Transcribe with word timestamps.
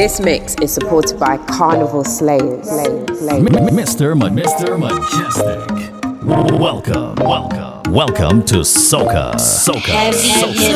This 0.00 0.18
mix 0.18 0.54
is 0.62 0.72
supported 0.72 1.20
by 1.20 1.36
Carnival 1.36 2.04
Slayers. 2.04 2.66
Mr. 2.70 4.14
Mr. 4.14 4.78
Mejustik. 4.80 6.58
Welcome, 6.58 7.16
welcome, 7.16 7.92
welcome 7.92 8.42
to 8.46 8.64
Soca. 8.64 9.34
Soca. 9.34 10.10
Soca. 10.14 10.72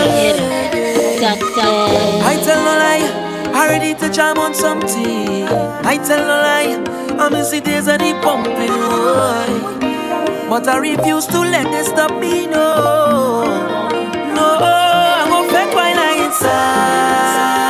I 2.23 2.37
tell 2.45 2.61
no 2.69 2.75
lie, 2.85 3.09
I 3.55 3.67
ready 3.71 3.95
to 3.95 4.11
jam 4.13 4.37
on 4.37 4.53
some 4.55 4.81
tea. 4.81 5.45
I 5.45 5.97
tell 6.07 6.21
no 6.21 6.37
lie, 6.45 6.77
I 7.19 7.31
miss 7.31 7.49
the 7.51 7.63
days 7.63 7.89
of 7.89 8.01
the 8.01 8.13
pumping. 8.21 8.69
But 10.51 10.69
I 10.69 10.77
refuse 10.77 11.25
to 11.29 11.39
let 11.41 11.65
this 11.73 11.87
stop 11.89 12.11
me, 12.21 12.47
no. 12.47 13.45
No, 14.35 14.59
I'm 14.61 15.31
gonna 15.31 15.49
fake 15.49 15.75
while 15.75 15.99
I 15.99 16.27
inside. 16.27 17.64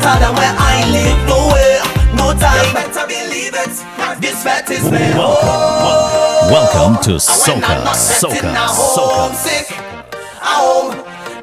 better 0.00 0.24
than 0.24 0.32
where 0.34 0.54
I 0.56 0.88
live. 0.90 1.18
No 1.28 1.48
way, 1.52 1.80
no 2.16 2.32
time. 2.38 2.64
You 2.66 2.72
better 2.72 3.06
believe 3.06 3.54
it. 3.54 3.74
This 4.20 4.42
fat 4.42 4.70
is 4.70 4.84
me. 4.90 4.98
Oh. 5.14 6.48
Welcome, 6.50 7.02
to 7.04 7.20
Soca, 7.20 7.84
Soca, 7.94 8.66
Soca. 8.68 9.34
Sick. 9.34 9.68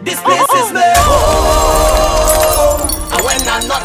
This 0.01 0.19
place 0.22 0.41
is. 0.41 0.72
Oh, 0.75 1.13
oh, 2.57 3.13
and 3.13 3.25
when 3.25 3.41
I'm 3.47 3.68
not. 3.68 3.78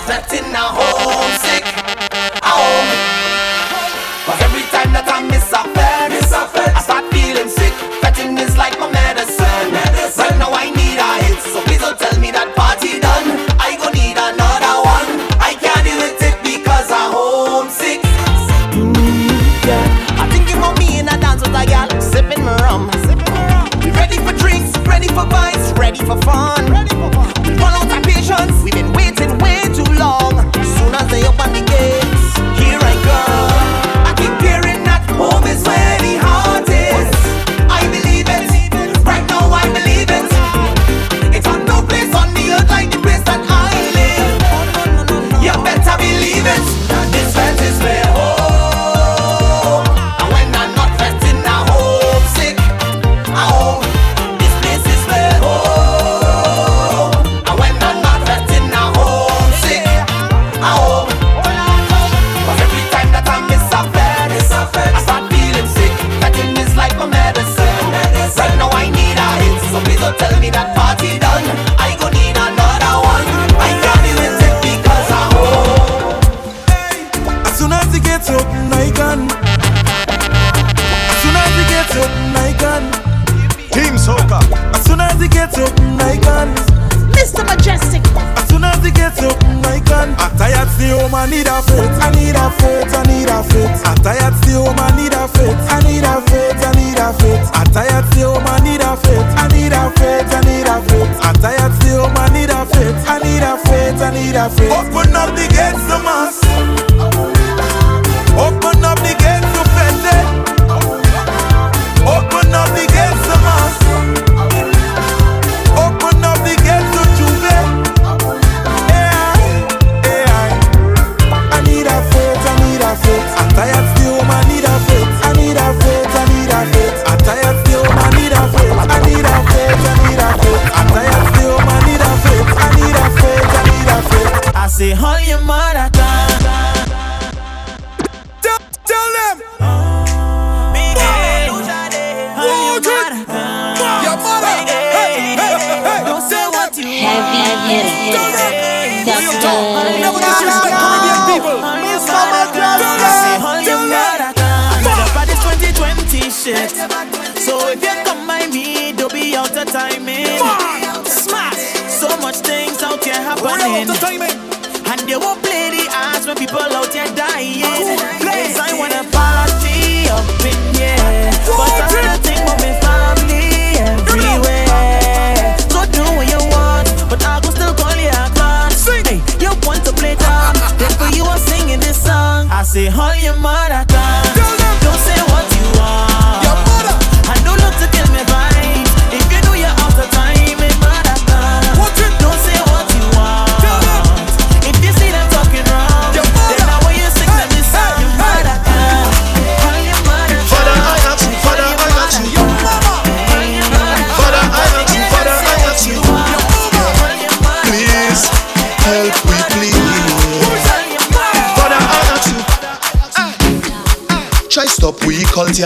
We 215.53 215.65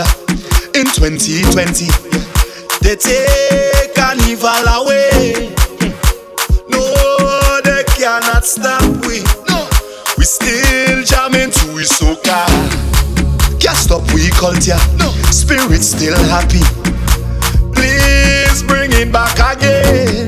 in 0.79 0.85
2020. 0.85 1.87
They 2.81 2.95
take 2.97 3.95
carnival 3.95 4.67
away. 4.83 5.55
No, 6.67 7.61
they 7.63 7.83
cannot 7.95 8.43
stop 8.43 8.83
we. 9.05 9.23
No, 9.47 9.67
we 10.17 10.25
still 10.25 11.03
jamming 11.03 11.51
to 11.51 11.73
we 11.73 11.83
soca. 11.83 12.43
Can't 13.61 13.77
stop 13.77 14.03
we 14.13 14.29
culture. 14.31 14.77
No, 14.97 15.09
spirit 15.31 15.81
still 15.81 16.17
happy. 16.27 16.59
Please 17.73 18.63
bring 18.63 18.91
it 18.91 19.11
back 19.11 19.39
again. 19.55 20.27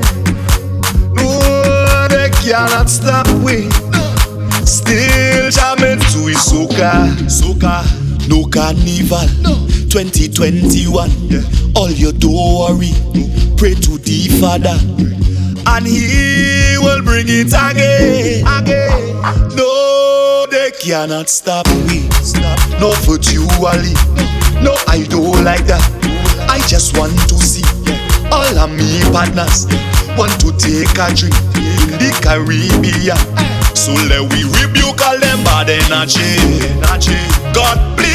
No, 1.12 2.08
they 2.08 2.30
cannot 2.40 2.88
stop 2.88 3.26
we. 3.44 3.68
Still 4.64 5.50
jamming 5.50 6.00
to 6.12 6.26
his 6.28 6.38
soca, 6.38 7.12
soca, 7.28 7.84
no 8.28 8.44
carnival. 8.46 9.39
No. 9.92 10.02
2021, 10.02 11.10
all 11.74 11.90
you 11.90 12.12
do 12.12 12.30
worry, 12.30 12.94
pray 13.56 13.74
to 13.74 13.98
the 13.98 14.28
Father, 14.40 14.78
and 15.66 15.86
He 15.86 16.76
will 16.78 17.02
bring 17.02 17.26
it 17.28 17.48
again. 17.48 18.46
Again, 18.46 19.56
no, 19.56 20.46
they 20.50 20.70
cannot 20.80 21.28
stop 21.28 21.66
we. 21.88 22.08
Stop. 22.22 22.58
No 22.78 22.92
virtually, 23.02 23.94
no, 24.62 24.78
I 24.86 25.04
don't 25.08 25.42
like 25.44 25.66
that. 25.66 25.82
I 26.48 26.60
just 26.68 26.96
want 26.96 27.12
to 27.28 27.34
see 27.34 27.66
all 28.30 28.58
of 28.58 28.70
me 28.70 29.02
partners 29.10 29.66
want 30.16 30.38
to 30.40 30.52
take 30.54 30.94
a 31.02 31.10
drink 31.14 31.34
in 31.58 31.98
the 31.98 32.10
Caribbean. 32.22 33.18
So 33.74 33.92
let 34.06 34.22
we 34.32 34.44
rebuke 34.62 35.00
all 35.02 35.18
them 35.18 35.42
bad 35.42 35.68
energy. 35.68 36.38
God, 37.52 37.98
please 37.98 38.09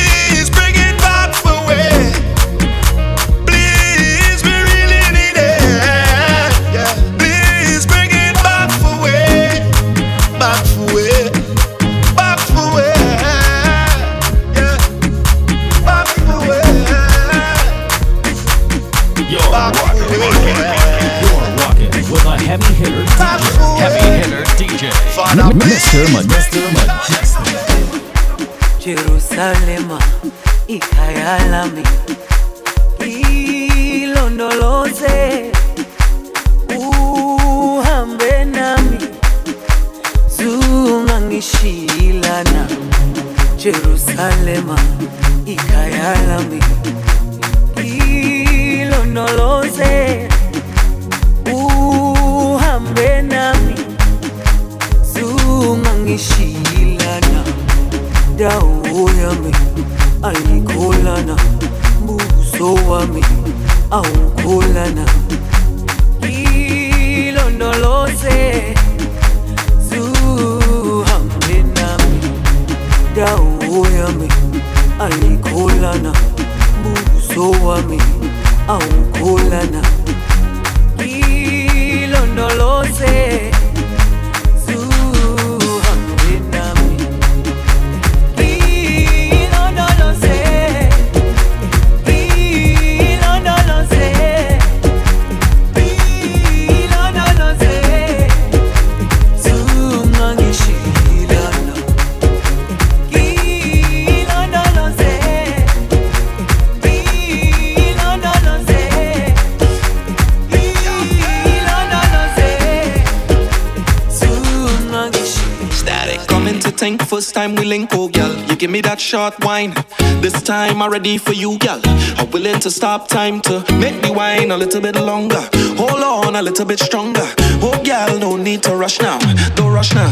ready 120.95 121.17
for 121.17 121.33
you, 121.33 121.57
girl. 121.57 121.81
I'm 122.15 122.31
willing 122.31 122.61
to 122.61 122.71
stop 122.71 123.09
time 123.09 123.41
to 123.41 123.59
make 123.83 124.01
me 124.01 124.11
wine 124.11 124.49
a 124.51 124.57
little 124.57 124.79
bit 124.79 124.95
longer. 124.95 125.43
Hold 125.75 126.01
on 126.01 126.37
a 126.37 126.41
little 126.41 126.65
bit 126.65 126.79
stronger. 126.79 127.27
Oh 127.59 127.75
girl, 127.83 128.17
no 128.17 128.37
need 128.37 128.63
to 128.63 128.77
rush 128.77 129.01
now. 129.01 129.19
Don't 129.55 129.73
rush 129.73 129.93
now. 129.93 130.09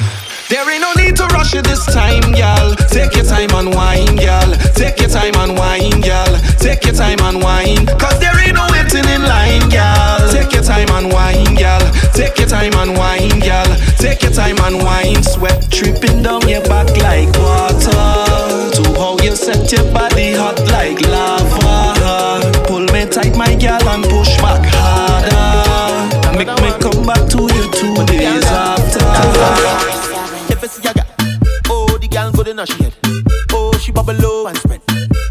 There 0.50 0.70
ain't 0.70 0.82
no 0.82 0.92
need 1.02 1.16
to 1.16 1.25
rush 1.28 1.56
it 1.56 1.63
this 1.63 1.86
time, 1.86 2.34
girl. 2.34 2.75
Take 2.92 3.16
your 3.16 3.24
time 3.24 3.52
and 3.60 3.74
wine, 3.74 4.18
girl. 4.18 4.50
Take 4.75 5.00
your 5.00 5.08
time 5.08 5.36
and 5.36 5.58
wine, 5.58 6.02
girl. 6.02 6.34
Take 6.60 6.84
your 6.84 6.96
time 6.96 7.22
and 7.22 7.42
wine. 7.42 7.86
Cause 7.98 8.20
there 8.20 8.38
ain't 8.44 8.56
no 8.56 8.68
waiting 8.75 9.08
in 9.08 9.24
line, 9.24 9.70
girl. 9.72 10.20
Take 10.36 10.52
your 10.52 10.63
time 10.63 10.90
and 10.98 11.08
wine, 11.13 11.56
girl. 11.56 11.84
Take 12.12 12.38
your 12.40 12.50
time 12.50 12.75
and 12.75 12.98
wine, 12.98 13.40
girl. 13.40 13.72
Take 14.04 14.22
your 14.22 14.34
time 14.34 14.60
and 14.60 14.84
wine. 14.84 15.02
back 24.42 24.66
harder. 24.66 26.38
Make 26.38 26.48
me 26.62 26.72
come 26.80 27.06
back 27.06 27.28
to 27.32 27.42
you 27.54 27.66
two 27.72 27.96
days 28.06 28.46
after. 28.46 29.04
If 30.52 30.63
it's 30.63 30.84
yaga, 30.84 31.06
oh 31.70 31.98
the 32.00 32.08
girl 32.08 32.32
good 32.32 32.48
enough 32.50 32.70
she 32.70 32.84
head. 32.84 32.94
Oh 33.52 33.72
she 33.78 33.92
bubble 33.92 34.13
low 34.16 34.48
and 34.48 34.58
spread. 34.58 34.82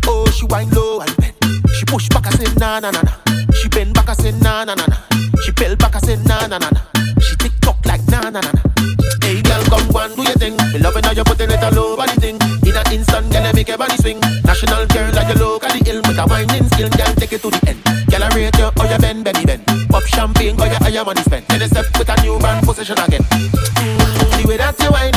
Oh 0.07 0.27
she 0.31 0.47
wine 0.47 0.71
low 0.71 1.01
and 1.01 1.17
bend. 1.17 1.35
She 1.75 1.85
push 1.85 2.09
back 2.09 2.27
I 2.27 2.31
say 2.31 2.53
na 2.59 2.81
na 2.81 2.91
na 2.91 3.03
na. 3.03 3.13
She 3.55 3.69
bend 3.69 3.95
back 3.95 4.09
I 4.09 4.15
say 4.15 4.33
na 4.33 4.65
na 4.65 4.75
na 4.75 4.87
na. 4.87 4.97
She 5.45 5.53
peel 5.53 5.77
back 5.77 5.97
I 5.97 6.01
say 6.01 6.17
na 6.25 6.47
na 6.47 6.59
na 6.59 6.71
na. 6.71 6.81
She 7.21 7.37
tick 7.37 7.53
tock 7.61 7.85
like 7.87 8.07
na 8.09 8.21
na 8.31 8.41
na 8.41 8.41
na. 8.41 8.63
Hey 9.23 9.41
girl 9.43 9.63
come 9.65 9.89
one 9.91 10.15
do 10.15 10.23
your 10.23 10.35
thing. 10.39 10.57
Me 10.73 10.79
loving 10.79 11.05
how 11.05 11.13
you 11.13 11.25
putting 11.25 11.51
it 11.51 11.63
all 11.63 11.79
over 11.79 12.07
the 12.07 12.21
thing. 12.21 12.39
In 12.67 12.77
an 12.77 12.93
instant, 12.93 13.31
girl, 13.33 13.53
make 13.53 13.69
your 13.69 13.79
body 13.79 13.97
swing. 13.97 14.21
National 14.45 14.87
a 16.23 16.27
whining 16.29 16.65
skill, 16.71 16.89
girl, 16.91 17.13
take 17.15 17.33
it 17.33 17.43
to 17.43 17.51
the 17.51 17.61
end. 17.67 17.81
Girl, 18.11 18.23
I 18.23 18.29
rate 18.35 18.57
you, 18.59 18.71
oh, 18.71 18.91
you 18.91 18.99
bend, 18.99 19.25
belly 19.25 19.45
bend. 19.45 19.63
Pop 19.89 20.05
champagne, 20.05 20.61
or 20.61 20.67
you 20.67 20.79
higher 20.79 21.05
money 21.05 21.23
spend. 21.23 21.47
Then 21.49 21.69
step 21.69 21.87
with 21.99 22.09
a 22.09 22.17
new 22.23 22.39
brand 22.39 22.65
position 22.67 22.99
again. 22.99 23.23
Mm, 23.23 24.43
the 24.43 24.49
way 24.49 24.57
that 24.57 24.79
you 24.81 24.91
whine 24.91 25.12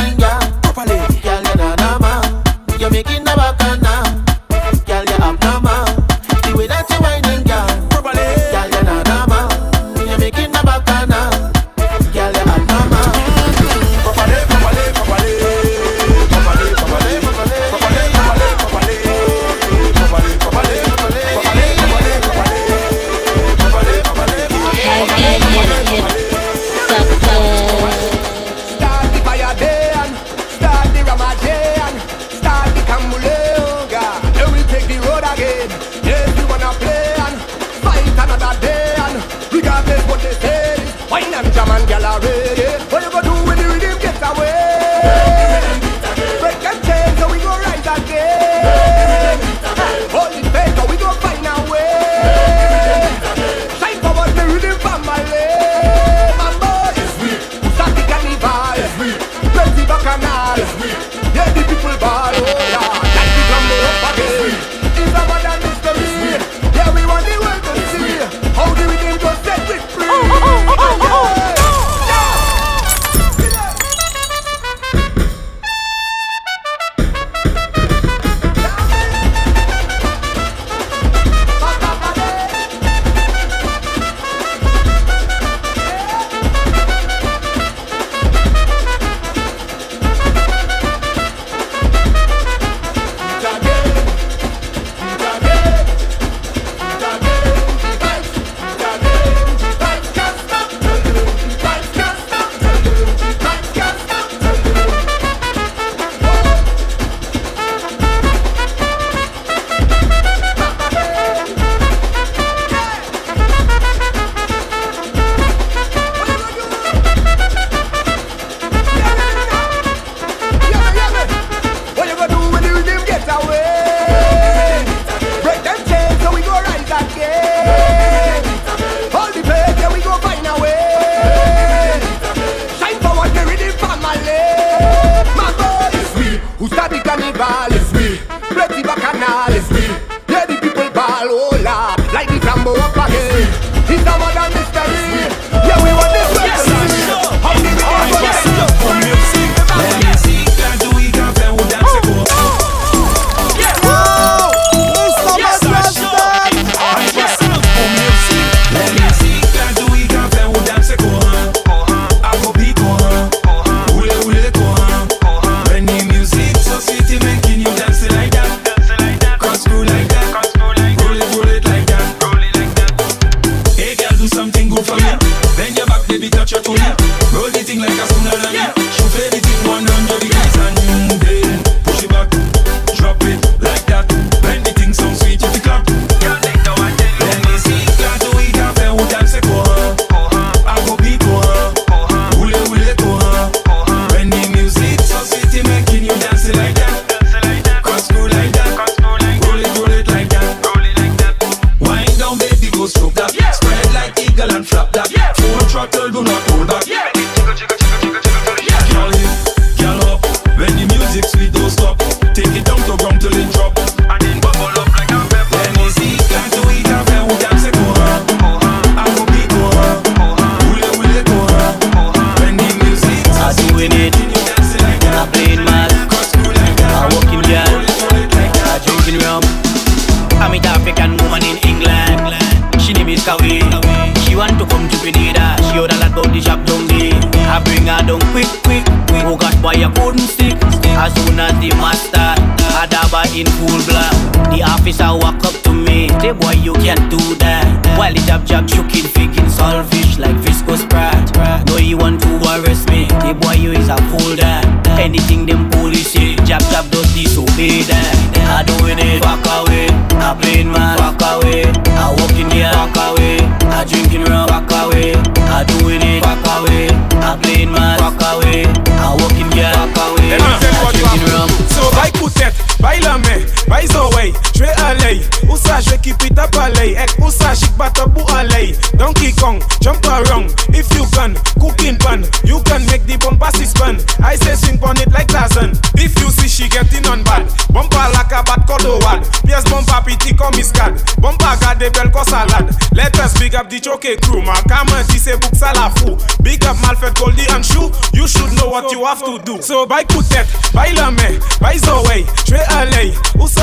So 299.66 299.88
by 299.88 300.04
Koutet, 300.04 300.46
by 300.74 300.92
Lame, 300.94 301.40
by 301.60 301.76
Zoé. 301.80 302.24
Je 302.46 302.52
vais 302.52 302.64
aller. 302.70 303.14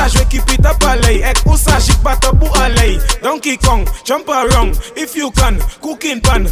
Je 0.08 0.24
keep 0.24 0.42
it 0.50 0.66
up 0.66 0.82
aller. 0.84 1.22
Ek 1.22 1.38
où 1.46 1.56
ça, 1.56 1.78
j'y 1.78 1.92
pas 2.02 2.16
pour 2.16 2.58
aller. 2.58 2.98
Donkey 3.22 3.56
Kong, 3.56 3.86
jump 4.04 4.28
around. 4.28 4.76
If 4.96 5.14
you 5.14 5.30
can, 5.30 5.58
cooking 5.80 6.20
pan. 6.20 6.46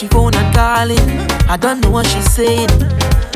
She 0.00 0.08
phone 0.08 0.34
and 0.34 0.54
calling, 0.54 1.28
I 1.46 1.58
don't 1.60 1.82
know 1.82 1.90
what 1.90 2.06
she's 2.06 2.24
saying. 2.32 2.70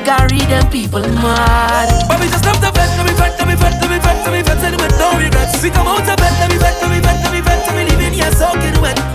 Gary, 0.01 0.39
them 0.49 0.71
people 0.71 1.03
mad. 1.21 1.93
But 2.09 2.19
we 2.21 2.27
just 2.29 2.39
stop 2.39 2.57
the 2.57 2.73
vet, 2.73 2.89
let 2.97 3.05
me 3.05 3.13
vet, 3.13 3.39
let 3.39 3.47
me 3.47 3.55
vet, 3.55 3.77
let 3.83 3.91
me 3.91 3.99
vet, 3.99 4.25
let 4.25 4.33
me 4.33 4.41
vet, 4.41 4.65
and 4.65 4.81
with 4.81 4.99
no 4.99 5.13
regrets. 5.19 5.63
We 5.63 5.69
come 5.69 5.87
out 5.87 6.09
of 6.09 6.17
bed, 6.17 6.33
let 6.41 6.49
me 6.51 6.57
vet, 6.57 6.81
let 6.81 6.91
me 6.91 7.01
vet, 7.01 7.21
let 7.21 7.33
me 7.35 7.41
vet, 7.43 7.69
and 7.69 7.77
we 7.77 7.85
living 7.85 8.15
here 8.15 8.33
soaking 8.33 8.81
wet. 8.81 9.14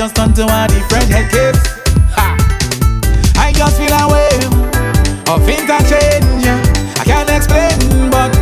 Just 0.00 0.16
turn 0.16 0.32
to 0.32 0.48
a 0.48 0.64
different 0.64 1.12
head 1.12 1.28
case. 1.28 1.60
Ha. 2.16 2.32
I 3.36 3.52
just 3.52 3.76
feel 3.76 3.92
a 3.92 4.08
wave 4.08 4.48
of 5.28 5.44
interchange. 5.44 6.40
I 6.96 7.04
can't 7.04 7.28
explain, 7.28 8.08
but 8.08 8.32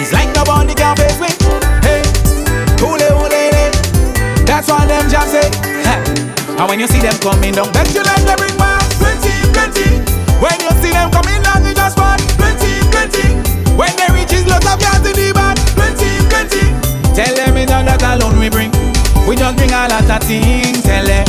it's 0.00 0.16
like 0.16 0.32
nobody 0.32 0.72
can 0.72 0.96
face 0.96 1.20
me. 1.20 1.28
Hey, 1.84 2.00
hule 2.80 2.96
hule, 2.96 3.44
that's 4.48 4.72
what 4.72 4.88
them 4.88 5.04
jam 5.12 5.28
say. 5.28 5.52
Ha. 5.84 6.00
And 6.56 6.64
when 6.64 6.80
you 6.80 6.88
see 6.88 7.04
them 7.04 7.20
coming 7.20 7.52
down, 7.52 7.68
bet 7.76 7.92
you 7.92 8.00
like 8.00 8.24
they 8.24 8.36
bring 8.40 8.56
back 8.56 8.80
plenty, 8.96 9.36
plenty. 9.52 10.00
When 10.40 10.56
you 10.64 10.72
see 10.80 10.96
them 10.96 11.12
coming 11.12 11.44
down, 11.44 11.60
you 11.60 11.76
just 11.76 12.00
want 12.00 12.24
plenty, 12.40 12.72
plenty. 12.88 13.36
When 13.76 13.92
they 14.00 14.08
reach 14.16 14.32
is 14.32 14.48
lots 14.48 14.64
of 14.64 14.80
gas 14.80 15.04
in 15.04 15.12
the 15.12 15.28
bag, 15.36 15.60
plenty, 15.76 16.08
plenty. 16.32 16.72
Tell 17.12 17.36
them 17.36 17.52
it's 17.60 17.68
not 17.68 17.84
that 17.84 18.16
alone 18.16 18.25
we 19.26 19.34
just 19.36 19.56
bring 19.56 19.70
a 19.70 19.88
lot 19.90 20.06
of 20.06 20.22
things. 20.22 20.82
Tell 20.82 21.04
them 21.04 21.26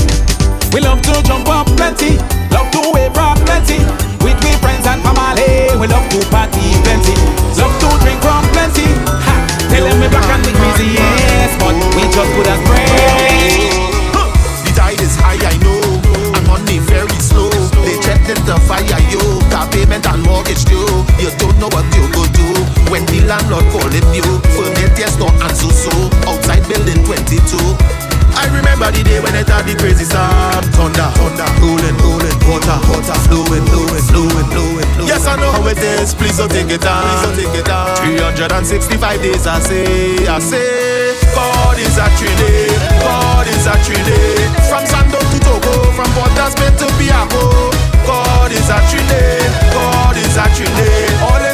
we 0.73 0.81
love 0.81 1.01
to 1.01 1.13
jump 1.23 1.47
up 1.49 1.67
plenty, 1.77 2.17
love 2.53 2.69
to 2.71 2.81
wave 2.93 3.15
rock 3.15 3.37
plenty. 3.45 3.79
With 4.21 4.37
we 4.43 4.51
friends 4.61 4.85
and 4.85 5.01
family, 5.01 5.73
we 5.79 5.87
love 5.87 6.05
to 6.13 6.19
party 6.29 6.75
plenty, 6.85 7.15
love 7.57 7.73
to 7.81 7.89
drink 8.03 8.19
from 8.21 8.43
plenty. 8.53 8.87
Ha. 9.25 9.35
Tell 9.69 9.83
them 9.83 9.99
we 9.99 10.07
back 10.07 10.29
and 10.29 10.43
the 10.45 10.51
crazy, 10.53 10.93
yes, 10.93 11.51
but 11.59 11.73
we 11.95 12.03
just 12.11 12.31
put 12.35 12.47
us 12.47 12.59
spray. 12.61 13.87
The 14.65 14.71
tide 14.75 15.01
is 15.01 15.15
high, 15.17 15.39
I 15.41 15.55
know. 15.63 15.81
And 16.35 16.45
money 16.47 16.79
very 16.79 17.17
slow. 17.23 17.49
They 17.83 17.97
checked 18.03 18.29
in 18.29 18.39
the 18.45 18.59
fire, 18.67 19.01
yo. 19.09 19.21
Car 19.49 19.67
payment 19.71 20.05
and 20.05 20.21
mortgage 20.23 20.65
due. 20.65 20.85
You 21.17 21.31
don't 21.39 21.57
know 21.59 21.69
what 21.71 21.85
you 21.95 22.05
go 22.13 22.23
do 22.35 22.66
when 22.89 23.05
the 23.07 23.23
landlord 23.27 23.65
calling 23.71 24.07
you. 24.15 24.25
Furniture 24.55 25.11
store 25.11 25.33
and 25.33 25.55
so 25.55 25.69
so. 25.69 25.93
Outside 26.27 26.63
building 26.67 27.03
22. 27.05 27.57
I 28.37 28.45
remember 28.53 28.93
the 28.93 29.01
day 29.01 29.17
when 29.17 29.33
it 29.33 29.49
had 29.49 29.65
the 29.65 29.73
crazy 29.73 30.05
sound. 30.05 30.61
Thunder, 30.77 31.09
thunder, 31.17 31.49
rolling, 31.57 31.97
rolling, 32.05 32.37
water, 32.45 32.77
water, 32.85 33.17
flowing, 33.25 33.65
flowing, 33.65 34.05
flowing, 34.13 34.47
flowing. 34.53 34.87
Yes, 35.09 35.25
I 35.25 35.35
know 35.41 35.49
how 35.49 35.65
it 35.65 35.81
is. 35.81 36.13
Please 36.13 36.37
don't 36.37 36.51
take 36.51 36.69
it 36.69 36.85
down. 36.85 37.01
Please 37.01 37.23
don't 37.25 37.37
take 37.49 37.55
it 37.61 37.65
down. 37.65 37.97
365 37.97 39.21
days, 39.25 39.47
I 39.47 39.57
say, 39.59 40.27
I 40.29 40.37
say. 40.37 41.17
God 41.33 41.77
is 41.81 41.97
actually, 41.97 42.69
God 43.01 43.47
is 43.49 43.65
actually. 43.65 44.21
From 44.69 44.85
Sando 44.85 45.17
to 45.17 45.37
Togo, 45.41 45.73
from 45.97 46.09
Port 46.13 46.33
of 46.37 46.53
to 46.53 46.87
Piarco. 47.01 47.73
God 48.05 48.51
is 48.51 48.69
actually, 48.69 49.41
God 49.73 50.15
is 50.15 50.37
actually. 50.37 50.93
All 51.25 51.46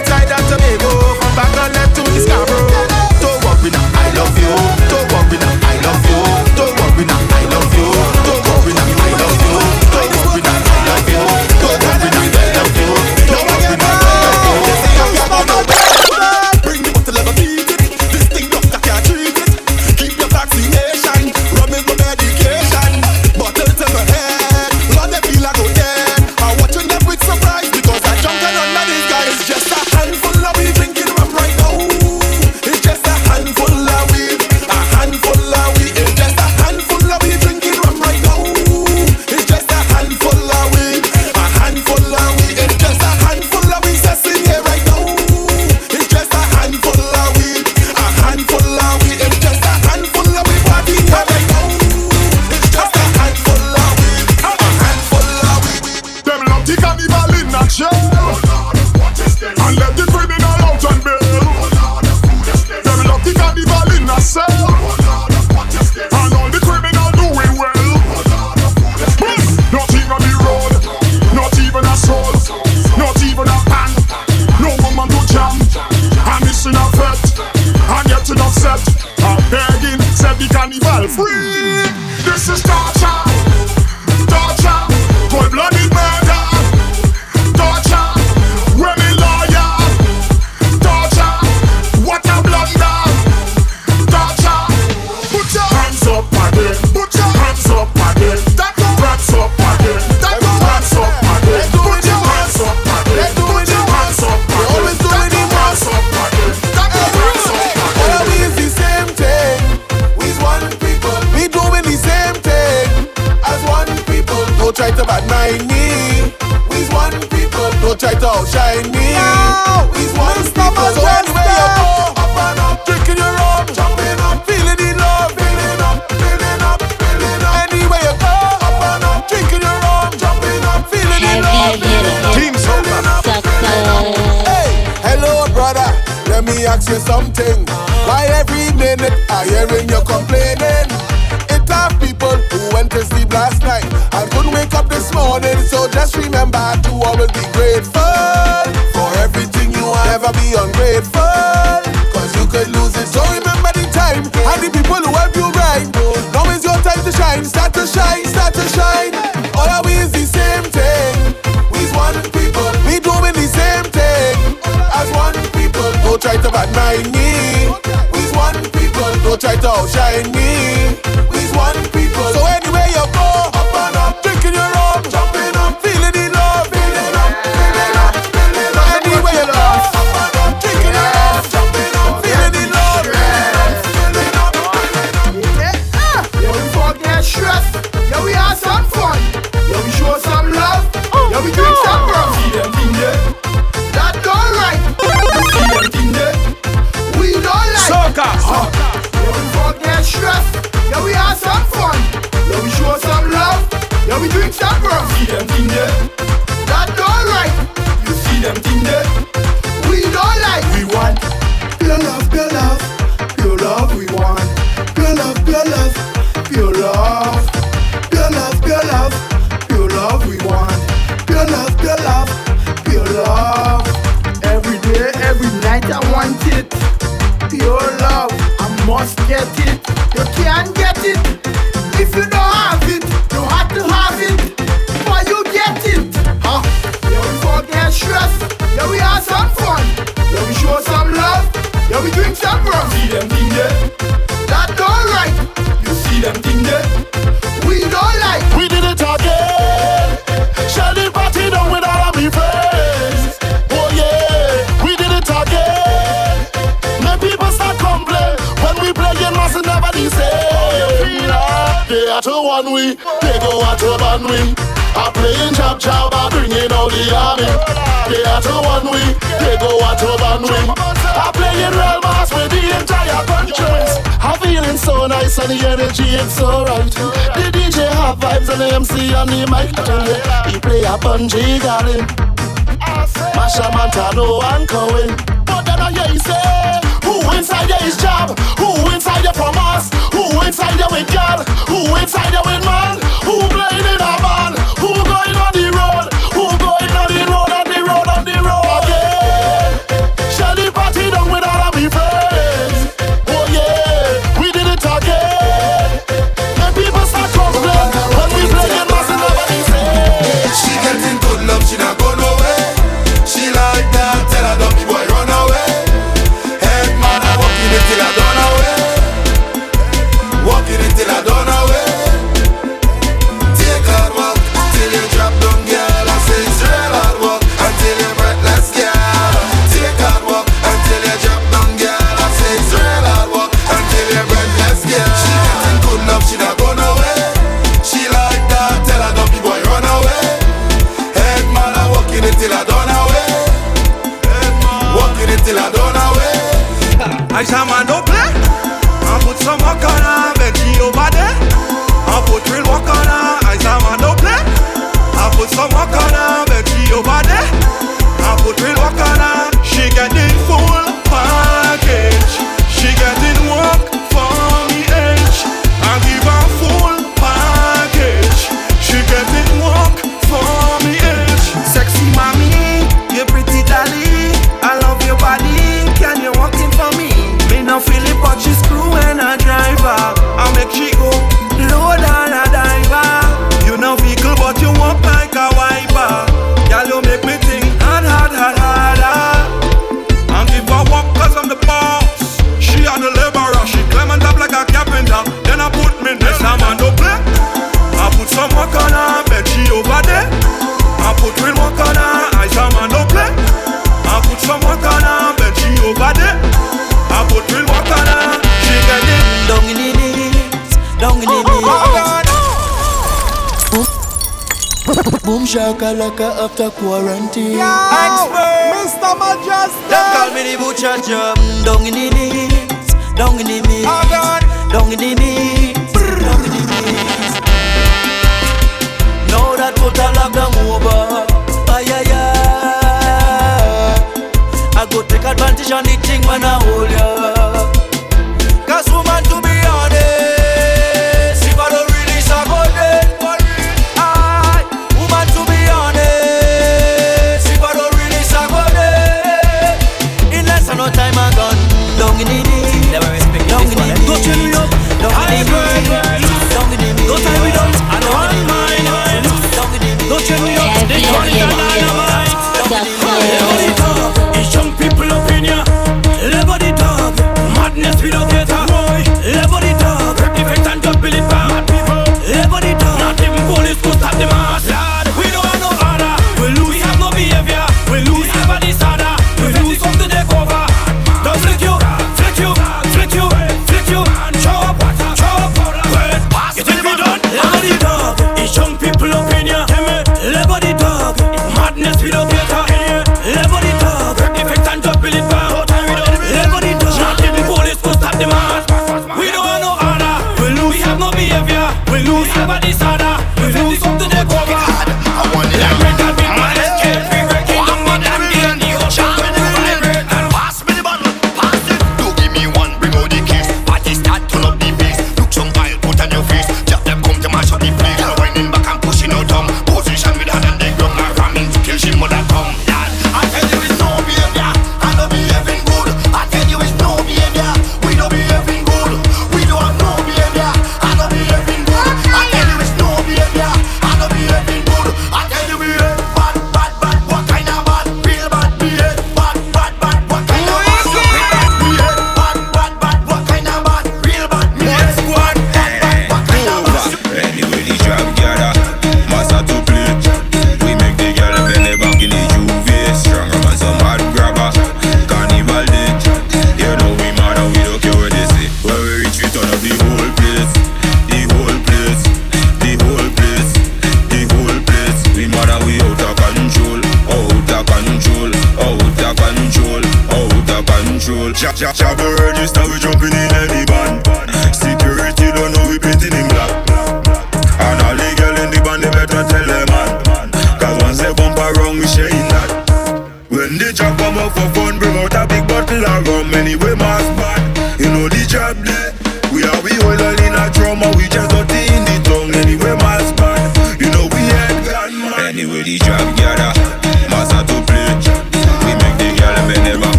after 416.44 416.70
quarantine. 416.72 417.54
Yo, 417.54 417.72
Expert. 418.04 418.76
Mr. 418.76 419.12
Mejustik. 419.16 419.90
Don't 419.90 420.12
call 420.14 420.30
me 420.36 420.42
the 420.44 420.58
butcher 420.60 420.98
job. 421.08 421.43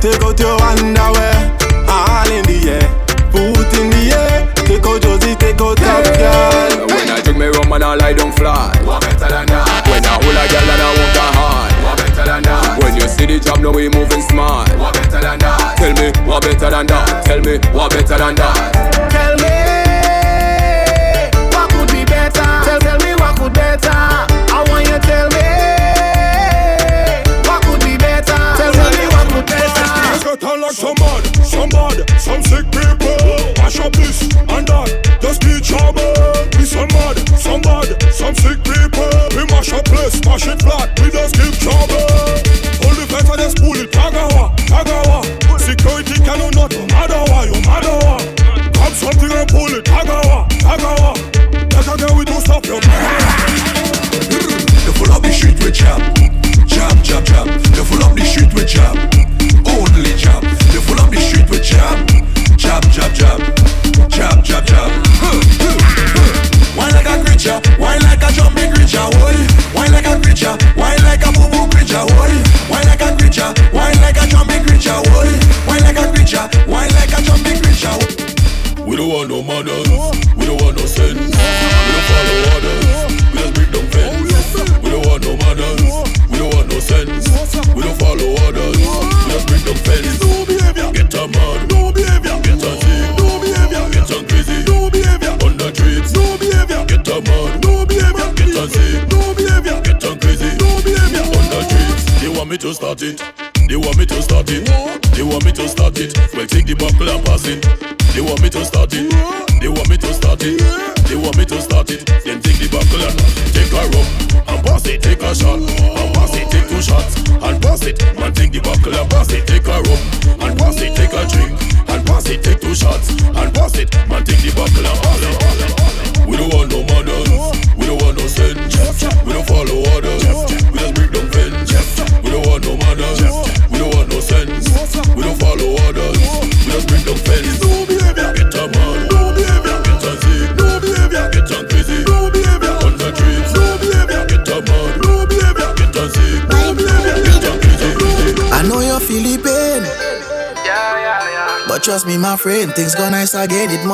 Take 0.00 0.22
out 0.22 0.40
your 0.40 0.56
underwear, 0.62 1.36
all 1.84 2.30
in 2.32 2.40
the 2.48 2.80
air. 2.80 2.88
Foot 3.30 3.68
in 3.76 3.92
the 3.92 4.16
air, 4.16 4.48
take 4.64 4.80
out 4.86 5.02
Josie, 5.02 5.36
take 5.36 5.60
out 5.60 5.76
that 5.76 6.08
girl. 6.16 6.88
When 6.88 7.10
I 7.10 7.20
drink 7.20 7.38
me 7.38 7.46
rum 7.46 7.70
and 7.72 7.84
I 7.84 7.94
lie 7.96 8.14
down 8.14 8.32
flat, 8.32 8.80
what 8.82 9.02
better 9.02 9.28
than 9.28 9.46
that? 9.52 9.84
When 9.92 10.00
I 10.00 10.16
hold 10.16 10.40
a 10.40 10.44
girl 10.48 10.70
and 10.72 10.80
I 10.80 10.90
walk 10.96 11.16
her 11.20 11.30
hard, 11.36 11.72
what 11.84 11.96
better 12.00 12.24
than 12.24 12.42
that? 12.48 12.82
When 12.82 12.96
you 12.96 13.06
see 13.12 13.26
the 13.26 13.38
job, 13.44 13.60
now 13.60 13.72
we 13.76 13.92
moving 13.92 14.22
smart, 14.22 14.72
what 14.80 14.94
better 14.94 15.20
than 15.20 15.38
that? 15.38 15.76
Tell 15.76 15.92
me 15.92 16.08
what 16.26 16.42
better 16.42 16.70
than 16.70 16.86
that? 16.86 17.24
Tell 17.28 17.40
me 17.44 17.60
what 17.76 17.92
better 17.92 18.16
than 18.16 18.34
that? 18.40 18.79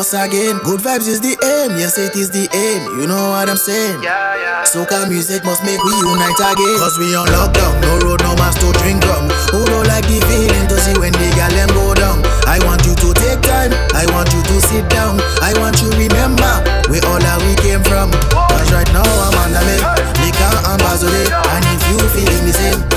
once 0.07 0.31
again. 0.31 0.59
Good 0.62 0.81
vibes 0.81 1.09
is 1.09 1.21
the 1.21 1.35
aim, 1.42 1.75
yes 1.79 1.99
it 1.99 2.14
is 2.14 2.31
the 2.31 2.47
aim. 2.55 3.01
You 3.01 3.07
know 3.11 3.35
what 3.35 3.49
I'm 3.51 3.57
saying? 3.57 4.03
Yeah, 4.03 4.38
yeah. 4.38 4.62
Soca 4.62 5.09
music 5.09 5.42
must 5.42 5.64
make 5.64 5.83
we 5.83 5.95
unite 5.99 6.38
again. 6.38 6.79
Cause 6.79 6.95
we 6.99 7.16
on 7.19 7.27
lockdown, 7.35 7.75
no 7.83 7.99
road, 8.07 8.23
no 8.23 8.37
mask 8.38 8.62
to 8.62 8.71
drink 8.79 9.03
from. 9.03 9.27
Who 9.51 9.66
don't 9.66 9.87
like 9.90 10.07
the 10.07 10.23
feeling 10.31 10.66
to 10.71 10.77
see 10.79 10.95
when 11.01 11.11
the 11.11 11.27
gal 11.35 11.51
them 11.51 11.71
go 11.75 11.90
down? 11.95 12.23
I 12.47 12.62
want 12.62 12.87
you 12.87 12.95
to 12.95 13.09
take 13.19 13.42
time, 13.42 13.75
I 13.99 14.07
want 14.14 14.31
you 14.31 14.42
to 14.47 14.57
sit 14.62 14.87
down, 14.87 15.19
I 15.42 15.51
want 15.59 15.83
you 15.83 15.90
remember 15.90 16.55
where 16.87 17.03
all 17.11 17.19
that 17.19 17.42
we 17.42 17.59
came 17.59 17.83
from. 17.83 18.14
Cause 18.31 18.71
right 18.71 18.90
now 18.95 19.03
I'm 19.03 19.35
on 19.42 19.51
the 19.51 19.62
make, 19.66 19.87
liquor 20.23 20.55
and 20.71 20.79
basil, 20.87 21.11
and 21.11 21.64
if 21.75 21.83
you 21.90 21.99
feeling 22.14 22.47
the 22.47 22.55
same. 22.55 22.96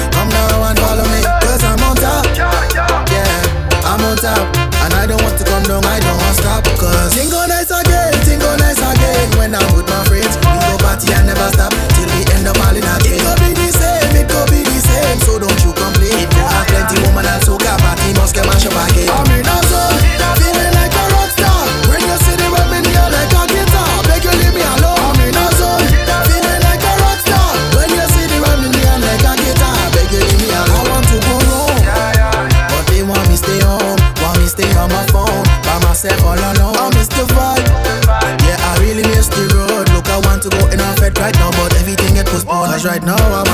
Right 42.86 43.04
now 43.04 43.18
I'm 43.18 43.49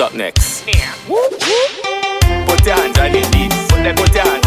up 0.00 0.12
next. 0.14 0.66
Yeah. 0.66 0.92
Put 2.46 2.64
your 2.66 2.74
hands 2.76 2.98
on 2.98 3.14
your 3.14 3.28
knees. 3.30 3.54
Put 3.68 4.14
your 4.14 4.24
hands 4.24 4.37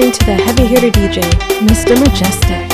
listening 0.00 0.12
to 0.12 0.24
the 0.26 0.34
heavy 0.44 0.66
hitter 0.66 0.90
DJ, 0.90 1.20
Mr. 1.60 1.94
Mejustik. 1.96 2.69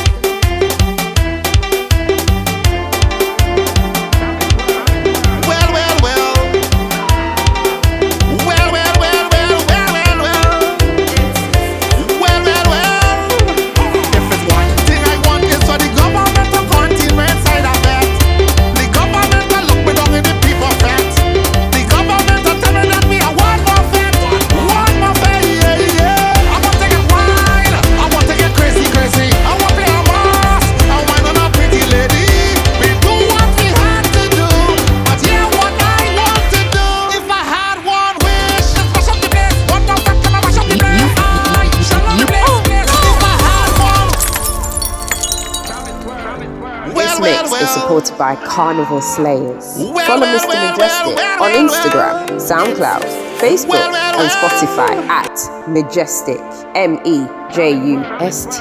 supported 47.97 48.19
by 48.19 48.37
Carnival 48.47 49.01
Slayers. 49.01 49.77
Follow 50.07 50.27
Mr. 50.27 50.49
Mejustik 50.49 51.19
on 51.41 51.51
Instagram, 51.53 52.39
SoundCloud, 52.39 53.05
Facebook, 53.41 53.81
and 53.81 54.31
Spotify 54.31 54.93
at 55.09 55.33
Mejustik 55.69 56.41
M-E-J-U-S-T 56.75 58.61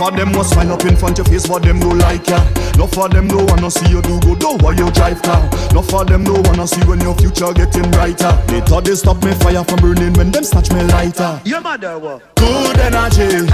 of 0.02 0.16
them 0.16 0.32
must 0.32 0.52
smile 0.52 0.72
up 0.72 0.84
in 0.84 0.96
front 0.96 1.18
your 1.18 1.24
face, 1.26 1.46
for 1.46 1.60
them 1.60 1.78
do 1.78 1.92
like 1.92 2.26
ya. 2.28 2.36
Yeah. 2.36 2.74
Enough 2.74 2.98
of 2.98 3.10
them 3.10 3.28
don't 3.28 3.48
wanna 3.50 3.70
see 3.70 3.88
you 3.90 4.02
do 4.02 4.18
good, 4.20 4.38
do 4.40 4.56
while 4.60 4.74
you 4.74 4.90
drive 4.90 5.22
car. 5.22 5.42
No 5.72 5.80
of 5.80 6.06
them 6.06 6.24
don't 6.24 6.46
wanna 6.46 6.66
see 6.66 6.82
when 6.86 7.00
your 7.00 7.14
future 7.14 7.52
getting 7.52 7.90
brighter. 7.90 8.32
They 8.48 8.60
thought 8.60 8.84
they 8.84 8.94
stopped 8.94 9.24
me 9.24 9.32
fire 9.34 9.62
from 9.64 9.80
burning 9.80 10.12
when 10.14 10.30
them 10.30 10.44
snatch 10.44 10.72
me 10.72 10.82
lighter. 10.84 11.40
Your 11.44 11.60
mother 11.60 11.98
what? 11.98 12.22
Good 12.36 12.78
energy. 12.78 13.46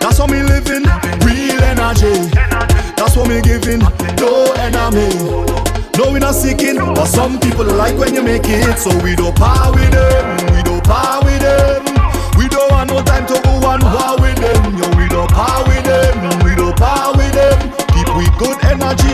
That's 0.00 0.18
what 0.18 0.30
me 0.30 0.42
living. 0.42 0.84
Real 1.26 1.62
energy. 1.64 2.30
That's 2.96 3.16
what 3.16 3.28
me 3.28 3.40
giving. 3.40 3.80
No 4.20 4.52
enemy. 4.60 5.08
No, 5.96 6.12
we 6.12 6.18
not 6.18 6.34
seeking, 6.34 6.76
but 6.76 7.06
some 7.06 7.38
people 7.40 7.64
like 7.64 7.96
when 7.98 8.14
you 8.14 8.22
make 8.22 8.46
it. 8.46 8.78
So 8.78 8.90
we 9.02 9.16
don't 9.16 9.36
power 9.36 9.72
with 9.72 9.90
them, 9.90 10.54
we 10.54 10.62
don't 10.62 10.84
power 10.84 11.24
with 11.24 11.40
them. 11.40 11.84
We 12.38 12.48
don't 12.48 12.70
want 12.70 12.90
no 12.90 13.02
time 13.02 13.26
to 13.26 13.40
go 13.42 13.50
on 13.68 13.80
war 13.84 14.16
with 14.20 14.36
them. 14.36 14.78
Yo, 14.78 14.88
we 14.96 15.08
don't 15.08 15.28
par 15.30 15.69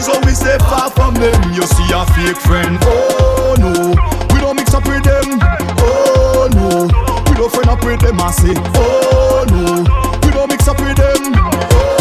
so 0.07 0.15
we 0.25 0.33
stay 0.33 0.57
far 0.71 0.91
from 0.91 1.15
them. 1.15 1.35
You 1.53 1.63
see 1.63 1.89
a 1.93 2.07
fake 2.15 2.39
friend, 2.39 2.79
oh 2.83 3.57
no. 3.59 3.73
We 4.33 4.41
don't 4.41 4.55
mix 4.57 4.73
up 4.75 4.87
with 4.87 5.03
them, 5.03 5.39
oh 5.83 6.49
no. 6.55 6.87
We 7.29 7.35
don't 7.37 7.53
friend 7.53 7.69
up 7.69 7.85
with 7.85 8.01
them, 8.01 8.21
I 8.21 8.31
say, 8.31 8.55
oh 8.79 9.45
no. 9.51 9.67
We 10.25 10.31
don't 10.33 10.49
mix 10.49 10.69
up 10.69 10.79
with 10.81 10.97
them, 10.97 11.35
oh 11.35 11.96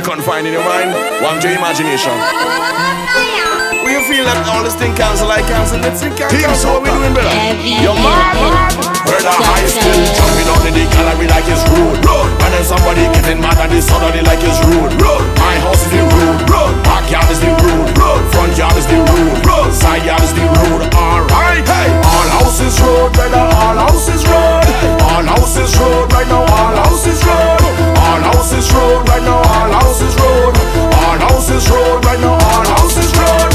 You're 0.00 0.16
confined 0.16 0.48
in 0.48 0.56
your 0.56 0.64
mind. 0.64 0.96
Warm 1.20 1.44
your 1.44 1.52
imagination. 1.52 2.16
Will 3.84 3.92
you 3.92 4.00
feel 4.08 4.24
that 4.24 4.48
all 4.48 4.64
this 4.64 4.72
thing 4.72 4.96
cancel 4.96 5.28
like 5.28 5.44
cancel? 5.44 5.76
Let's 5.76 6.00
think 6.00 6.16
cancel. 6.16 6.40
Team 6.40 6.48
so 6.56 6.80
we 6.80 6.88
doing 6.88 7.12
better. 7.12 7.28
Your 7.84 7.92
mad 8.00 8.72
Heard 9.04 9.28
a 9.28 9.34
high 9.36 9.60
still 9.68 10.00
jumping 10.16 10.48
on 10.56 10.64
in 10.64 10.72
the 10.72 10.88
gallery 10.88 11.28
like 11.28 11.44
it's 11.52 11.60
rude. 11.68 12.00
Road. 12.00 12.32
And 12.32 12.48
then 12.48 12.64
somebody 12.64 13.12
getting 13.12 13.44
mad 13.44 13.60
at 13.60 13.68
this 13.68 13.92
suddenly 13.92 14.24
like 14.24 14.40
it's 14.40 14.56
rude. 14.72 14.88
Road. 15.04 15.20
My 15.36 15.52
house 15.68 15.84
is 15.84 15.92
the 15.92 16.00
rude. 16.00 16.48
Road. 16.48 16.72
Backyard 16.80 17.28
is 17.28 17.40
the 17.44 17.52
rude. 17.60 17.92
Road. 18.00 18.24
Front 18.32 18.56
yard 18.56 18.80
is 18.80 18.88
the 18.88 19.04
rude. 19.04 19.36
Road. 19.44 19.68
Side 19.68 20.00
yard 20.08 20.24
is 20.24 20.32
the 20.32 20.48
rude. 20.48 20.88
Alright. 20.96 21.60
Hey. 21.68 21.92
All 22.08 22.28
houses 22.40 22.72
road, 22.80 23.12
brother. 23.12 23.44
All 23.52 23.76
houses 23.84 24.24
road. 24.24 24.64
All 25.12 25.28
houses 25.28 25.76
road. 25.76 26.08
Right 26.08 26.24
now 26.24 26.48
all 26.48 26.88
houses 26.88 27.20
road 27.20 27.89
all 28.10 28.22
houses 28.34 28.66
roll 28.74 28.98
right 29.06 29.22
now, 29.22 29.38
all 29.38 29.70
houses 29.78 30.14
roll. 30.18 30.50
All 31.06 31.18
houses 31.30 31.64
roll 31.70 31.98
right 32.02 32.20
now, 32.20 32.34
all 32.34 32.66
houses 32.74 33.10
roll. 33.14 33.46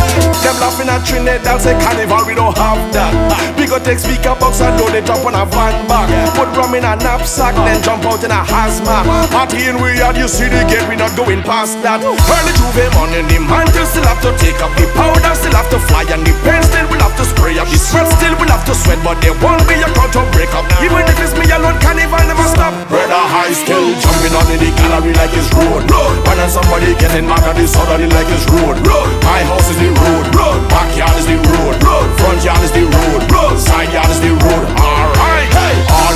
Them 0.43 0.55
laughing 0.63 0.87
at 0.87 1.03
Trinidad 1.03 1.59
say 1.59 1.75
carnival, 1.83 2.23
we 2.23 2.35
don't 2.35 2.55
have 2.55 2.79
that. 2.95 3.11
We 3.59 3.67
go 3.67 3.79
take 3.79 3.99
speaker 3.99 4.35
box 4.39 4.61
and 4.61 4.77
load 4.79 4.95
it 4.95 5.09
up 5.09 5.25
on 5.27 5.35
a 5.35 5.43
van 5.43 5.75
back. 5.89 6.07
Put 6.37 6.47
rum 6.55 6.75
in 6.75 6.87
a 6.87 6.95
knapsack, 6.95 7.55
then 7.67 7.81
jump 7.83 8.05
out 8.07 8.23
in 8.23 8.31
a 8.31 8.41
hazmat. 8.45 9.03
Party 9.33 9.67
in 9.67 9.81
we 9.81 9.99
out, 9.99 10.15
you 10.15 10.27
see 10.31 10.47
the 10.47 10.63
gate, 10.71 10.85
we 10.87 10.95
not 10.95 11.11
going 11.19 11.43
past 11.43 11.81
that. 11.83 11.99
Early 11.99 12.53
J'ouvert 12.55 12.93
morning, 12.95 13.27
the 13.27 13.41
mantle 13.43 13.85
still 13.89 14.07
have 14.07 14.21
to 14.23 14.31
take 14.39 14.59
up 14.63 14.71
the 14.79 14.87
powder, 14.95 15.33
still 15.35 15.55
have 15.57 15.67
to 15.73 15.79
fly, 15.89 16.07
and 16.13 16.23
the 16.23 16.31
pen 16.47 16.61
still 16.63 16.87
will 16.87 17.01
have 17.03 17.15
to 17.19 17.25
spray 17.25 17.57
up. 17.59 17.67
The 17.67 17.79
sweat 17.81 18.07
still 18.15 18.37
will 18.39 18.51
have 18.53 18.63
to 18.69 18.75
sweat, 18.77 19.01
but 19.03 19.19
there 19.19 19.35
won't 19.41 19.65
be 19.67 19.75
a 19.81 19.89
crowd 19.97 20.13
to 20.15 20.21
break 20.31 20.51
up. 20.55 20.63
Even 20.85 21.03
if 21.09 21.17
it's 21.19 21.33
me 21.35 21.49
alone, 21.51 21.75
carnival 21.81 22.21
never 22.23 22.47
stop. 22.47 22.71
Brother 22.87 23.23
high 23.33 23.51
skill, 23.51 23.83
jumping 23.97 24.35
on 24.37 24.44
in 24.51 24.59
the 24.61 24.69
gallery 24.77 25.13
like 25.17 25.33
it's 25.33 25.49
road. 25.53 25.89
road. 25.89 26.15
When 26.25 26.37
somebody 26.49 26.93
getting 27.01 27.25
mad 27.25 27.43
at 27.43 27.55
the 27.55 27.65
like 28.13 28.29
it's 28.29 28.45
road. 28.49 28.77
road. 28.85 29.09
My 29.25 29.41
house 29.49 29.69
is 29.69 29.77
the 29.77 29.89
road. 29.89 30.35
road. 30.35 30.67
Backyard 30.69 31.17
is 31.17 31.25
the 31.25 31.37
road. 31.37 31.81
road. 31.81 32.09
Front 32.19 32.43
yard 32.45 32.61
is 32.61 32.71
the 32.71 32.85
road. 32.85 33.31
road. 33.31 33.57
Side 33.57 33.91
yard 33.93 34.09
is 34.09 34.19
the 34.21 34.29
road. 34.35 34.67
Alright. 34.77 35.49
Hey. 35.49 35.85
All 35.89 36.13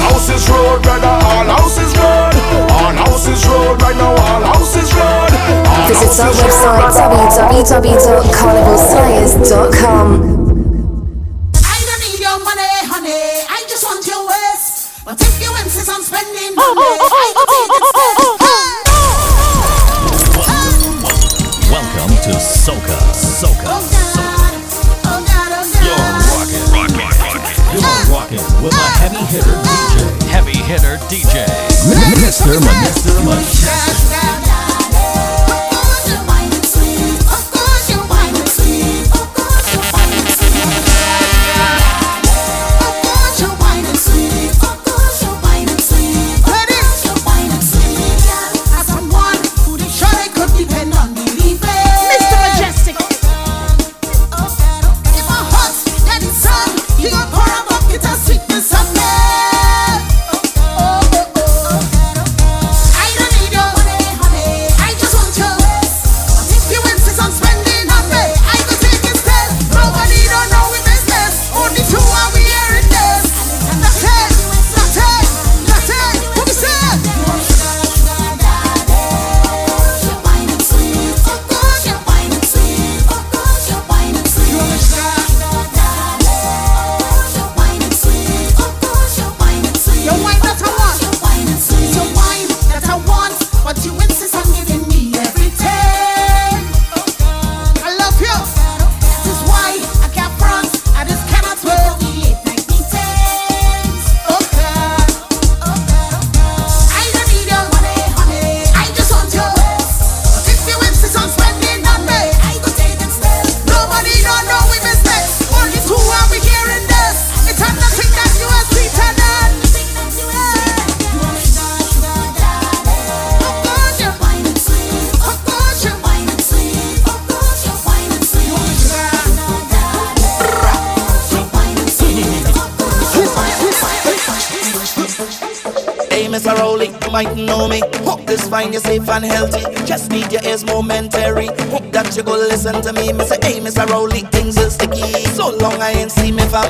road, 0.50 0.82
brother. 0.84 1.08
All 1.10 1.46
road. 1.98 2.36
All 2.70 2.94
road. 3.50 3.82
Right 3.82 3.98
now, 3.98 4.14
all 4.14 4.44
road. 4.46 5.34
All 5.34 5.88
Visit 5.90 6.14
our 6.22 6.30
website 6.38 7.34
www.carnivalslayers.com. 7.34 10.30
I 13.50 13.66
just 13.68 13.84
want 13.84 14.06
oh, 16.58 16.76
oh, 16.78 16.98
oh, 17.02 17.34
oh 17.36 17.39
with 28.62 28.74
my 28.74 28.90
heavy 29.00 29.24
hitter 29.26 29.56
DJ. 29.64 30.28
Heavy 30.28 30.58
hitter 30.58 30.98
DJ. 31.08 31.46
Mr. 32.20 32.60
Mr. 32.60 32.60
Mr. 32.60 33.24
Mr. 33.24 34.09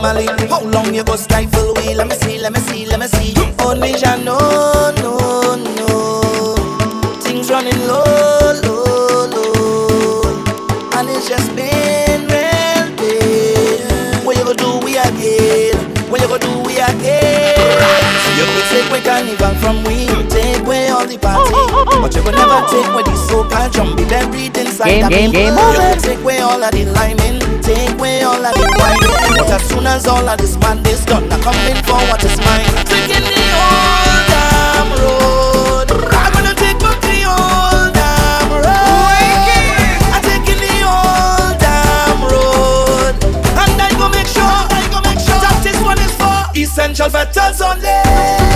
family. 0.02 0.26
How 0.47 0.62
long 0.64 0.93
you 0.93 1.04
go 1.04 1.16
stifle 1.16 1.74
we? 1.76 1.93
Let 1.95 2.08
me 2.08 2.16
see, 2.16 2.39
let 2.39 2.52
me 2.54 2.60
see, 2.60 2.86
let 2.86 3.00
me 3.00 3.08
see. 3.08 3.34
Only 3.60 3.93
Jah 3.93 4.18
no, 4.18 4.38
no, 5.04 5.56
no. 5.78 6.56
Things 7.22 7.50
running 7.50 7.80
low, 7.88 8.54
low, 8.64 9.28
low, 9.28 10.43
and 10.95 11.10
it's 11.10 11.28
just 11.28 11.56
been 11.56 12.22
real 12.32 12.88
bad. 12.97 14.26
What 14.26 14.38
you 14.38 14.43
go 14.43 14.54
do 14.54 14.80
we 14.86 14.97
again? 14.97 15.76
What 16.10 16.22
you 16.22 16.28
go 16.28 16.38
do 16.38 16.52
we 16.66 16.80
again? 16.80 17.58
You 18.38 18.45
could 18.45 18.66
take 18.72 18.89
away 18.89 19.02
carnival 19.02 19.54
from 19.56 19.84
we, 19.84 20.08
take 20.30 20.62
away 20.64 20.88
all 20.88 21.06
the 21.06 21.18
party, 21.18 21.52
but 22.00 22.16
you 22.16 22.22
could 22.22 22.36
never 22.36 22.62
take 22.72 22.88
away 22.88 23.04
the 23.04 23.16
so-called 23.28 23.74
jumpy? 23.74 24.04
beat 24.04 24.10
buried 24.10 24.58
inside 24.58 24.86
game, 24.86 25.04
the 25.04 25.10
game, 25.10 25.32
game, 25.32 25.56
game. 25.56 25.74
You 25.74 25.93
could 25.93 26.00
take 26.00 26.20
away 26.20 26.39
all 26.39 26.64
of 26.64 26.72
the 26.72 26.86
liming, 26.86 27.39
take 27.62 27.91
away 28.00 28.22
all 28.24 28.45
of 28.45 28.54
the 28.56 28.68
but 29.50 29.62
as 29.64 29.70
soon 29.70 29.88
as 29.88 30.06
all 30.06 30.30
of 30.30 30.38
this 30.38 30.56
man 30.60 30.78
is 30.86 31.04
done, 31.06 31.24
I 31.32 31.39
come 31.41 31.56
in 31.66 31.84
for 31.84 31.97
what 32.06 32.24
is 32.24 32.38
mine. 32.38 32.70
Taking 32.86 33.26
the 33.26 33.45
old 33.58 34.26
damn 34.30 34.91
road. 35.02 35.89
I'm 36.14 36.32
gonna 36.34 36.54
take 36.54 36.78
back 36.78 37.02
the 37.02 37.26
old 37.26 37.91
damn 37.97 38.52
road. 38.54 39.26
I'm 40.14 40.22
taking 40.22 40.62
the 40.62 40.86
old 40.86 41.58
damn 41.58 42.22
road. 42.30 43.16
And 43.58 43.82
I 43.82 43.89
go 43.97 44.08
make 44.10 44.28
sure, 44.28 44.45
I 44.45 44.88
go 44.93 45.02
make 45.02 45.18
sure 45.18 45.41
that 45.41 45.60
this 45.64 45.82
one 45.82 45.97
is 45.97 46.14
for 46.14 46.45
essential 46.56 47.10
veterans 47.10 47.60
only. 47.60 48.49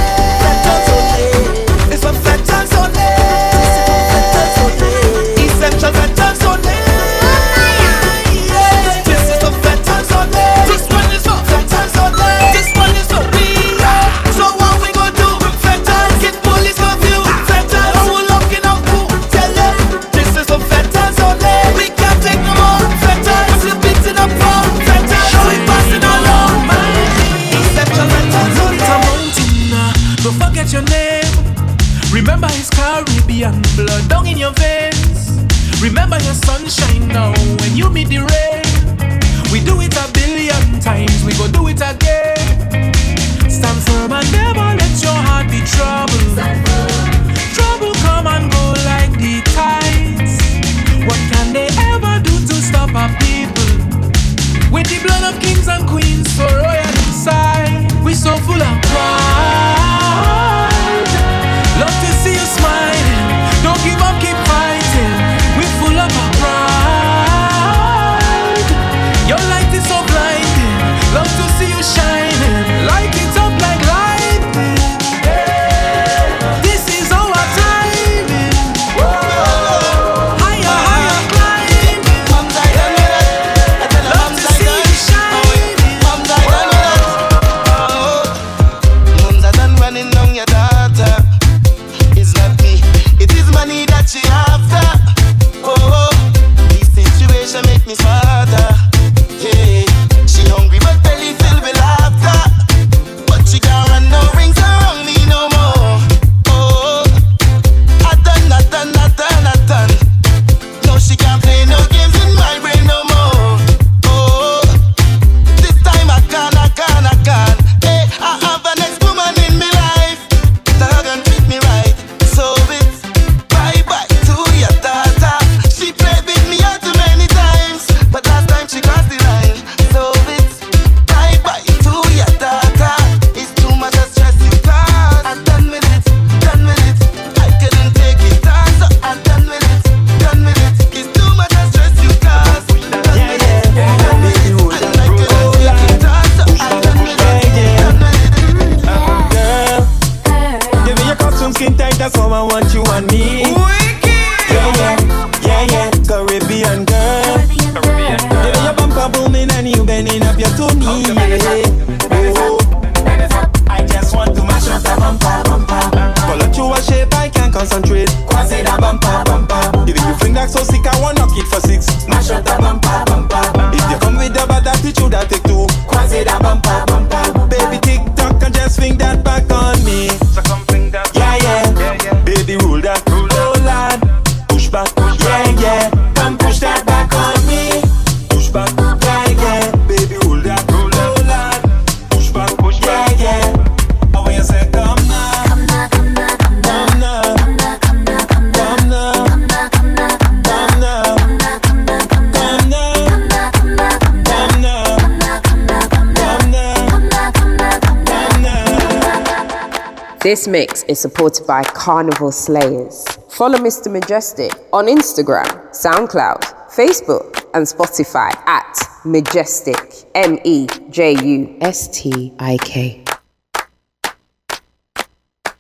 supported 211.24 211.48
by 211.48 211.64
Carnival 211.64 212.32
Slayers. 212.34 213.06
Follow 213.30 213.58
Mr. 213.58 213.88
Mejustik 213.88 214.52
on 214.74 214.88
Instagram, 214.88 215.48
SoundCloud, 215.72 216.42
Facebook, 216.70 217.46
and 217.54 217.66
Spotify 217.66 218.36
at 218.46 218.76
Mejustik, 219.06 220.06
M 220.16 220.38
E 220.44 220.68
J 220.90 221.14
U 221.14 221.58
S 221.62 221.88
T 221.88 222.34
I 222.40 222.58
K. 222.58 223.06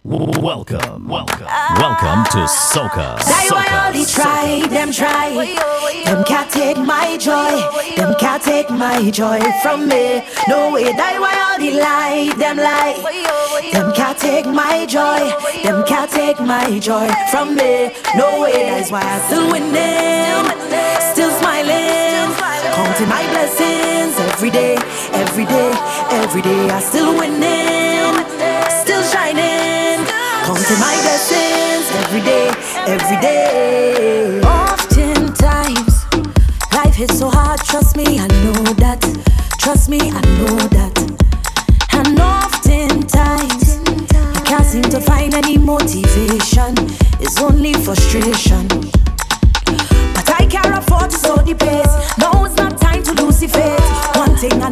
Welcome, 0.03 1.07
welcome, 1.07 1.47
welcome 1.79 2.25
to 2.35 2.43
Soca. 2.43 3.23
They 3.23 3.47
Soca, 3.47 3.87
only 3.87 4.05
try, 4.05 4.67
them 4.67 4.91
try. 4.91 5.29
Them 6.03 6.25
can't 6.25 6.51
take 6.51 6.77
my 6.77 7.15
joy, 7.17 7.55
them 7.95 8.13
can't 8.19 8.43
take 8.43 8.69
my 8.69 9.09
joy 9.11 9.39
from 9.61 9.87
me. 9.87 10.21
No 10.49 10.73
way, 10.73 10.91
they 10.91 11.13
only 11.53 11.79
lie, 11.79 12.33
them 12.37 12.57
lie. 12.57 13.12
Them 13.73 13.91
can't 13.93 14.17
take 14.17 14.45
my 14.45 14.85
joy. 14.85 15.33
Them 15.63 15.83
can't 15.85 16.09
take 16.09 16.39
my 16.39 16.77
joy 16.79 17.09
from 17.31 17.55
me. 17.55 17.91
No 18.15 18.41
way. 18.41 18.69
That's 18.69 18.91
why 18.91 19.01
I'm 19.01 19.21
still 19.25 19.51
winning, 19.51 20.45
still 21.11 21.31
smiling, 21.41 22.29
counting 22.77 23.09
my 23.09 23.23
blessings 23.33 24.13
every 24.29 24.51
day, 24.51 24.75
every 25.13 25.45
day, 25.45 25.71
every 26.21 26.41
day. 26.43 26.69
I 26.69 26.79
still 26.81 27.17
winning, 27.17 28.13
still 28.69 29.03
shining, 29.09 30.05
counting 30.45 30.79
my 30.79 30.95
blessings 31.01 31.85
every 32.05 32.21
day, 32.21 32.47
every 32.85 33.19
day. 33.21 34.41
Oftentimes, 34.41 36.05
life 36.75 36.99
is 36.99 37.17
so 37.17 37.27
hard. 37.29 37.59
Trust 37.61 37.97
me, 37.97 38.19
I 38.19 38.27
know 38.43 38.73
that. 38.83 39.01
Trust 39.57 39.89
me, 39.89 39.99
I 39.99 40.21
know 40.37 40.57
that. 40.77 41.12
seem 44.73 44.89
to 44.89 44.99
find 44.99 45.35
any 45.35 45.55
motivation. 45.55 46.73
It's 47.21 47.39
only 47.39 47.73
frustration. 47.73 48.67
But 50.15 50.27
I 50.41 50.47
can't 50.49 50.75
afford 50.75 51.11
to 51.11 51.17
slow 51.17 51.35
the 51.35 51.53
pace. 51.53 52.17
Now 52.17 52.43
it's 52.43 52.55
not 52.55 52.79
time 52.79 53.03
to 53.03 53.13
lose 53.21 53.39
the 53.39 53.49
faith. 53.49 54.17
One 54.17 54.35
thing 54.35 54.63
I 54.63 54.69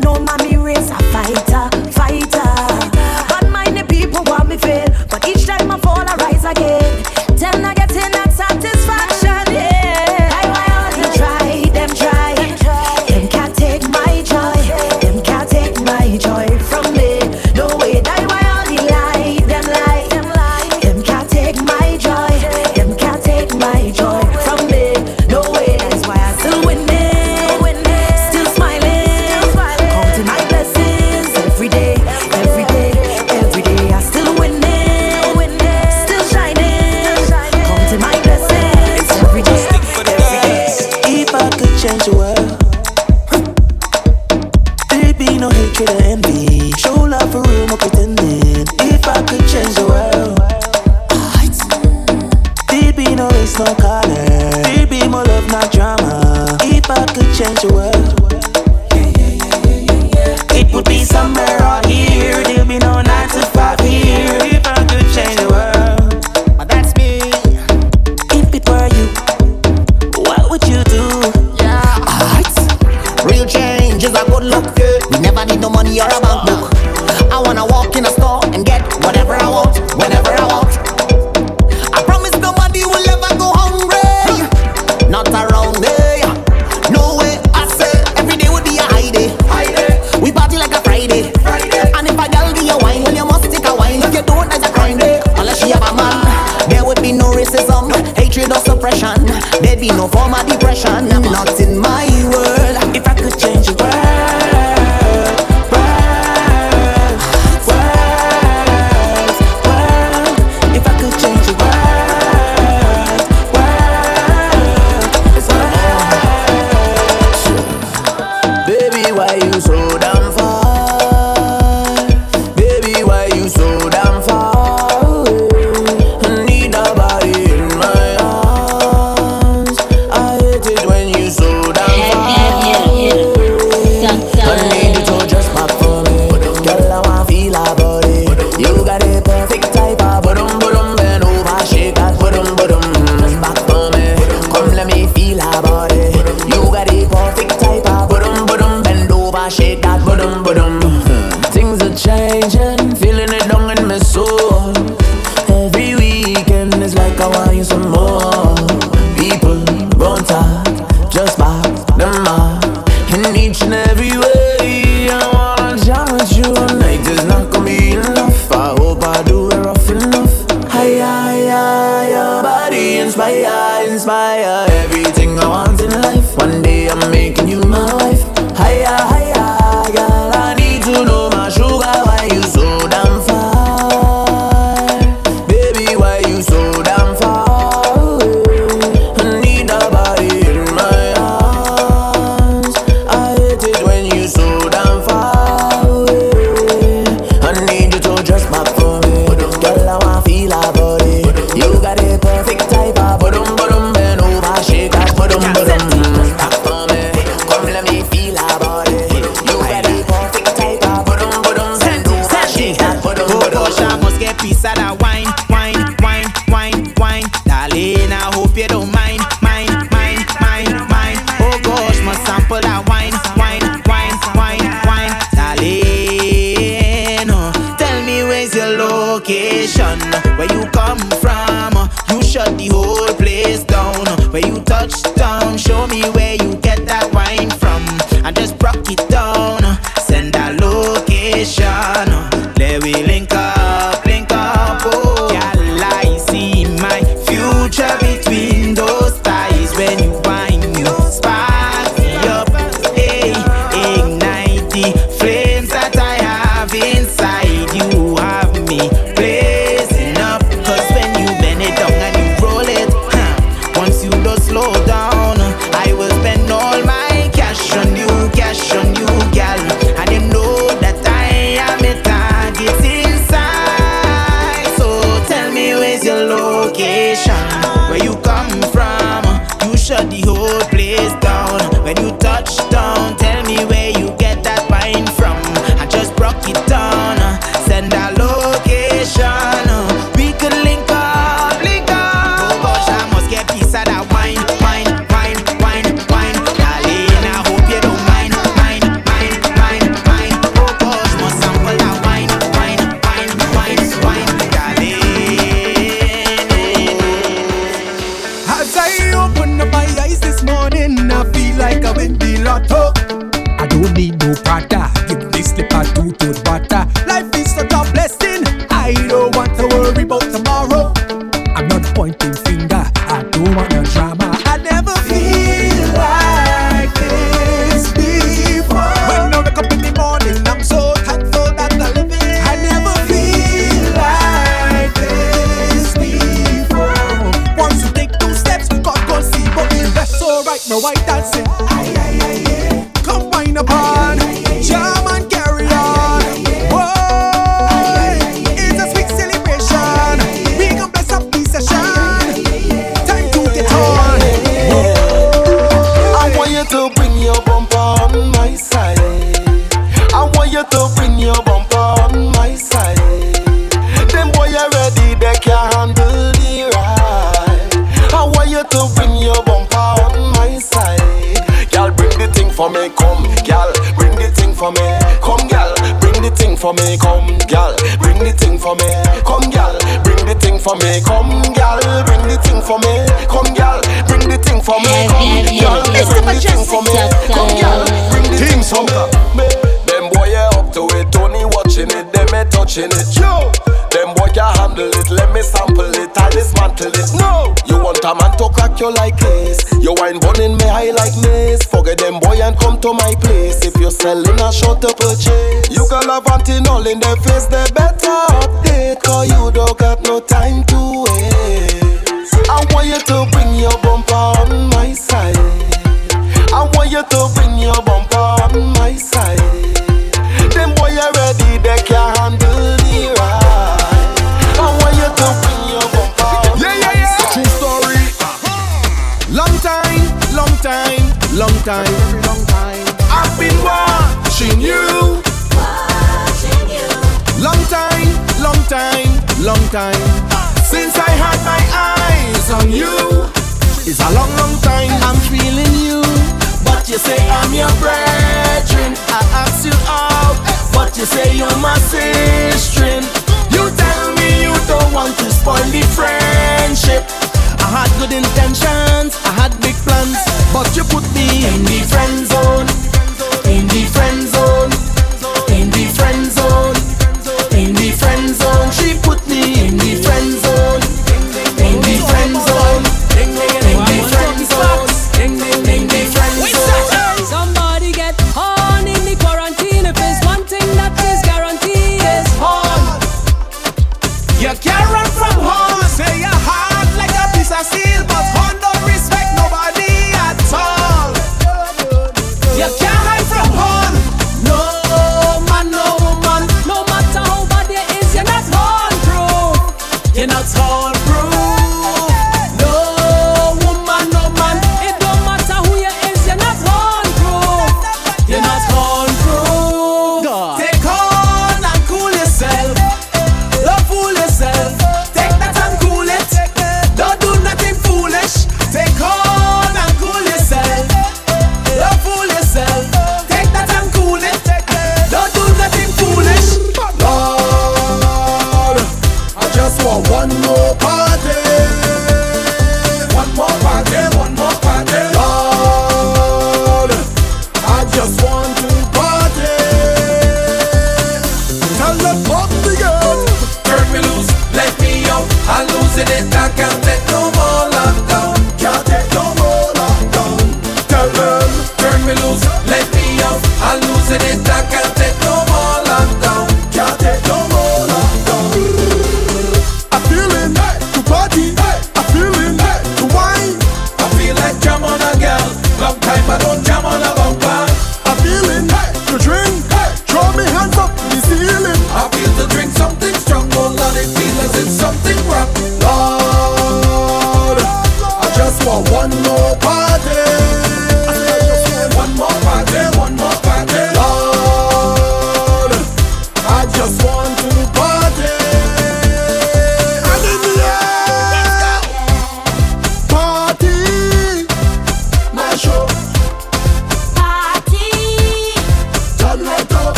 vanting 406.23 406.67
all 406.67 406.85
in 406.87 406.99
the 406.99 407.15
face, 407.23 407.45
they 407.45 407.65
better 407.73 408.00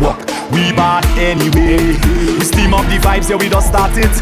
work. 0.00 0.18
We 0.50 0.72
bad 0.72 1.04
anyway. 1.18 1.98
We 2.38 2.44
steam 2.44 2.74
up 2.74 2.86
the 2.86 2.98
vibes, 2.98 3.30
yeah, 3.30 3.36
we 3.36 3.48
just 3.48 3.68
start 3.68 3.92
it. 3.96 4.14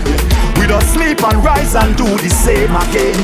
We 0.58 0.66
just 0.66 0.92
sleep 0.92 1.22
and 1.22 1.44
rise 1.44 1.74
and 1.74 1.96
do 1.96 2.04
the 2.04 2.30
same 2.30 2.74
again. 2.74 3.18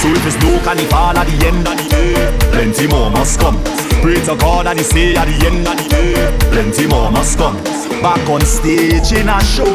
So 0.00 0.08
if 0.08 0.26
it's 0.26 0.36
no 0.42 0.58
carnival 0.64 1.16
at 1.18 1.26
the 1.26 1.46
end 1.46 1.66
of 1.66 1.76
the 1.76 1.88
day, 1.88 2.50
plenty 2.50 2.86
more 2.86 3.10
must 3.10 3.38
come. 3.40 3.91
Pray 4.02 4.18
to 4.26 4.34
God 4.34 4.66
and 4.66 4.78
he 4.78 4.84
say 4.84 5.14
at 5.14 5.26
the 5.26 5.46
end 5.46 5.62
of 5.62 5.78
the 5.78 5.86
day, 5.88 6.12
plenty 6.50 6.86
more 6.88 7.10
must 7.12 7.38
come. 7.38 7.54
Back 8.02 8.28
on 8.28 8.40
stage 8.42 9.12
in 9.14 9.28
a 9.28 9.38
show, 9.44 9.70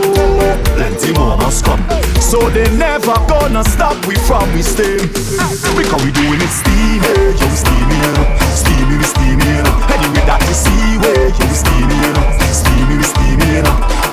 plenty 0.75 1.13
more 1.13 1.37
must 1.37 1.63
come. 1.63 1.79
So 2.19 2.49
they 2.49 2.67
never 2.75 3.15
gonna 3.31 3.63
stop 3.63 3.95
we 4.05 4.15
from 4.27 4.51
we 4.53 4.61
steam, 4.61 4.99
Because 5.79 6.03
we 6.03 6.11
doing 6.11 6.43
it 6.43 6.51
steamy, 6.51 7.39
yo 7.39 7.47
steamy, 7.55 7.99
steamy 8.51 8.97
we 8.99 9.07
steamy. 9.07 9.63
Anyway 9.95 10.23
that 10.27 10.43
you 10.43 10.55
see, 10.59 10.99
way 10.99 11.31
yo 11.31 11.47
steamy, 11.55 11.95
steamy 12.51 12.97
we 12.99 13.03
steamy. 13.07 14.06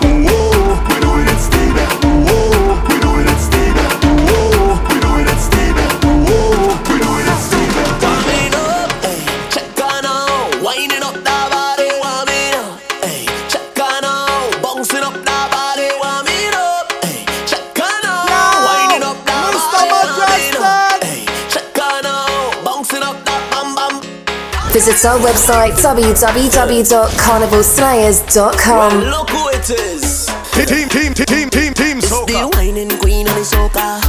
visit 24.85 25.05
our 25.07 25.19
website 25.19 25.73
www.carnivalslayers.com. 25.81 28.77
Well, 28.77 28.97
look 29.11 29.31
who 29.31 29.49
it 29.49 29.71
is. 29.71 30.27
Team, 30.53 30.89
team, 30.89 31.15
team, 31.15 31.49
team, 31.49 31.73
team, 31.75 31.99
it's 31.99 32.11
soca. 32.11 32.27
The 32.27 32.49
wining 32.53 32.91
queen 32.99 33.27
of 33.27 33.35
the 33.35 33.41
soca. 33.41 34.01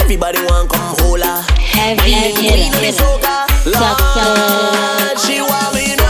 Everybody 0.00 0.38
want 0.44 0.70
come 0.70 0.94
hola. 0.98 1.44
Heavy, 1.58 2.12
heavy, 2.12 2.46
heavy. 2.46 2.92
Soca. 2.96 3.48
She 5.26 5.40
want 5.40 5.74
me. 5.74 6.09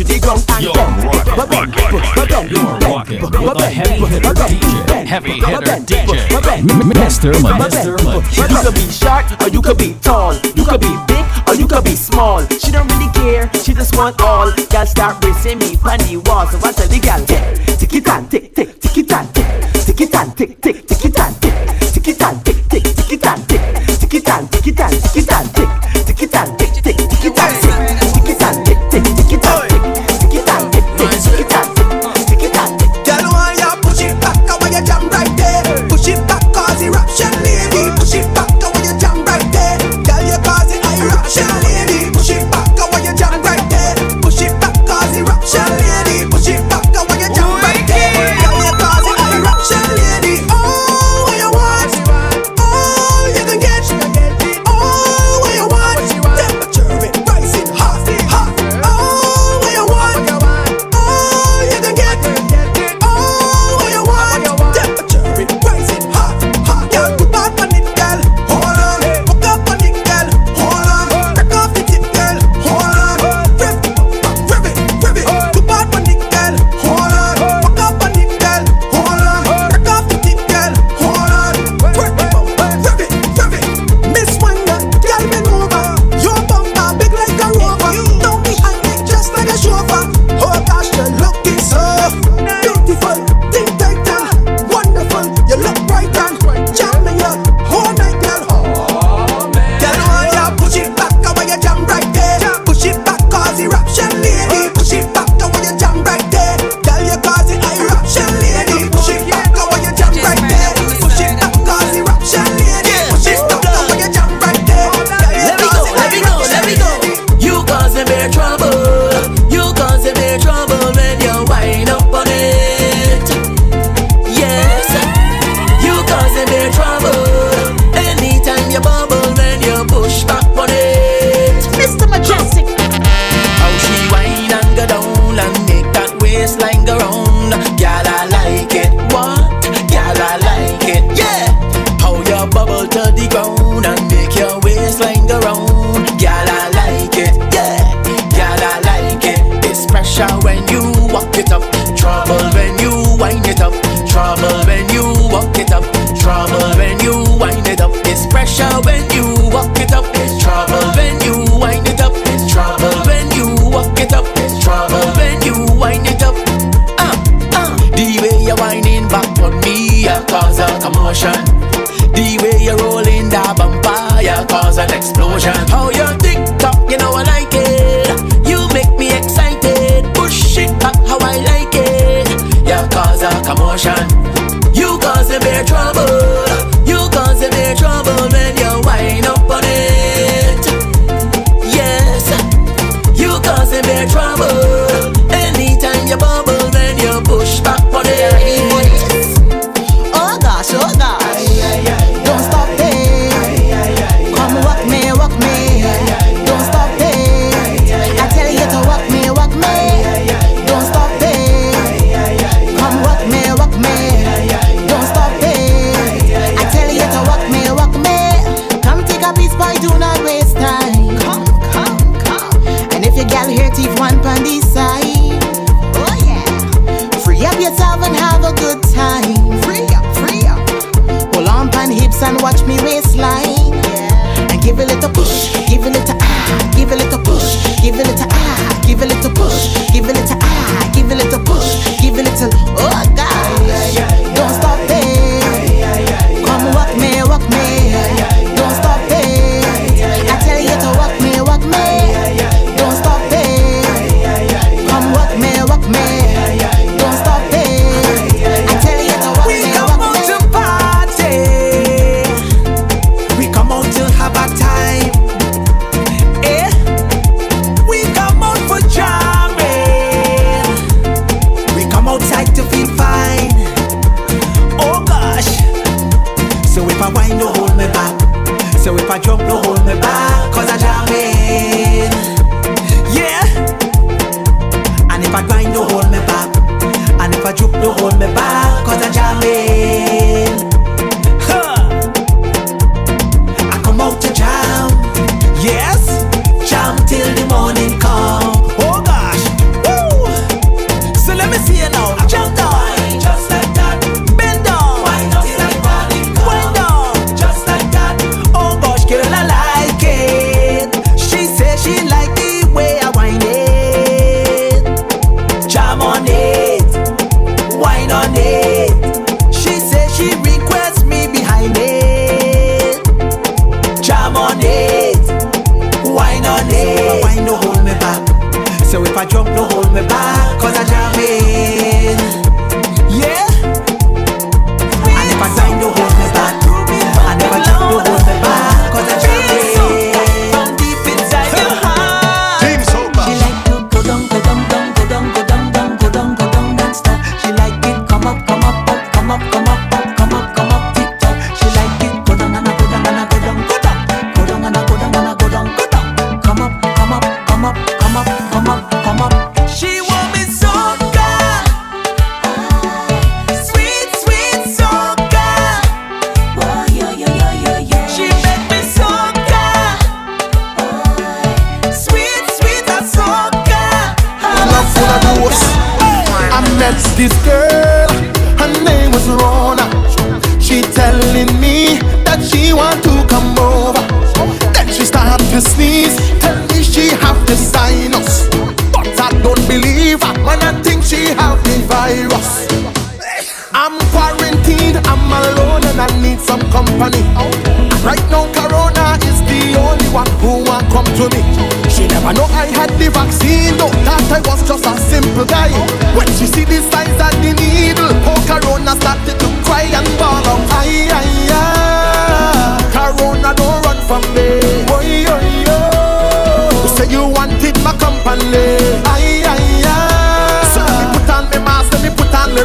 to 0.00 0.14
the 0.14 0.20
ground 0.20 0.40
and 0.48 0.64
Yo, 0.64 0.72
bump. 0.72 0.96
Heavy 5.06 5.32
hitter 5.32 5.76
DJ. 5.76 6.06
Mr. 6.96 7.36
You 8.32 8.56
could 8.64 8.74
be 8.74 8.86
short 8.88 9.24
or 9.42 9.48
you 9.48 9.60
could 9.60 9.76
be 9.76 9.94
tall. 10.00 10.34
You 10.56 10.64
could 10.64 10.80
be 10.80 10.96
big 11.06 11.24
or 11.48 11.54
you 11.54 11.66
could 11.66 11.84
be 11.84 11.96
small. 11.96 12.40
She 12.46 12.70
don't 12.72 12.88
really 12.92 13.12
care, 13.12 13.50
she 13.52 13.74
just 13.74 13.96
want 13.96 14.20
all. 14.22 14.50
Girl, 14.70 14.86
start 14.86 15.22
racing 15.24 15.58
me 15.58 15.76
on 15.84 15.98
the 16.08 16.22
wall. 16.26 16.46
So 16.46 16.56
I 16.66 16.72
tell 16.72 16.88
the 16.88 16.98
gal, 16.98 17.20
tick 17.26 17.92
it 17.92 18.08
and 18.08 18.30
tick, 18.30 18.54
tick, 18.54 18.80
tick 18.80 18.96
it 18.96 19.12
and 19.12 19.34
tick, 19.34 19.84
tick 19.84 20.00
it 20.00 20.14
and 20.14 20.36
tick, 20.36 20.60
tick, 20.62 20.86
tick 20.86 21.04
it 21.04 21.18
and 21.18 21.36
tick, 21.42 21.54
tick 21.92 22.08
it 22.08 22.22
and 22.22 22.44
tick, 22.44 22.68
tick, 22.68 22.84
tick 22.84 23.12
it 23.12 23.26
and 23.26 23.48
tick, 23.48 23.60
tick 24.00 24.14
it 24.14 24.28
and 24.28 24.50
tick 24.50 24.66
it 24.66 24.80
and 24.80 25.02
tick 25.02 25.16
it 25.16 25.32
and 25.32 25.39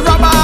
my 0.00 0.18
rubber. 0.18 0.35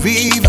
vive 0.00 0.47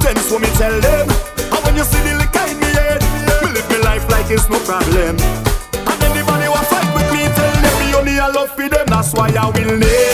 pretend, 0.00 0.18
so 0.18 0.38
me 0.38 0.48
tell 0.56 0.80
them. 0.80 1.08
And 1.52 1.64
when 1.64 1.76
you 1.76 1.84
see 1.84 2.00
the 2.02 2.16
liquor 2.16 2.44
in 2.50 2.58
me 2.58 2.66
head, 2.66 3.02
me 3.44 3.52
live 3.52 3.68
me 3.70 3.78
life 3.82 4.08
like 4.10 4.30
it's 4.30 4.48
no 4.48 4.58
problem. 4.60 5.16
And 5.16 6.02
anybody 6.04 6.46
who 6.46 6.62
fight 6.72 6.94
with 6.94 7.12
me, 7.12 7.28
tell 7.34 7.52
them 7.62 7.74
me 7.80 7.94
only 7.94 8.18
I 8.18 8.28
love 8.28 8.50
for 8.50 8.68
them, 8.68 8.86
that's 8.86 9.12
why 9.12 9.28
I 9.28 9.46
will 9.50 9.76
live. 9.76 10.09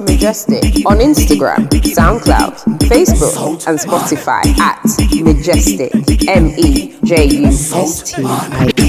Mr. 0.00 0.08
Mejustik 0.08 0.86
on 0.86 0.98
Instagram, 0.98 1.68
SoundCloud, 1.84 2.54
Facebook, 2.88 3.66
and 3.66 3.78
Spotify 3.78 4.40
at 4.58 4.80
Mejustik 5.22 6.28
M 6.28 6.48
E 6.56 6.94
J 7.04 7.26
U 7.26 7.46
S 7.46 8.02
T 8.02 8.22
I. 8.24 8.79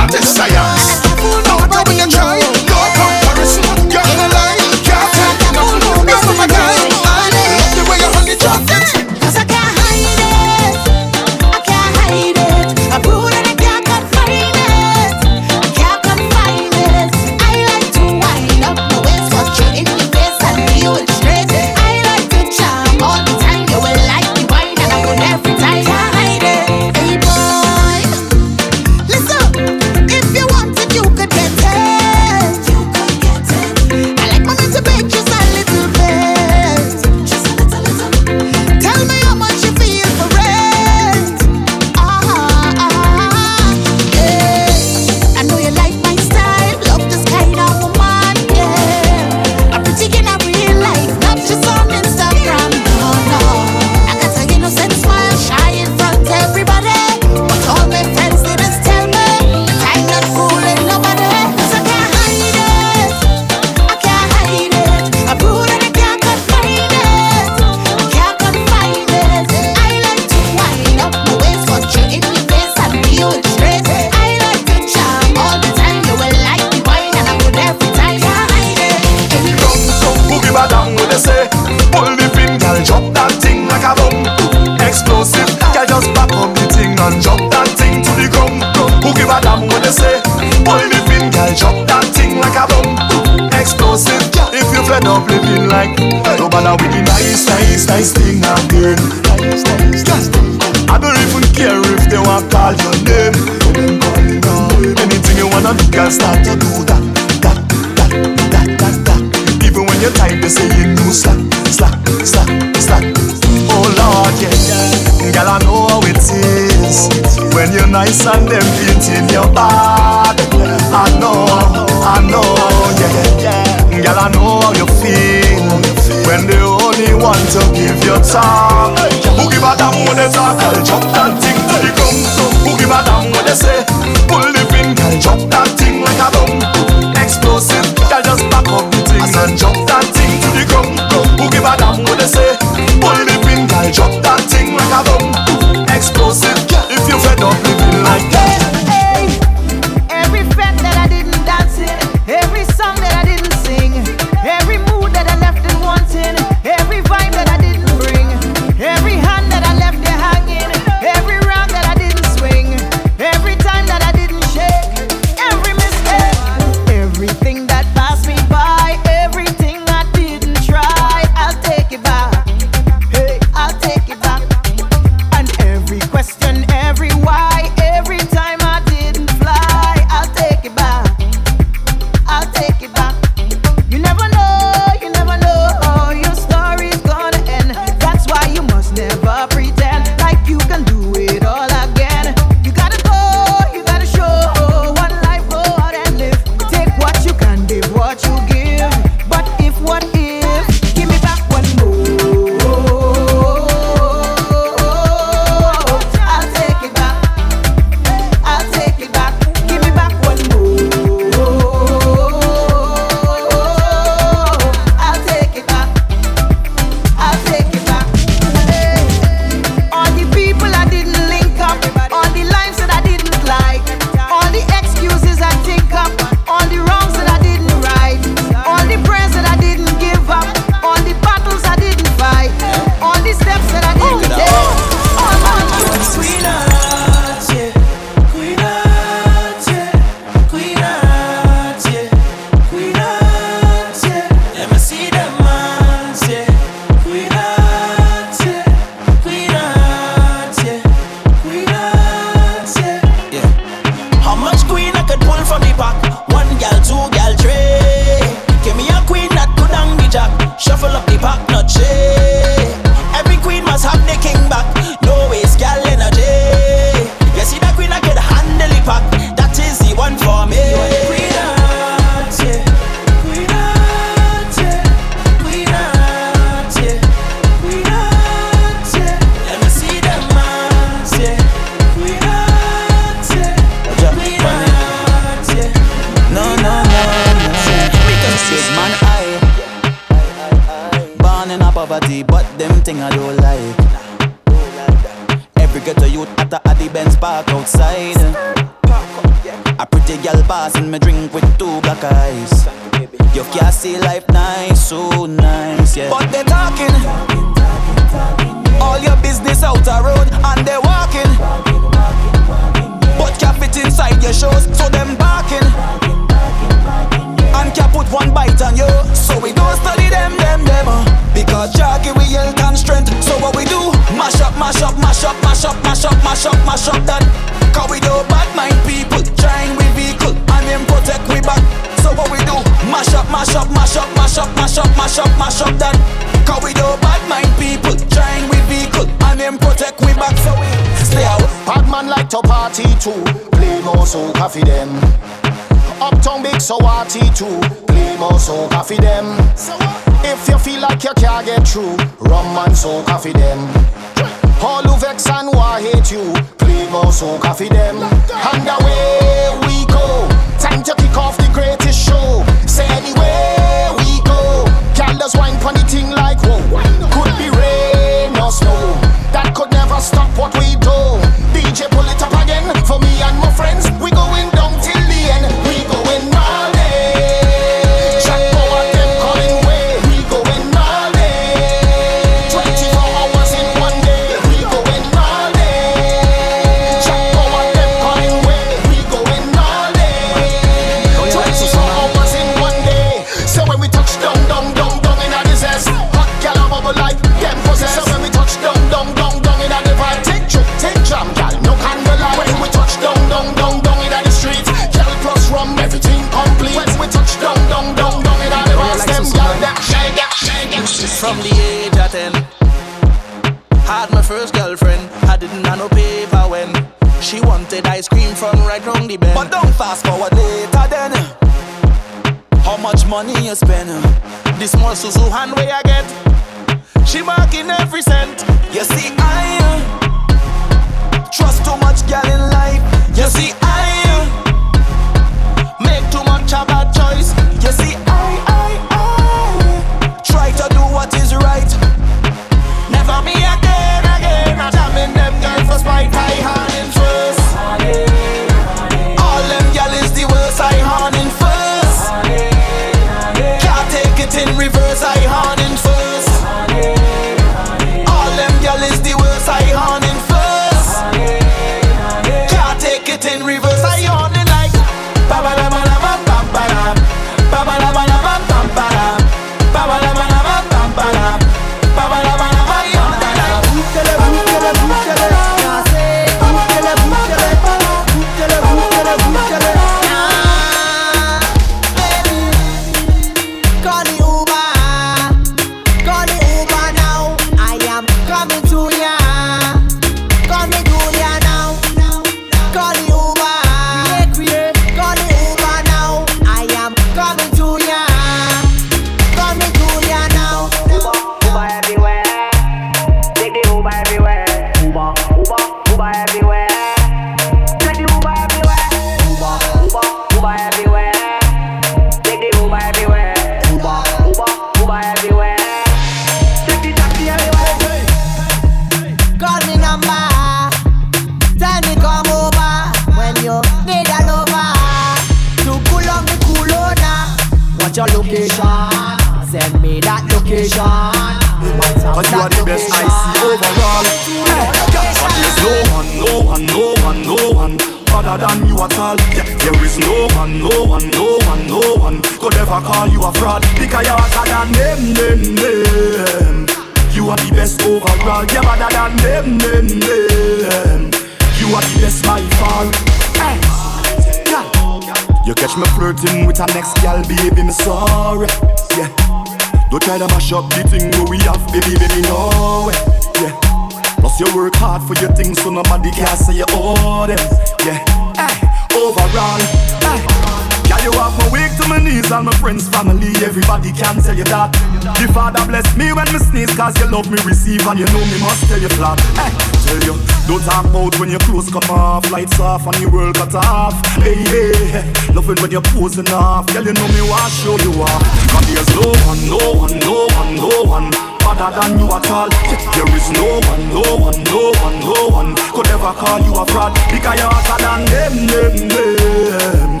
And 577.86 578.00
you 578.00 578.06
know 578.06 578.18
me 578.18 578.40
must 578.42 578.66
tell 578.66 578.80
you 578.80 578.88
flat. 578.98 579.14
Eh, 579.38 579.50
Tell 579.86 580.02
you, 580.02 580.18
don't 580.48 580.62
talk 580.66 580.84
about 580.86 581.14
when 581.20 581.30
your 581.30 581.38
clothes 581.46 581.70
come 581.70 581.86
off. 581.88 582.28
Lights 582.32 582.58
off 582.58 582.84
and 582.84 582.98
your 582.98 583.12
world 583.12 583.36
cut 583.36 583.54
off. 583.54 583.94
Hey, 584.18 584.34
hey, 584.34 584.74
hey. 584.90 585.32
loving 585.32 585.54
when 585.62 585.70
you're 585.70 585.86
posing 585.94 586.28
off. 586.30 586.66
Tell 586.66 586.84
you 586.84 586.92
know 586.92 587.06
me 587.14 587.22
what 587.30 587.46
show 587.52 587.78
you 587.78 587.94
off. 588.02 588.22
Cause 588.50 588.66
there's 588.66 588.90
no 588.90 589.06
one, 589.30 589.40
no 589.46 589.62
one, 589.78 589.94
no 590.02 590.26
one, 590.34 590.54
no 590.58 590.82
one. 590.82 591.10
Better 591.46 591.70
than 591.78 591.98
you 592.02 592.10
at 592.10 592.26
all. 592.26 592.50
There 592.50 593.10
is 593.14 593.30
no 593.38 593.62
one, 593.70 593.82
no 593.94 594.02
one, 594.18 594.42
no 594.50 594.74
one, 594.82 594.96
no 594.98 595.28
one 595.30 595.54
Could 595.70 595.86
ever 595.86 596.12
call 596.18 596.40
you 596.42 596.54
a 596.58 596.66
fraud. 596.66 596.92
Because 597.14 597.38
you're 597.38 597.46
hotter 597.46 597.78
than 597.86 598.02
them, 598.10 598.34
them, 598.50 598.88
them. 598.90 600.00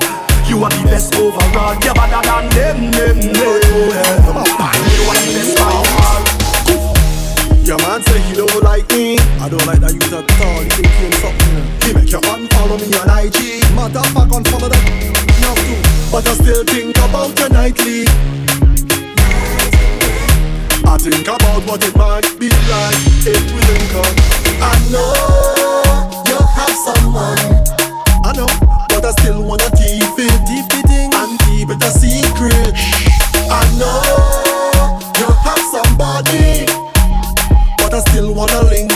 You 0.50 0.58
are 0.64 0.70
the 0.70 0.82
best 0.90 1.14
overall. 1.14 1.78
You're 1.78 1.94
better 1.94 2.18
than 2.26 2.48
them, 2.50 2.90
them, 2.90 3.20
them. 3.32 4.75
Your 7.66 7.78
man 7.78 8.00
say 8.00 8.20
he 8.22 8.34
don't 8.36 8.62
like 8.62 8.86
me. 8.92 9.18
I 9.42 9.48
don't 9.50 9.66
like 9.66 9.80
that 9.82 9.90
you 9.90 9.98
at 9.98 10.22
all. 10.38 10.62
He 10.62 10.70
think 10.70 10.86
he 10.86 11.10
something. 11.18 11.66
He 11.82 11.90
make 11.98 12.10
your 12.14 12.22
unfollow 12.30 12.78
me 12.78 12.94
on 12.94 13.10
IG. 13.10 13.66
Motherfucker, 13.74 14.38
unfollow 14.38 14.70
that. 14.70 14.78
You 14.86 15.10
have. 15.42 16.12
But 16.14 16.30
I 16.30 16.34
still 16.38 16.62
think 16.62 16.94
about 17.02 17.34
you 17.34 17.48
nightly. 17.50 18.06
I 20.86 20.94
think 20.94 21.26
about 21.26 21.66
what 21.66 21.82
it 21.82 21.90
might 21.98 22.30
be 22.38 22.54
like 22.70 23.02
if 23.26 23.42
we 23.50 23.58
link 23.58 23.98
up. 23.98 24.14
I 24.62 24.78
know 24.94 25.10
you 26.22 26.38
have 26.38 26.76
someone. 26.86 27.42
I 28.22 28.30
know, 28.38 28.46
but 28.94 29.02
I 29.02 29.10
still 29.18 29.42
wanna 29.42 29.66
keep 29.74 30.14
it, 30.22 30.38
keep 30.46 30.70
it 30.70 30.90
in, 30.94 31.10
and 31.10 31.34
keep 31.50 31.74
it 31.74 31.82
a 31.82 31.90
secret. 31.90 32.78
I 33.50 33.66
know 33.74 34.06
you 35.18 35.26
have 35.42 35.62
somebody 35.66 36.65
still 38.16 38.32
wanna 38.32 38.62
link. 38.70 38.95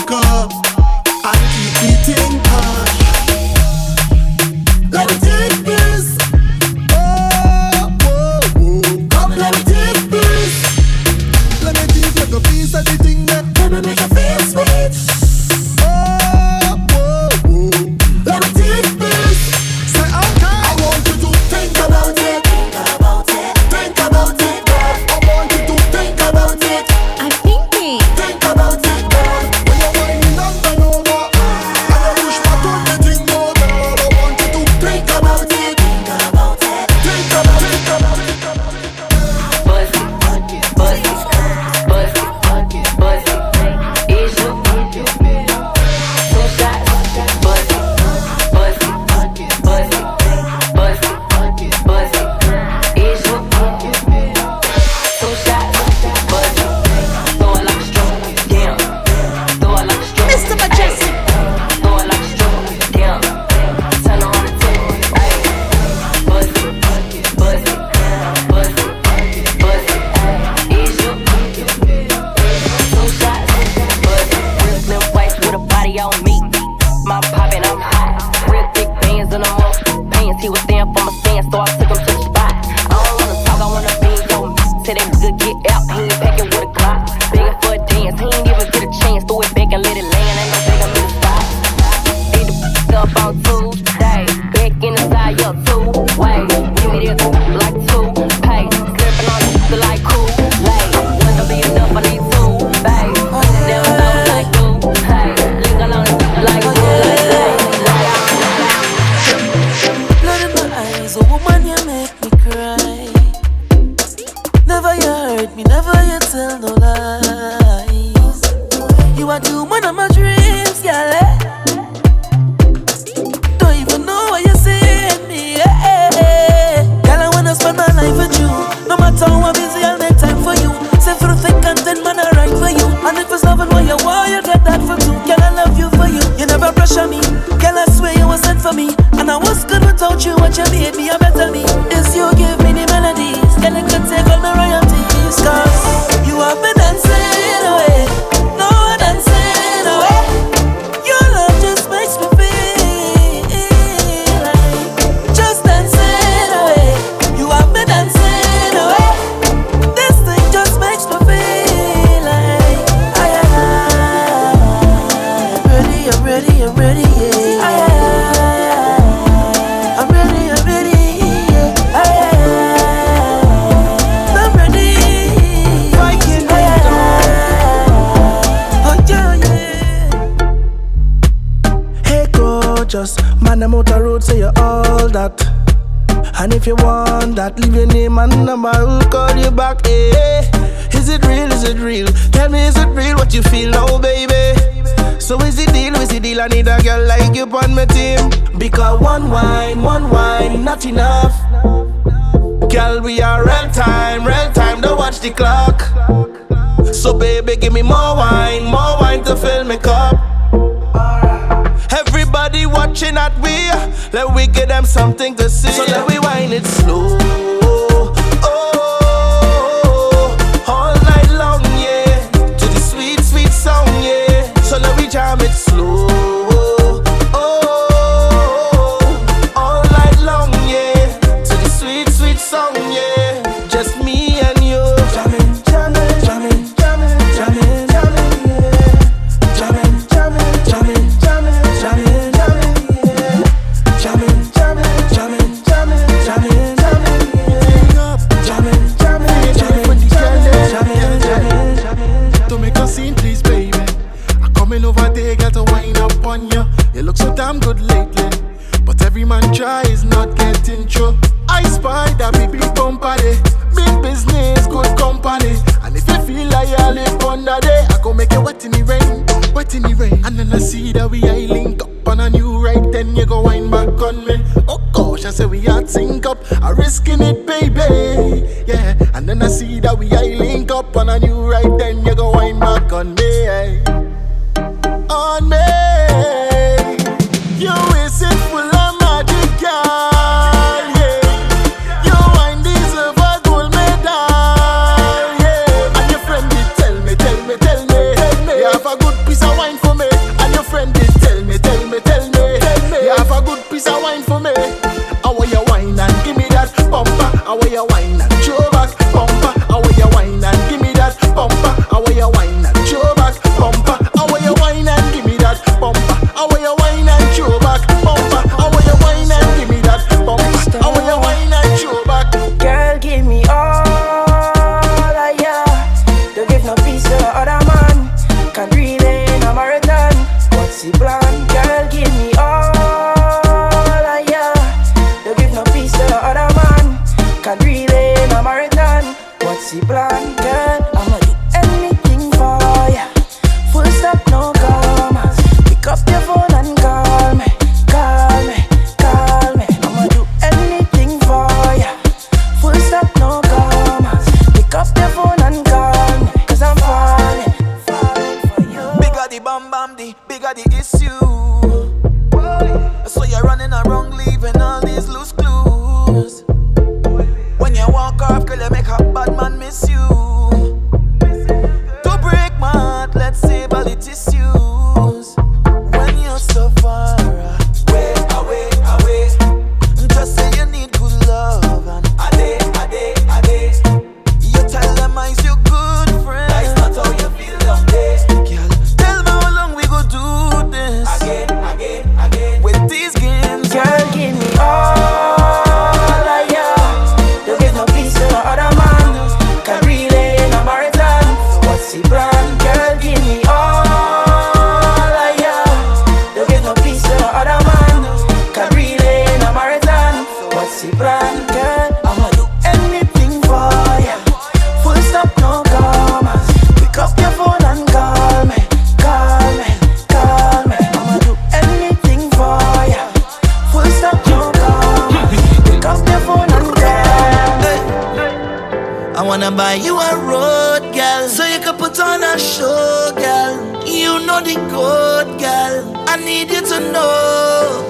buy 429.61 429.75
you 429.75 429.95
a 429.95 430.11
road, 430.31 430.81
girl. 430.91 431.29
So 431.29 431.45
you 431.45 431.59
can 431.59 431.77
put 431.77 431.99
on 431.99 432.23
a 432.23 432.33
show, 432.39 433.13
girl. 433.13 433.53
You 433.85 434.25
know 434.25 434.41
the 434.41 434.57
code, 434.73 435.31
girl. 435.37 435.75
I 436.09 436.15
need 436.17 436.49
you 436.49 436.61
to 436.71 436.77
know. 436.93 437.85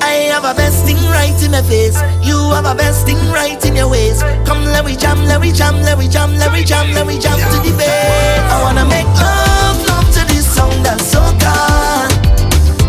I 0.00 0.30
have 0.32 0.44
a 0.44 0.54
best 0.54 0.84
thing 0.86 1.00
right 1.18 1.38
in 1.42 1.50
my 1.50 1.62
face. 1.62 1.98
You 2.22 2.38
have 2.54 2.66
a 2.66 2.76
best 2.82 3.04
thing 3.04 3.18
right 3.38 3.60
in 3.66 3.74
your 3.74 3.90
ways. 3.90 4.22
Come, 4.46 4.62
let 4.74 4.84
me 4.84 4.94
jam, 4.94 5.18
let 5.24 5.40
me 5.40 5.50
jam, 5.50 5.74
let 5.82 5.98
me 5.98 6.06
jam, 6.06 6.30
let 6.38 6.52
me 6.52 6.62
jam, 6.62 6.86
let 6.94 7.04
me 7.04 7.18
jam 7.18 7.38
to 7.52 7.58
the 7.66 7.74
bed. 7.76 8.38
I 8.54 8.62
wanna 8.62 8.84
make 8.86 9.10
love, 9.26 9.78
love 9.90 10.08
to 10.14 10.22
this 10.32 10.46
song 10.54 10.74
that's 10.86 11.04
so 11.14 11.22
good. 11.42 12.10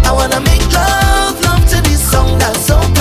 I 0.06 0.12
wanna 0.14 0.40
make 0.42 0.66
love, 0.80 1.34
love 1.48 1.66
to 1.74 1.82
this 1.82 2.02
song 2.12 2.38
that's 2.38 2.62
so 2.68 2.78
good. 2.94 2.99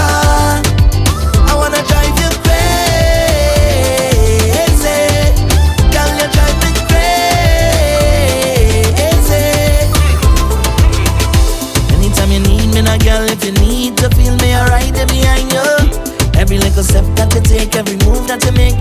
To 18.40 18.52
make. 18.52 18.77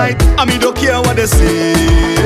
right. 0.00 0.16
I 0.38 0.44
mean, 0.44 0.60
don't 0.60 0.76
care 0.76 0.98
what 1.00 1.16
they 1.16 1.26
say. 1.26 2.19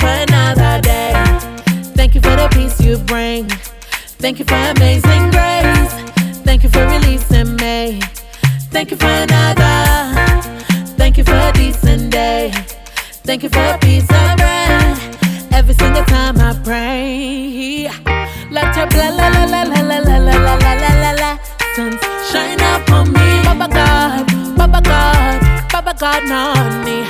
for 0.00 0.08
another 0.26 0.80
day. 0.80 1.12
Thank 1.98 2.14
you 2.14 2.20
for 2.20 2.34
the 2.36 2.48
peace 2.52 2.80
you 2.80 2.96
bring. 2.98 3.48
Thank 4.22 4.38
you 4.38 4.44
for 4.44 4.54
amazing 4.74 5.30
grace. 5.30 5.92
Thank 6.46 6.62
you 6.64 6.70
for 6.70 6.84
releasing 6.86 7.56
me. 7.56 8.00
Thank 8.74 8.90
you 8.90 8.96
for 8.96 9.12
another. 9.26 9.76
Thank 11.00 11.18
you 11.18 11.24
for 11.24 11.36
a 11.36 11.52
decent 11.52 12.10
day. 12.10 12.50
Thank 13.28 13.42
you 13.42 13.50
for 13.50 13.64
a 13.74 13.78
piece 13.78 14.08
of 14.20 14.36
bread. 14.40 14.98
Every 15.52 15.74
single 15.74 16.04
time 16.04 16.38
I 16.40 16.52
pray. 16.64 17.90
Let 18.50 18.76
your 18.76 18.86
blah 18.88 19.10
la 19.18 19.28
la 19.28 19.44
la 19.44 19.62
la 19.62 19.80
la 19.80 19.98
la 19.98 20.16
la 20.18 20.36
la 20.36 20.54
la 20.82 20.92
la 21.02 21.12
la 21.22 21.30
sun 21.74 21.92
shine 22.30 22.60
upon 22.74 23.12
me. 23.12 23.26
Baba 23.44 23.68
God, 23.68 24.56
Baba 24.56 24.80
God 24.82 25.19
rubber 25.80 25.98
garden 25.98 26.32
on 26.32 26.84
me. 26.84 27.00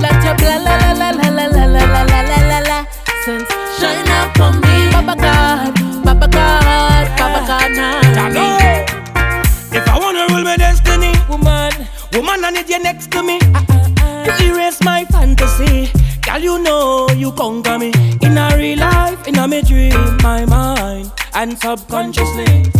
Let 0.00 0.22
your 0.24 0.36
bla 0.36 0.56
la 0.66 0.92
la 0.92 1.10
la 1.10 1.28
la 1.28 1.46
la 1.46 1.64
la 1.66 1.82
la 1.86 2.02
la 2.02 2.20
la 2.30 2.38
la 2.50 2.58
la 2.70 2.86
sense 3.24 3.48
shine 3.78 4.08
up 4.18 4.38
on 4.38 4.60
me. 4.60 4.90
Baba 4.92 5.14
God, 5.16 5.74
Baba 6.04 6.28
God, 6.28 7.06
Baba 7.18 7.40
God 7.46 7.78
on 8.18 8.32
me. 8.32 9.76
If 9.76 9.88
I 9.88 9.98
wanna 9.98 10.26
rule 10.30 10.44
my 10.44 10.56
destiny, 10.56 11.12
woman, 11.28 11.72
woman, 12.12 12.44
I 12.44 12.50
need 12.50 12.68
you 12.68 12.82
next 12.82 13.10
to 13.12 13.22
me. 13.22 13.40
Uh. 13.54 14.24
To 14.24 14.44
erase 14.44 14.80
my 14.84 15.04
fantasy, 15.06 15.90
girl, 16.20 16.38
you 16.38 16.58
know 16.62 17.08
you 17.16 17.32
conquer 17.32 17.78
me. 17.78 17.92
In 18.22 18.38
a 18.38 18.56
real 18.56 18.78
life, 18.78 19.26
in 19.26 19.38
a 19.38 19.48
me 19.48 19.62
dream, 19.62 20.16
my 20.22 20.44
mind 20.44 21.10
and 21.34 21.58
subconsciously, 21.58 22.70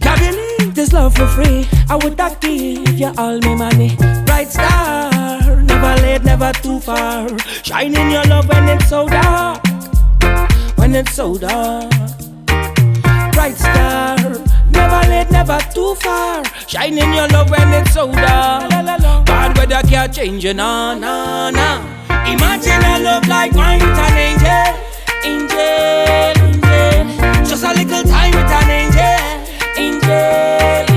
can 0.00 0.18
believe 0.18 0.53
this 0.84 0.92
love 0.92 1.14
for 1.14 1.26
free. 1.26 1.66
I 1.88 1.96
would 1.96 2.18
not 2.18 2.40
give 2.40 2.98
you 3.00 3.12
all 3.16 3.38
my 3.40 3.54
money. 3.54 3.96
Bright 4.26 4.48
star, 4.48 5.10
never 5.62 6.02
late, 6.02 6.24
never 6.24 6.52
too 6.52 6.80
far. 6.80 7.28
Shining 7.62 8.10
your 8.10 8.24
love 8.24 8.48
when 8.48 8.68
it's 8.68 8.88
so 8.88 9.08
dark. 9.08 9.62
When 10.76 10.94
it's 10.94 11.12
so 11.12 11.38
dark. 11.38 11.90
Bright 13.32 13.56
star, 13.56 14.16
never 14.70 15.08
late, 15.08 15.30
never 15.30 15.58
too 15.74 15.94
far. 15.96 16.44
Shining 16.66 17.14
your 17.14 17.28
love 17.28 17.50
when 17.50 17.72
it's 17.72 17.94
so 17.94 18.12
dark. 18.12 18.68
Bad 19.26 19.56
weather 19.56 19.82
can't 19.88 20.12
change 20.12 20.44
you, 20.44 20.54
nah, 20.54 20.94
nah, 20.94 21.50
nah. 21.50 21.80
Imagine 22.30 22.84
a 22.84 22.98
love 23.00 23.26
like 23.26 23.54
mine 23.54 23.80
with 23.80 24.04
an 24.06 24.16
angel. 24.28 24.74
Angel, 25.24 25.58
angel. 26.44 27.44
Just 27.46 27.64
a 27.64 27.72
little 27.72 28.02
time 28.02 28.34
with 28.34 28.52
an 28.52 28.70
angel. 28.70 28.93
Yeah. 30.14 30.93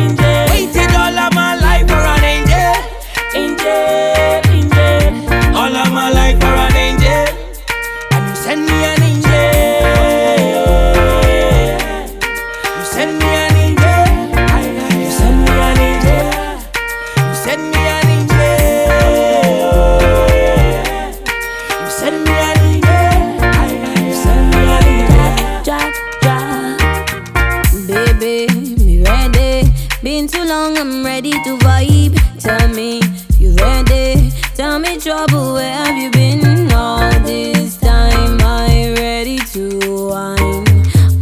trouble, 35.18 35.54
where 35.54 35.74
have 35.74 35.98
you 35.98 36.12
been 36.12 36.72
all 36.72 37.10
this 37.22 37.78
time? 37.78 38.38
I 38.40 38.94
ready 39.00 39.40
to 39.54 39.80
whine. 40.12 40.68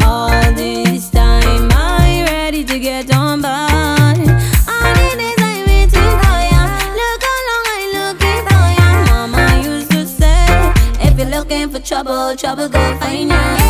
All 0.04 0.54
this 0.54 1.10
time, 1.10 1.70
I 1.72 2.26
ready 2.28 2.66
to 2.66 2.78
get 2.78 3.16
on 3.16 3.42
by. 3.42 3.62
Looking 11.36 11.70
for 11.70 11.80
trouble, 11.80 12.34
trouble, 12.38 12.70
go 12.70 12.80
find 13.00 13.30
ya. 13.30 13.65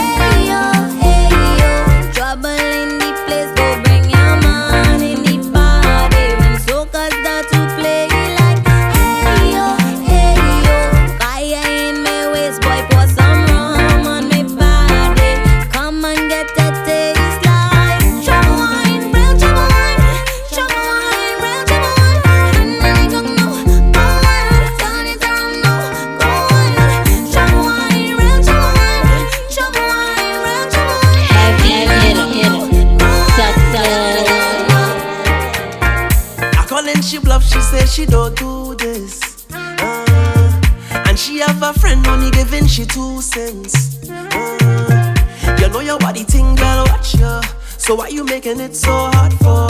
Say 37.85 38.03
she 38.03 38.05
don't 38.05 38.35
do 38.37 38.75
this. 38.75 39.45
Uh, 39.51 41.03
and 41.07 41.17
she 41.17 41.39
have 41.39 41.61
a 41.61 41.73
friend 41.79 42.05
only 42.07 42.31
giving 42.31 42.65
she 42.67 42.85
two 42.85 43.21
cents. 43.21 44.09
Uh, 44.09 45.55
you 45.59 45.69
know 45.69 45.79
your 45.79 45.99
body 45.99 46.23
thing, 46.23 46.55
girl, 46.55 46.85
watch 46.87 47.15
ya. 47.15 47.41
So 47.77 47.95
why 47.95 48.07
you 48.09 48.23
making 48.23 48.59
it 48.59 48.75
so 48.75 48.91
hard 48.91 49.33
for? 49.33 49.67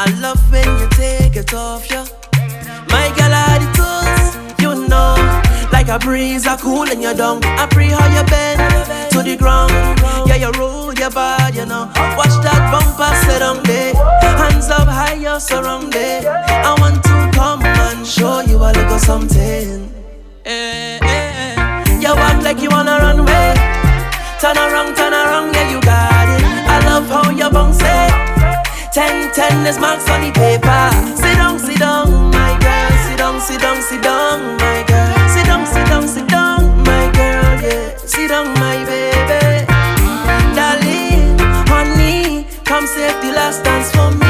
I 0.00 0.06
love 0.20 0.40
when 0.52 0.66
you 0.80 0.88
take 0.90 1.36
it 1.36 1.52
off, 1.54 1.90
yeah. 1.90 2.06
My 2.90 3.06
girl, 3.16 3.34
are 3.34 3.58
the 3.62 3.68
tools, 3.78 4.62
you 4.62 4.88
know. 4.88 5.14
Like 5.72 5.88
a 5.88 5.98
breeze, 5.98 6.46
I 6.46 6.56
cool 6.56 6.90
in 6.90 7.00
your 7.00 7.14
down. 7.14 7.44
I 7.44 7.66
pray 7.66 7.88
how 7.88 8.06
you 8.06 8.24
bend 8.28 8.60
to 9.12 9.22
the 9.22 9.36
ground. 9.36 9.70
Yeah, 10.28 10.36
you 10.36 10.50
roll 10.52 10.94
your 10.94 11.10
body, 11.10 11.58
you 11.58 11.66
know. 11.66 11.90
Watch 12.16 12.34
that 12.42 12.60
bumper 12.72 13.14
sit 13.26 13.42
on 13.42 13.62
there. 13.64 13.94
Hands 14.38 14.68
up 14.70 14.88
high, 14.88 15.14
you're 15.14 15.40
surrounded. 15.40 16.26
I 16.26 16.74
want 16.80 17.07
show 18.08 18.40
you 18.40 18.56
a 18.56 18.72
little 18.72 18.98
something. 18.98 19.92
Eh, 20.44 20.98
eh, 21.02 21.54
eh. 21.54 22.00
You 22.00 22.14
walk 22.16 22.42
like 22.42 22.60
you 22.60 22.70
wanna 22.70 22.96
run 22.98 23.20
away. 23.20 23.54
Turn 24.40 24.56
around, 24.56 24.96
turn 24.96 25.12
around, 25.12 25.54
yeah, 25.54 25.70
you 25.70 25.80
got 25.82 26.28
it. 26.34 26.42
I 26.72 26.80
love 26.88 27.06
how 27.08 27.30
you 27.30 27.50
bounce 27.50 27.80
it. 27.82 28.12
Ten, 28.94 29.30
ten 29.32 29.66
is 29.66 29.78
marks 29.78 30.08
on 30.08 30.22
the 30.22 30.32
paper. 30.32 30.88
Sit 31.20 31.36
down, 31.36 31.58
sit 31.58 31.78
down, 31.78 32.30
my 32.30 32.56
girl. 32.64 32.90
Sit 33.04 33.18
down, 33.18 33.40
sit 33.40 33.60
down, 33.60 33.82
sit 33.82 34.02
down, 34.02 34.56
my 34.56 34.82
girl. 34.88 35.28
Sit 35.28 35.44
down, 35.44 35.66
sit 35.66 35.86
down, 35.86 36.08
sit 36.08 36.28
down, 36.28 36.60
my 36.88 37.10
girl. 37.12 37.60
Yeah, 37.60 37.96
sit 37.98 38.28
down, 38.28 38.46
my 38.54 38.78
baby. 38.88 39.66
Darling, 40.56 41.36
honey, 41.68 42.46
come 42.64 42.86
save 42.86 43.20
the 43.20 43.32
last 43.36 43.62
dance 43.64 43.90
for 43.92 44.10
me. 44.12 44.27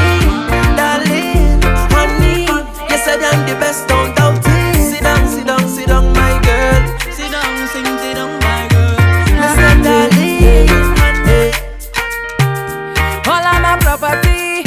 The 3.49 3.55
best, 3.55 3.87
don't 3.87 4.15
doubt 4.15 4.37
it. 4.45 4.93
Sit 4.93 5.01
down, 5.01 5.27
sit 5.27 5.47
down, 5.47 5.67
sit 5.67 5.87
down, 5.87 6.13
my 6.13 6.39
girl. 6.45 6.81
Sit 7.11 7.31
down, 7.31 7.67
sing, 7.73 7.85
sit 7.97 8.13
down, 8.13 8.29
my 8.45 8.67
girl. 8.69 8.95
Listen, 9.41 9.81
darling. 9.81 10.69
All 13.25 13.45
of 13.51 13.59
my 13.65 13.75
property, 13.81 14.63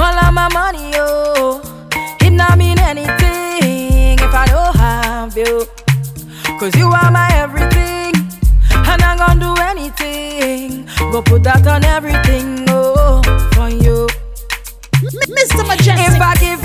all 0.00 0.16
of 0.24 0.32
my 0.32 0.48
money, 0.54 0.92
oh. 0.96 1.60
It 2.22 2.30
not 2.30 2.56
mean 2.56 2.78
anything 2.78 4.18
if 4.18 4.34
I 4.34 4.46
don't 4.46 4.74
have 4.76 5.36
you. 5.36 5.66
Cause 6.58 6.74
you 6.76 6.88
are 6.88 7.10
my 7.10 7.28
everything, 7.34 8.14
and 8.72 9.02
I'm 9.02 9.18
gonna 9.18 9.38
do 9.38 9.54
anything. 9.60 10.88
Go 11.12 11.20
put 11.20 11.42
that 11.44 11.66
on 11.66 11.84
everything, 11.84 12.64
oh, 12.70 13.20
for 13.52 13.68
you. 13.68 14.08
Mr. 15.36 15.62
Mejustik. 15.66 16.16
If 16.16 16.20
I 16.20 16.34
give 16.40 16.61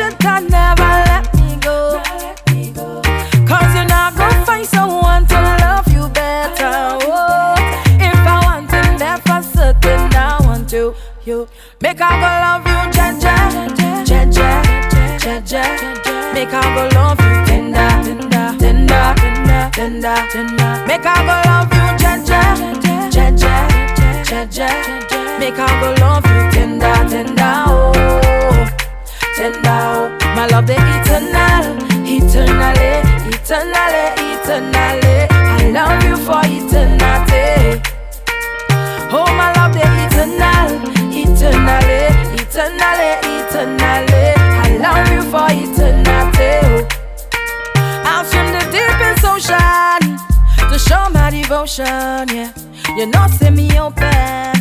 cherish 0.00 0.14
it 0.14 0.50
never 0.50 0.92
let 1.10 1.34
me 1.36 1.56
go? 1.60 2.00
Cause 3.46 3.74
you're 3.74 3.84
not 3.86 4.16
gonna 4.16 4.44
find 4.46 4.66
someone 4.66 5.26
to 5.26 5.34
love 5.60 5.86
you 5.92 6.08
better. 6.08 6.98
Oh, 7.02 7.54
if 8.00 8.20
I 8.26 8.40
want 8.44 8.70
him 8.70 8.98
there 8.98 9.18
for 9.18 9.42
certain, 9.42 10.14
I 10.14 10.38
want 10.46 10.72
you. 10.72 10.94
You 11.24 11.48
make 11.80 12.00
I 12.00 12.10
go 12.22 12.30
love 12.44 12.66
you, 12.66 12.80
Jaja, 12.96 13.34
Jaja, 14.08 14.50
Jaja. 15.18 15.62
Make 16.34 16.52
I 16.52 16.62
go 16.74 16.82
love 16.96 17.20
you, 17.20 17.34
tender, 17.46 17.90
tender, 18.02 19.14
tender, 19.72 20.16
tender. 20.32 20.72
Make 20.86 21.06
I 21.06 21.18
go 21.28 21.34
love 21.48 21.72
you, 21.76 21.86
Jaja, 22.00 22.40
Jaja, 23.14 23.54
Jaja. 24.24 24.68
Make 25.38 25.58
I 25.58 25.80
go 25.80 25.88
love 26.00 26.24
you, 26.26 26.40
tender, 26.52 26.96
tender, 27.10 27.39
tender, 29.40 29.60
oh. 29.64 30.18
My 30.36 30.46
love, 30.52 30.66
the 30.66 30.76
eternal, 30.76 31.64
eternally, 32.04 32.92
eternally, 33.32 34.04
eternally. 34.36 35.16
I 35.32 35.70
love 35.76 36.04
you 36.04 36.16
for 36.26 36.42
eternity. 36.44 37.80
Oh, 39.16 39.28
my 39.40 39.48
love, 39.56 39.72
the 39.72 39.84
eternal, 40.04 40.68
eternally, 41.22 42.02
eternally, 42.36 43.10
eternally. 43.32 44.26
I 44.64 44.76
love 44.84 45.08
you 45.14 45.22
for 45.32 45.48
eternity. 45.64 46.54
I'll 48.10 48.24
swim 48.28 48.48
the 48.56 48.62
deepest 48.74 49.24
ocean 49.24 50.00
to 50.70 50.76
show 50.78 51.08
my 51.16 51.30
devotion. 51.30 52.28
Yeah, 52.28 52.52
you 52.94 53.06
know, 53.06 53.26
see 53.38 53.50
me 53.50 53.66
open 53.78 54.52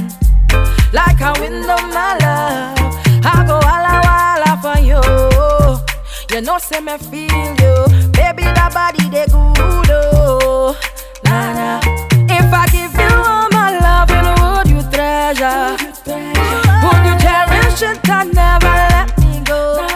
like 0.93 1.19
a 1.19 1.34
window, 1.41 1.80
my 1.91 2.18
love. 2.23 2.80
I 3.22 3.43
go 3.45 3.60
walla 3.68 3.99
walla 4.06 4.49
you. 5.04 6.36
You 6.36 6.42
know, 6.42 6.58
see 6.58 6.80
me 6.80 6.98
feel 6.98 7.50
you, 7.62 7.76
baby. 8.14 8.44
That 8.44 8.72
body 8.74 9.10
they 9.10 9.26
good, 9.26 9.90
oh, 9.92 10.78
nah 11.24 11.54
nah. 11.54 11.80
If 12.30 12.54
I 12.54 12.66
give 12.72 12.94
you 12.94 13.16
all 13.18 13.50
my 13.52 13.78
love, 13.80 14.12
and 14.12 14.28
would 14.40 14.70
you 14.70 14.82
treasure? 14.92 15.76
Would 16.06 17.02
you 17.08 17.16
cherish 17.20 17.82
it 17.82 18.10
and 18.10 18.34
never 18.34 18.68
let 18.68 19.18
me 19.20 19.42
go? 19.44 19.89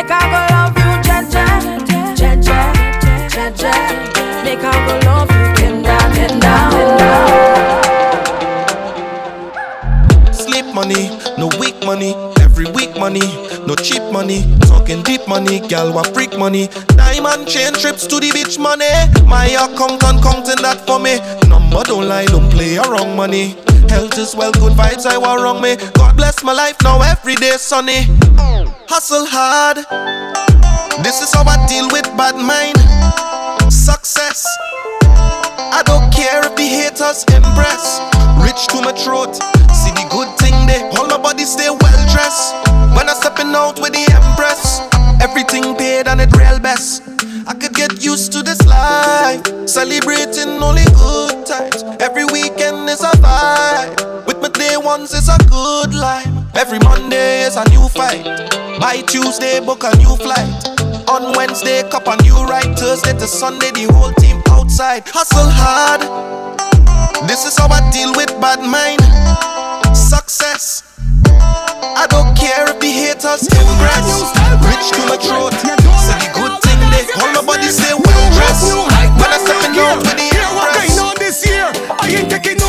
Make 0.00 0.12
I 0.12 0.14
go 0.32 0.40
love 0.48 0.72
you, 0.80 0.92
Jaja, 1.04 1.44
Jaja, 2.16 2.72
Jaja. 3.28 3.68
Make 4.44 4.64
I 4.64 4.72
go 4.86 4.94
love 5.04 5.28
you, 5.28 5.44
tender, 5.60 6.00
tender, 6.16 6.56
tender. 6.72 7.20
Sleep 10.32 10.64
money, 10.74 11.10
no 11.36 11.48
weak 11.60 11.76
money. 11.84 12.14
Every 12.40 12.64
week 12.72 12.96
money, 12.98 13.20
no 13.66 13.74
cheap 13.74 14.00
money. 14.10 14.46
Talking 14.60 15.02
deep 15.02 15.28
money, 15.28 15.60
gal 15.68 15.92
want 15.92 16.08
freak 16.14 16.34
money. 16.38 16.68
Diamond 16.96 17.46
chain 17.46 17.74
trips 17.74 18.06
to 18.06 18.18
the 18.20 18.30
beach 18.32 18.58
money. 18.58 18.88
My 19.28 19.48
accountant 19.52 20.22
counting 20.24 20.62
that 20.62 20.80
for 20.86 20.98
me. 20.98 21.20
Number 21.46 21.82
don't 21.84 22.08
lie, 22.08 22.24
don't 22.24 22.48
play 22.50 22.78
around 22.78 23.16
money. 23.18 23.54
Health 23.90 24.16
is 24.16 24.34
well, 24.34 24.50
good 24.52 24.72
vibes 24.72 25.04
I 25.04 25.18
want 25.18 25.42
wrong 25.42 25.60
me. 25.60 25.76
God 25.92 26.16
bless 26.16 26.42
my 26.42 26.54
life 26.54 26.80
now, 26.82 27.02
every 27.02 27.34
day 27.34 27.58
sunny. 27.58 28.06
Hustle 28.90 29.22
hard. 29.22 29.86
This 31.06 31.22
is 31.22 31.30
how 31.30 31.46
I 31.46 31.54
deal 31.70 31.86
with 31.94 32.10
bad 32.18 32.34
mind. 32.34 32.74
Success. 33.70 34.42
I 35.06 35.86
don't 35.86 36.10
care 36.10 36.42
if 36.42 36.58
the 36.58 36.66
haters 36.66 37.22
impress. 37.30 38.02
Rich 38.42 38.66
to 38.74 38.82
my 38.82 38.90
throat. 38.90 39.38
See 39.70 39.94
the 39.94 40.10
good 40.10 40.26
thing 40.42 40.66
they 40.66 40.82
All 40.98 41.06
my 41.06 41.22
body 41.22 41.44
stay 41.46 41.70
well 41.70 42.02
dressed. 42.10 42.50
When 42.98 43.06
I 43.06 43.14
stepping 43.14 43.54
out 43.54 43.78
with 43.78 43.94
the 43.94 44.02
empress. 44.10 44.82
Everything 45.22 45.76
paid 45.78 46.08
and 46.08 46.20
it 46.20 46.34
real 46.34 46.58
best. 46.58 47.06
I 47.46 47.54
could 47.54 47.74
get 47.78 48.02
used 48.02 48.32
to 48.32 48.42
this 48.42 48.58
life. 48.66 49.46
Celebrating 49.70 50.58
only 50.58 50.82
good 50.98 51.46
times. 51.46 51.86
Every 52.02 52.24
weekend 52.24 52.90
is 52.90 53.06
a 53.06 53.14
vibe. 53.22 54.29
With 54.70 54.76
my 54.76 54.82
day 54.82 54.86
ones, 54.86 55.12
it's 55.12 55.28
a 55.28 55.38
good 55.50 55.94
life. 55.94 56.30
Every 56.54 56.78
Monday 56.78 57.42
is 57.42 57.56
a 57.56 57.64
new 57.70 57.88
fight. 57.88 58.22
By 58.78 59.02
Tuesday, 59.02 59.58
book 59.58 59.82
a 59.82 59.90
new 59.96 60.14
flight. 60.14 60.46
On 61.08 61.34
Wednesday, 61.36 61.82
cup 61.90 62.06
a 62.06 62.14
new 62.22 62.38
ride. 62.46 62.78
Thursday 62.78 63.12
to 63.14 63.26
Sunday, 63.26 63.72
the 63.72 63.90
whole 63.92 64.12
team 64.14 64.40
outside. 64.46 65.02
Hustle 65.08 65.50
hard. 65.50 66.02
This 67.26 67.46
is 67.46 67.58
how 67.58 67.66
I 67.66 67.82
deal 67.90 68.12
with 68.14 68.30
bad 68.40 68.62
mind. 68.62 69.02
Success. 69.96 70.84
I 71.42 72.06
don't 72.08 72.36
care 72.38 72.70
if 72.70 72.78
the 72.78 72.90
haters 72.94 73.50
impress. 73.50 74.06
Rich 74.70 74.94
to 74.94 75.02
my 75.10 75.18
throat. 75.18 75.54
So 75.98 76.14
the 76.14 76.30
good 76.30 76.54
thing 76.62 76.78
they 76.94 77.10
all 77.18 77.32
my 77.34 77.42
body 77.42 77.66
say 77.74 77.90
well 77.90 78.24
dressed. 78.38 78.70
When 79.18 79.30
I 79.34 79.38
stepping 79.42 79.78
out 79.82 79.98
with 79.98 80.14
the 80.14 80.30
Hear 80.30 80.46
what 80.54 80.70
going 80.78 80.98
on 81.02 81.14
this 81.18 81.42
year? 81.44 81.66
I 81.98 82.06
ain't 82.06 82.30
taking 82.30 82.59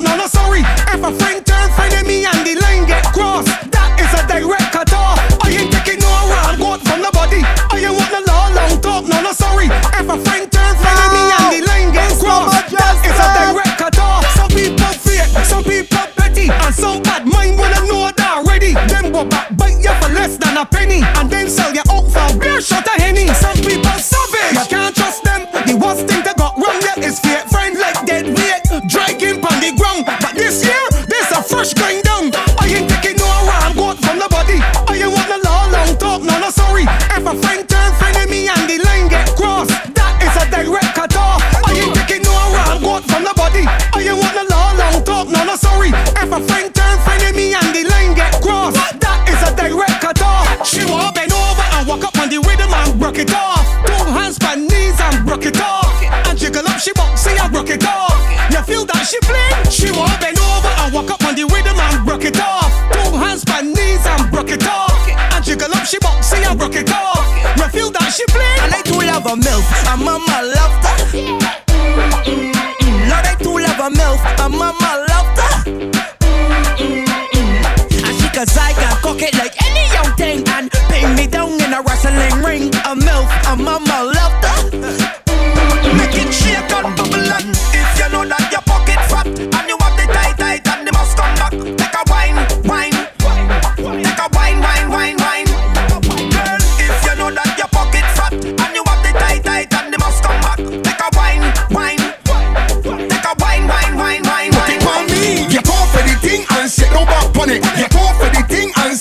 no 0.00 0.16
no 0.16 0.26
sorry. 0.26 0.60
If 0.92 1.02
a 1.02 1.12
friend 1.12 1.44
turn 1.44 1.68
friend 1.76 1.94
of 1.94 2.06
me 2.06 2.24
and 2.24 2.40
the 2.46 2.54
line 2.62 2.86
get 2.86 3.04
crossed, 3.12 3.48
that 3.70 3.90
is 4.00 4.12
a 4.16 4.22
direct 4.28 4.72
cut 4.72 4.92
off. 4.92 5.18
I 5.42 5.50
ain't 5.50 5.72
taking 5.72 6.00
no 6.00 6.10
wrong 6.28 6.56
goat 6.58 6.80
from 6.86 7.00
nobody. 7.02 7.42
I 7.42 7.80
ain't 7.80 7.94
wanna 7.94 8.22
law 8.26 8.48
long 8.52 8.80
talk, 8.80 9.04
no 9.08 9.20
no 9.22 9.32
sorry. 9.32 9.68
If 9.96 10.08
a 10.08 10.16
friend 10.16 10.44
turn 10.52 10.72
friend 10.76 10.98
of 11.04 11.10
me 11.12 11.22
and 11.36 11.48
the 11.52 11.60
line 11.66 11.90
get 11.92 12.12
crossed, 12.20 12.70
that 12.72 12.96
is 13.04 13.16
a 13.16 13.26
direct 13.36 13.74
cut 13.80 13.98
off. 13.98 14.24
Some 14.36 14.50
people 14.52 14.92
fake, 15.04 15.28
some 15.44 15.64
people 15.64 16.04
petty, 16.16 16.48
and 16.50 16.74
some 16.74 17.02
bad 17.02 17.26
mind 17.26 17.58
wanna 17.58 17.80
know 17.88 18.10
that 18.12 18.42
already. 18.42 18.74
Them 18.88 19.12
go 19.12 19.24
back 19.24 19.56
bite 19.56 19.80
you 19.82 19.94
for 20.00 20.10
less 20.12 20.36
than 20.36 20.56
a 20.56 20.64
penny, 20.64 21.02
and 21.18 21.30
then 21.30 21.48
sell 21.48 21.72
you 21.72 21.84
out 21.90 22.06
for 22.10 22.24
a 22.24 22.38
beer 22.38 22.60
shot 22.60 22.86
of 22.86 22.96
henny. 23.00 23.26
Some 23.34 23.58
people 23.64 23.96
savage, 23.98 24.45
a 31.72 31.74
going 31.74 32.02
down. 32.02 32.30
I 32.58 32.68
ain't 32.68 32.88
taking 32.90 33.16
no 33.18 33.26
wrong 33.26 33.74
goat 33.74 33.98
from 34.04 34.18
nobody. 34.18 34.58
I 34.60 35.02
ain't 35.02 35.10
wanna 35.10 35.38
law 35.42 35.66
long 35.72 35.96
talk, 35.98 36.22
no 36.22 36.38
no 36.38 36.50
sorry. 36.50 36.84
If 37.16 37.26
a 37.26 37.34
friend 37.34 37.66
turn 37.68 37.90
friend 37.98 38.16
of 38.22 38.28
me 38.30 38.46
and 38.46 38.68
the 38.68 38.78
line 38.84 39.08
get 39.08 39.26
crossed, 39.34 39.74
that 39.94 40.12
is 40.22 40.34
a 40.36 40.44
direct 40.50 40.94
cut 40.94 41.16
off. 41.16 41.42
Oh. 41.42 41.66
I 41.66 41.72
ain't 41.74 41.94
taking 41.96 42.22
no 42.22 42.34
wrong 42.54 42.78
goat 42.82 43.04
from 43.10 43.24
nobody. 43.24 43.64
I 43.66 43.98
ain't 43.98 44.14
wanna 44.14 44.44
law 44.46 44.78
long 44.78 45.02
talk, 45.02 45.26
no 45.28 45.42
no 45.42 45.56
sorry. 45.56 45.90
If 45.90 46.30
a 46.30 46.40
friend 46.44 46.70
turn 46.74 46.96
friend 47.02 47.22
of 47.24 47.34
me 47.34 47.54
and 47.54 47.70
the 47.74 47.82
line 47.90 48.14
get 48.14 48.36
crossed, 48.42 48.78
that 49.02 49.18
is 49.26 49.40
a 49.42 49.50
direct 49.56 49.98
cut 50.04 50.20
off. 50.22 50.46
Oh. 50.46 50.64
She 50.64 50.84
wanna 50.86 51.10
bend 51.12 51.32
over 51.32 51.66
and 51.74 51.82
walk 51.88 52.04
up 52.04 52.14
on 52.20 52.28
the 52.30 52.38
rhythm 52.46 52.70
and 52.70 52.94
broke 53.00 53.18
it 53.18 53.32
off. 53.34 53.66
Two 53.86 53.98
hands 54.14 54.38
by 54.38 54.54
knees 54.54 54.98
and 55.02 55.26
broke 55.26 55.46
it 55.46 55.58
off. 55.58 55.98
And 56.30 56.38
jiggle 56.38 56.66
up, 56.68 56.78
she 56.78 56.92
box, 56.92 57.22
see 57.22 57.34
I 57.34 57.48
broke 57.48 57.70
it 57.70 57.82
off. 57.82 58.05
Love 69.26 69.38
a 69.38 69.42
milf, 69.42 69.66
and 69.92 70.04
mama 70.04 70.42
loved 70.54 70.86
her. 70.86 70.96
Mm-mm-mm. 71.96 72.54
Lord, 73.10 73.26
I 73.26 73.34
too 73.42 73.58
love 73.58 73.80
a 73.80 73.90
milf, 73.90 74.20
mama 74.56 74.78
loved 74.80 75.05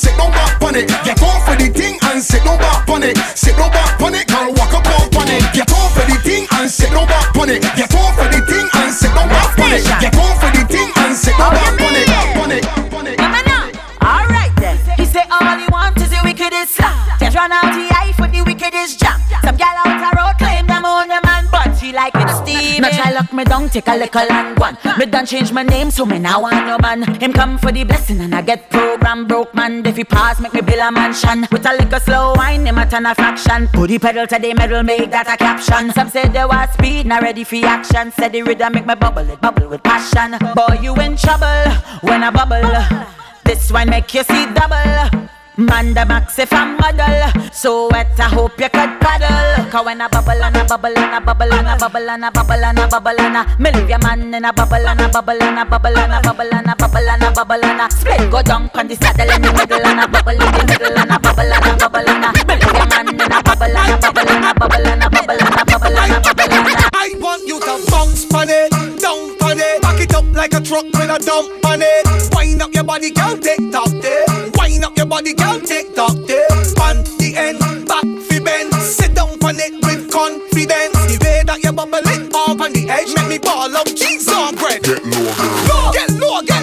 sit 0.05 0.17
down 0.17 0.31
back 0.31 0.61
on 0.61 0.75
it. 0.75 0.87
Get 1.03 1.21
off 1.21 1.41
for 1.45 1.55
the 1.57 1.67
thing 1.73 1.97
and 2.09 2.21
sit 2.21 2.43
down 2.45 2.59
back 2.59 2.89
on 2.89 3.01
it. 3.01 3.17
Sit 3.33 3.57
down 3.57 3.71
back 3.71 4.01
on 4.01 4.13
it, 4.13 4.27
girl, 4.27 4.53
walk 4.53 4.73
up 4.77 4.85
on 5.17 5.29
it. 5.33 5.41
Get 5.57 5.71
off 5.73 5.93
for 5.97 6.05
the 6.05 6.17
thing 6.21 6.45
and 6.57 6.69
sit 6.69 6.91
down 6.93 7.07
back 7.07 7.35
on 7.35 7.49
it. 7.49 7.61
Get 7.73 7.89
off 7.95 8.13
for 8.13 8.29
the 8.29 8.41
thing 8.45 8.67
and 8.77 8.93
sit 8.93 9.11
down 9.17 9.27
back 9.29 9.57
on 9.57 9.73
it. 9.73 9.83
Get 10.03 10.15
off 10.15 10.37
for 10.37 10.51
the 10.53 10.63
thing 10.69 10.89
and 11.01 11.15
sit 11.17 11.35
down 11.37 11.51
back 11.57 11.81
on 11.81 11.95
it. 11.97 12.09
On 12.37 12.51
it, 12.51 12.63
on 12.93 13.07
it. 13.07 13.17
Alright 14.05 14.53
then. 14.57 14.77
He 14.97 15.05
say 15.05 15.25
all 15.31 15.57
he 15.57 15.65
wants 15.71 16.01
is 16.01 16.09
the 16.13 16.21
wickedest 16.23 16.75
slam. 16.77 16.93
Uh, 16.93 17.17
just 17.19 17.35
run 17.35 17.51
out 17.51 17.73
the 17.73 17.94
like 21.95 22.13
it 22.15 22.29
steamy. 22.29 22.79
Now 22.79 22.89
try 22.89 23.11
lock 23.11 23.31
me 23.33 23.43
down, 23.45 23.69
take 23.69 23.87
a 23.87 23.95
little 23.95 24.31
and 24.31 24.59
one. 24.59 24.77
Me 24.99 25.05
done 25.05 25.25
change 25.25 25.51
my 25.51 25.63
name, 25.63 25.89
so 25.89 26.05
me 26.05 26.19
now 26.19 26.41
want 26.41 26.67
no 26.67 26.77
man. 26.77 27.01
Him 27.21 27.33
come 27.33 27.57
for 27.57 27.71
the 27.71 27.83
blessing 27.83 28.19
and 28.19 28.35
I 28.35 28.41
get 28.41 28.69
program 28.69 29.27
broke 29.27 29.55
man. 29.55 29.85
If 29.85 29.97
he 29.97 30.03
pass, 30.03 30.39
make 30.39 30.53
me 30.53 30.61
build 30.61 30.79
a 30.79 30.91
mansion. 30.91 31.47
With 31.51 31.65
a 31.65 31.73
little 31.73 31.99
slow 31.99 32.33
wine, 32.35 32.65
him 32.65 32.77
a 32.77 32.85
turn 32.85 33.05
a 33.05 33.15
fraction. 33.15 33.67
Put 33.69 33.89
the 33.89 33.97
pedal 33.97 34.27
to 34.27 34.37
the 34.37 34.53
metal, 34.53 34.83
make 34.83 35.09
that 35.11 35.27
a 35.27 35.37
caption. 35.37 35.91
Some 35.91 36.09
say 36.09 36.27
there 36.27 36.47
was 36.47 36.69
speed, 36.71 37.05
not 37.05 37.21
ready 37.21 37.43
for 37.43 37.65
action. 37.65 38.11
Said 38.11 38.33
the 38.33 38.43
rhythm 38.43 38.73
make 38.73 38.85
me 38.85 38.95
bubble, 38.95 39.29
it 39.29 39.39
bubble 39.41 39.69
with 39.69 39.81
passion. 39.81 40.37
Boy, 40.53 40.79
you 40.81 40.93
in 40.95 41.15
trouble 41.15 41.71
when 42.01 42.23
I 42.23 42.29
bubble. 42.31 43.15
This 43.43 43.71
one 43.71 43.89
make 43.89 44.13
you 44.13 44.23
see 44.23 44.45
double. 44.53 45.34
Man 45.57 45.93
the 45.93 46.05
max 46.05 46.37
if 46.37 46.51
I'm 46.51 46.75
model 46.75 47.31
So 47.53 47.87
wet 47.87 48.19
I 48.19 48.23
hope 48.27 48.59
you 48.59 48.67
could 48.67 48.99
paddle 48.99 49.71
Cause 49.71 49.85
when 49.85 50.01
I 50.01 50.09
bubble 50.09 50.31
and 50.31 50.57
I 50.57 50.67
bubble 50.67 50.87
and 50.87 51.15
I 51.15 51.19
bubble 51.19 51.53
and 51.53 51.67
I 51.67 51.77
bubble 51.77 52.09
and 52.09 52.25
I 52.25 52.29
bubble 52.29 52.53
and 52.53 52.79
I 52.79 52.87
bubble 52.89 53.19
and 53.21 53.37
I 53.37 53.55
Me 53.57 53.71
leave 53.71 53.89
your 53.89 53.99
man 53.99 54.33
in 54.33 54.43
a 54.43 54.51
bubble 54.51 54.75
and 54.75 54.99
I 54.99 55.09
bubble 55.09 55.31
and 55.31 55.59
I 55.59 55.63
bubble 55.63 55.97
and 55.97 56.11
I 56.11 56.21
bubble 56.21 56.53
and 56.53 56.67
I 56.67 56.73
bubble 56.75 56.97
and 57.07 57.23
I 57.23 57.33
bubble 57.33 57.63
and 57.63 57.81
I 57.81 57.87
Split 57.87 58.29
go 58.29 58.41
down 58.41 58.69
on 58.75 58.87
the 58.87 58.95
saddle 58.95 59.31
in 59.31 59.41
the 59.41 59.53
middle 59.53 59.79
and 59.79 60.01
I 60.01 60.07
bubble 60.07 60.31
in 60.31 60.39
the 60.39 60.63
middle 60.67 60.97
and 60.99 61.11
I 61.11 61.17
bubble 61.17 61.47
and 61.47 61.53
I 61.53 61.77
bubble 61.79 62.09
and 62.09 62.25
I 62.25 62.31
Me 62.35 62.55
leave 62.59 62.75
your 62.75 62.87
man 62.91 63.07
in 63.07 63.21
a 63.21 63.39
bubble 63.39 63.63
and 63.63 63.79
I 63.79 63.99
bubble 64.03 64.27
and 64.27 64.45
I 64.45 64.53
bubble 64.59 64.87
and 64.91 65.03
I 65.03 65.07
bubble 65.07 65.39
and 65.39 65.55
I 65.55 65.63
bubble 65.63 65.95
and 65.95 66.15
I 66.15 66.19
bubble 66.19 66.51
and 66.51 66.67
I 66.67 66.89
I 66.95 67.15
want 67.19 67.47
you 67.47 67.59
to 67.61 67.79
bounce 67.89 68.27
on 68.33 68.49
it, 68.49 68.71
down 68.99 69.39
on 69.39 69.59
it, 69.59 69.81
back 69.81 70.01
it 70.01 70.13
up 70.13 70.25
like 70.33 70.53
a 70.53 70.59
truck 70.59 70.83
with 70.83 71.07
a 71.07 71.19
dump 71.23 71.63
on 71.63 71.79
it. 71.81 72.35
Wind 72.35 72.61
up 72.61 72.73
your 72.73 72.83
body, 72.83 73.11
girl, 73.11 73.37
take 73.37 73.71
top 73.71 73.87
there. 74.03 74.44
Up 74.95 74.99
your 74.99 75.07
body, 75.07 75.33
girl, 75.33 75.59
take 75.59 75.93
top 75.93 76.15
there. 76.25 76.47
On 76.79 77.03
the 77.19 77.33
end, 77.35 77.59
back 77.85 78.05
fi 78.29 78.39
bend, 78.39 78.73
sit 78.75 79.13
down 79.13 79.27
on 79.43 79.59
it 79.59 79.73
with 79.83 80.09
confidence. 80.09 80.95
The 81.11 81.17
way 81.21 81.43
that 81.43 81.61
you 81.61 81.73
bubble 81.73 81.99
it 81.99 82.33
up 82.33 82.61
on 82.61 82.71
the 82.71 82.87
edge, 82.87 83.13
make 83.15 83.27
me 83.27 83.37
ball 83.37 83.75
up 83.75 83.87
cheese 83.87 84.31
on 84.31 84.55
bread. 84.55 84.83
Get 84.83 85.03
low, 85.03 85.35
girl. 85.35 85.51
Get 85.51 85.67
low, 85.67 85.91
get 85.91 86.09
low, 86.11 86.41
get 86.43 86.54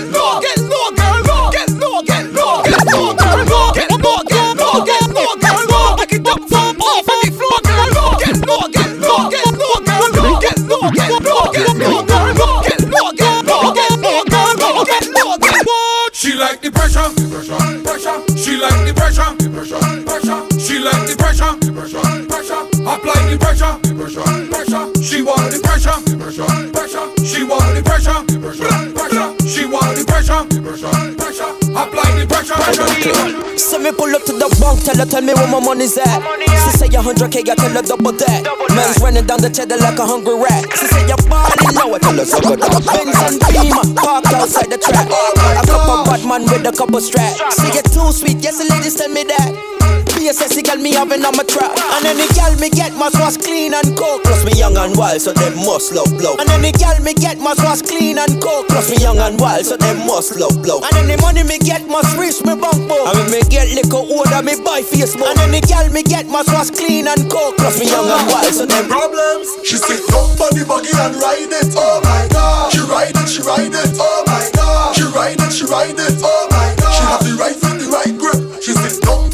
So 32.42 33.78
me 33.78 33.92
pull 33.92 34.10
up 34.14 34.24
to 34.26 34.32
the 34.34 34.48
bank, 34.58 34.82
tell 34.82 34.98
her, 34.98 35.06
tell 35.06 35.22
me 35.22 35.32
where 35.34 35.46
my 35.46 35.60
money's 35.60 35.96
at. 35.96 36.18
She 36.66 36.70
say 36.74 36.88
a 36.90 37.00
hundred 37.00 37.30
K, 37.30 37.40
I 37.46 37.54
tell 37.54 37.70
her 37.70 37.82
double 37.82 38.12
that. 38.12 38.42
Man's 38.74 38.98
running 38.98 39.26
down 39.26 39.40
the 39.40 39.50
cheddar 39.50 39.76
like 39.78 39.98
a 39.98 40.06
hungry 40.06 40.34
rat. 40.34 40.66
She 40.74 40.86
say 40.90 41.06
your 41.06 41.22
body 41.30 41.70
know 41.74 41.94
I 41.94 41.98
tell 42.02 42.18
her 42.18 42.26
suck 42.26 42.44
it 42.50 42.62
up. 42.62 42.82
Benz 42.82 43.14
and 43.22 43.38
Beamer, 43.46 43.86
park 43.94 44.26
outside 44.34 44.70
the 44.70 44.78
track. 44.78 45.06
A 45.06 45.62
couple 45.66 46.02
bad 46.02 46.26
man 46.26 46.42
with 46.50 46.66
a 46.66 46.72
couple 46.74 47.00
straps. 47.00 47.38
She 47.62 47.70
get 47.70 47.86
too 47.86 48.10
sweet, 48.10 48.42
yes 48.42 48.58
the 48.58 48.66
ladies 48.74 48.96
tell 48.96 49.08
me 49.08 49.22
that. 49.24 49.81
A 50.22 50.32
sexy 50.32 50.62
girl, 50.62 50.78
me 50.78 50.94
having 50.94 51.24
on 51.26 51.34
my 51.36 51.42
trap. 51.42 51.74
And 51.98 52.06
any 52.06 52.24
girl 52.38 52.54
me 52.62 52.70
get 52.70 52.94
must 52.94 53.18
wash 53.18 53.36
clean 53.36 53.74
and 53.74 53.90
cook. 53.98 54.22
Plus 54.22 54.46
me 54.46 54.54
young 54.54 54.78
and 54.78 54.96
wild, 54.96 55.20
so 55.20 55.34
them 55.34 55.52
must 55.66 55.92
love 55.92 56.08
blow. 56.16 56.38
And 56.38 56.48
any 56.48 56.70
girl 56.72 56.94
me 57.02 57.12
get 57.12 57.42
must 57.42 57.58
wash 57.60 57.82
clean 57.82 58.16
and 58.16 58.40
cook. 58.40 58.70
Plus 58.70 58.88
me 58.88 59.02
young 59.02 59.18
and 59.18 59.36
wild, 59.38 59.66
so 59.66 59.76
them 59.76 60.06
must 60.06 60.38
love 60.38 60.56
blow. 60.62 60.80
And 60.80 60.94
any 60.94 61.20
money 61.20 61.42
me 61.42 61.58
get 61.58 61.84
must 61.90 62.16
reach 62.16 62.38
me 62.46 62.54
bank 62.54 62.86
book. 62.86 63.02
And 63.02 63.18
when 63.18 63.28
me 63.34 63.42
get 63.50 63.74
liquor 63.74 63.98
order, 63.98 64.40
me 64.46 64.56
buy 64.62 64.80
Facebook. 64.86 65.26
And 65.26 65.52
any 65.52 65.60
girl 65.60 65.90
me 65.90 66.06
get 66.06 66.30
must 66.30 66.48
wash 66.54 66.70
clean 66.70 67.10
and 67.10 67.28
cook. 67.28 67.58
Plus 67.58 67.82
me 67.82 67.90
young 67.90 68.06
and 68.06 68.24
wild, 68.30 68.54
so 68.54 68.64
them 68.64 68.86
problems. 68.88 69.50
She 69.66 69.76
sit 69.76 70.06
up 70.14 70.38
on 70.38 70.54
the 70.54 70.64
buggy 70.64 70.94
and 70.96 71.18
ride 71.18 71.50
it. 71.50 71.74
Oh 71.74 71.98
my 72.00 72.24
god. 72.30 72.72
She 72.72 72.80
ride 72.86 73.18
it, 73.18 73.28
she 73.28 73.42
ride 73.42 73.74
it. 73.74 73.90
Oh 73.98 74.22
my 74.30 74.46
god. 74.54 74.94
She 74.96 75.04
ride 75.12 75.42
it, 75.42 75.52
she 75.52 75.66
ride 75.66 75.98
it. 75.98 76.14
Oh 76.22 76.46
my 76.48 76.72
god. 76.78 76.94
She 76.94 77.02
have 77.10 77.22
the 77.26 77.34
right 77.36 77.58
foot, 77.58 77.76
the 77.82 77.90
right 77.90 78.14
grip. 78.16 78.41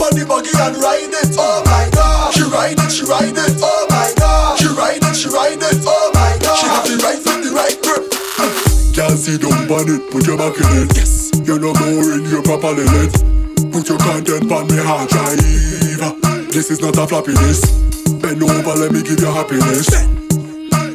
On 0.09 0.17
the 0.17 0.25
buggy 0.25 0.49
and 0.57 0.73
ride 0.81 1.13
it. 1.13 1.37
Oh 1.37 1.61
my 1.69 1.85
god. 1.93 2.33
She 2.33 2.41
ride 2.49 2.81
it, 2.81 2.89
she 2.89 3.05
ride 3.05 3.37
it. 3.37 3.61
Oh 3.61 3.85
my 3.91 4.09
god. 4.17 4.57
She 4.57 4.65
ride 4.73 5.05
it, 5.05 5.15
she 5.15 5.29
ride 5.29 5.61
it. 5.61 5.85
Oh 5.85 6.11
my 6.15 6.33
god. 6.41 6.57
She 6.57 6.65
have 6.65 6.89
the 6.89 6.97
right 7.05 7.21
foot, 7.21 7.45
the 7.45 7.53
right 7.53 7.77
grip. 7.85 8.09
Sit 9.19 9.43
down 9.43 9.69
on 9.69 9.85
it, 9.85 10.11
put 10.11 10.25
your 10.27 10.39
back 10.39 10.57
in 10.57 10.65
it. 10.81 10.97
Yes. 10.97 11.31
You're 11.45 11.61
not 11.61 11.77
more 11.85 12.17
in 12.17 12.25
your 12.25 12.43
proper 12.43 12.73
limit. 12.73 13.13
Put 13.71 13.91
your 13.91 13.99
content 13.99 14.51
on 14.51 14.67
me 14.69 14.81
hard 14.81 15.11
drive. 15.11 15.37
This 16.57 16.71
is 16.71 16.81
not 16.81 16.97
a 16.97 17.07
floppy. 17.07 17.37
Bend 18.17 18.43
over, 18.43 18.81
let 18.81 18.93
me 18.93 19.03
give 19.03 19.21
you 19.21 19.29
happiness. 19.29 19.93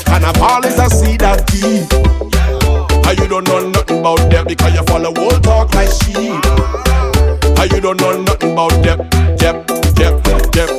Carnival 0.06 0.62
is 0.70 0.78
a 0.78 0.86
seed 0.92 1.24
of 1.24 1.42
deep. 1.48 1.90
And 3.08 3.18
you 3.18 3.28
don't 3.28 3.48
know 3.48 3.66
nothing 3.68 4.00
about 4.00 4.30
them 4.30 4.46
because 4.46 4.76
you 4.76 4.84
follow 4.84 5.10
old 5.18 5.42
talk 5.42 5.74
like 5.74 5.90
sheep. 5.90 6.38
And 7.58 7.72
you 7.72 7.82
don't 7.82 8.00
know 8.00 8.22
nothing 8.22 8.54
about 8.54 8.78
them. 8.84 9.10
Yep, 9.42 9.66
yep, 9.98 10.22
yep. 10.54 10.70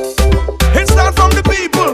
It 0.77 0.87
start 0.87 1.15
from 1.15 1.31
the 1.35 1.43
people. 1.43 1.92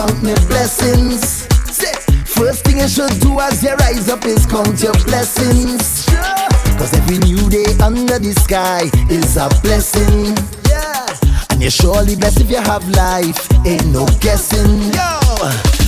Count 0.00 0.22
my 0.22 0.34
blessings. 0.46 1.46
First 2.24 2.64
thing 2.64 2.78
you 2.78 2.88
should 2.88 3.20
do 3.20 3.38
as 3.38 3.62
you 3.62 3.74
rise 3.74 4.08
up 4.08 4.24
is 4.24 4.46
count 4.46 4.82
your 4.82 4.94
blessings. 5.04 6.06
Cause 6.78 6.94
every 6.94 7.18
new 7.18 7.50
day 7.50 7.76
under 7.82 8.18
the 8.18 8.32
sky 8.32 8.88
is 9.10 9.36
a 9.36 9.48
blessing. 9.62 10.34
And 11.50 11.60
you're 11.60 11.70
surely 11.70 12.16
blessed 12.16 12.40
if 12.40 12.50
you 12.50 12.62
have 12.62 12.88
life, 12.88 13.46
ain't 13.66 13.86
no 13.88 14.06
guessing. 14.20 14.90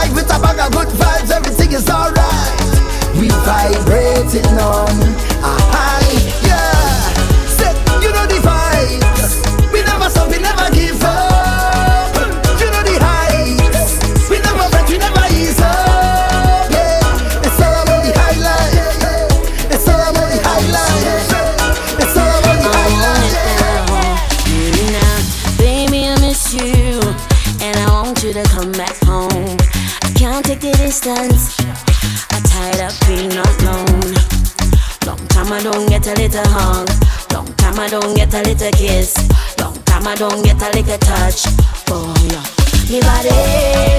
life 0.00 0.14
with 0.14 0.34
a 0.34 0.38
bag 0.40 0.58
of 0.64 0.72
good 0.72 0.88
vibes. 1.00 1.30
Everything 1.30 1.72
is 1.72 1.88
alright. 1.88 2.72
We 3.20 3.28
vibrating 3.44 4.56
on 4.56 4.96
a 5.44 5.54
high. 5.72 6.16
Yeah, 6.48 7.12
say 7.58 7.72
you 8.02 8.10
know 8.16 8.26
the 8.32 8.40
vibes. 8.48 9.32
We 9.72 9.82
never 9.82 10.08
stop, 10.08 10.28
we 10.32 10.38
never 10.38 10.68
give 10.72 11.02
up. 11.04 12.16
You 12.60 12.68
know 12.72 12.82
the 12.88 12.96
heights. 13.06 13.92
We 14.30 14.36
never 14.46 14.66
break, 14.72 14.88
we 14.88 14.96
never 15.06 15.26
ease 15.36 15.60
up. 15.60 16.70
Yeah, 16.72 17.44
it's 17.46 17.60
all 17.60 17.76
about 17.84 18.00
the 18.06 18.12
highlight. 18.20 18.72
It's 19.74 19.86
all 19.88 20.00
about 20.10 20.28
the 20.32 20.38
highlight. 20.48 21.04
It's 22.02 22.16
all 22.16 22.34
about 22.40 22.58
the 22.64 22.70
highlight. 22.78 23.32
Really 24.48 24.86
now, 24.96 25.16
baby, 25.58 26.00
I 26.08 26.16
miss 26.24 26.54
you, 26.56 27.00
and 27.60 27.76
I 27.76 27.86
want 27.92 28.22
you 28.24 28.32
to 28.32 28.44
come 28.44 28.72
back 28.72 28.96
distance. 31.00 31.56
I 32.30 32.40
tired 32.44 32.80
of 32.80 33.00
being 33.08 33.32
alone. 33.32 34.14
Long 35.06 35.26
time 35.28 35.52
I 35.52 35.60
don't 35.62 35.88
get 35.88 36.06
a 36.06 36.14
little 36.14 36.44
hug. 36.46 36.88
Long 37.32 37.46
time 37.54 37.78
I 37.78 37.88
don't 37.88 38.14
get 38.14 38.34
a 38.34 38.42
little 38.42 38.70
kiss. 38.72 39.16
Long 39.58 39.74
time 39.84 40.06
I 40.06 40.14
don't 40.14 40.42
get 40.44 40.60
a 40.60 40.68
little 40.76 40.98
touch. 40.98 41.46
Oh 41.88 42.12
yeah, 42.28 42.44
me 42.90 43.00
body, 43.00 43.30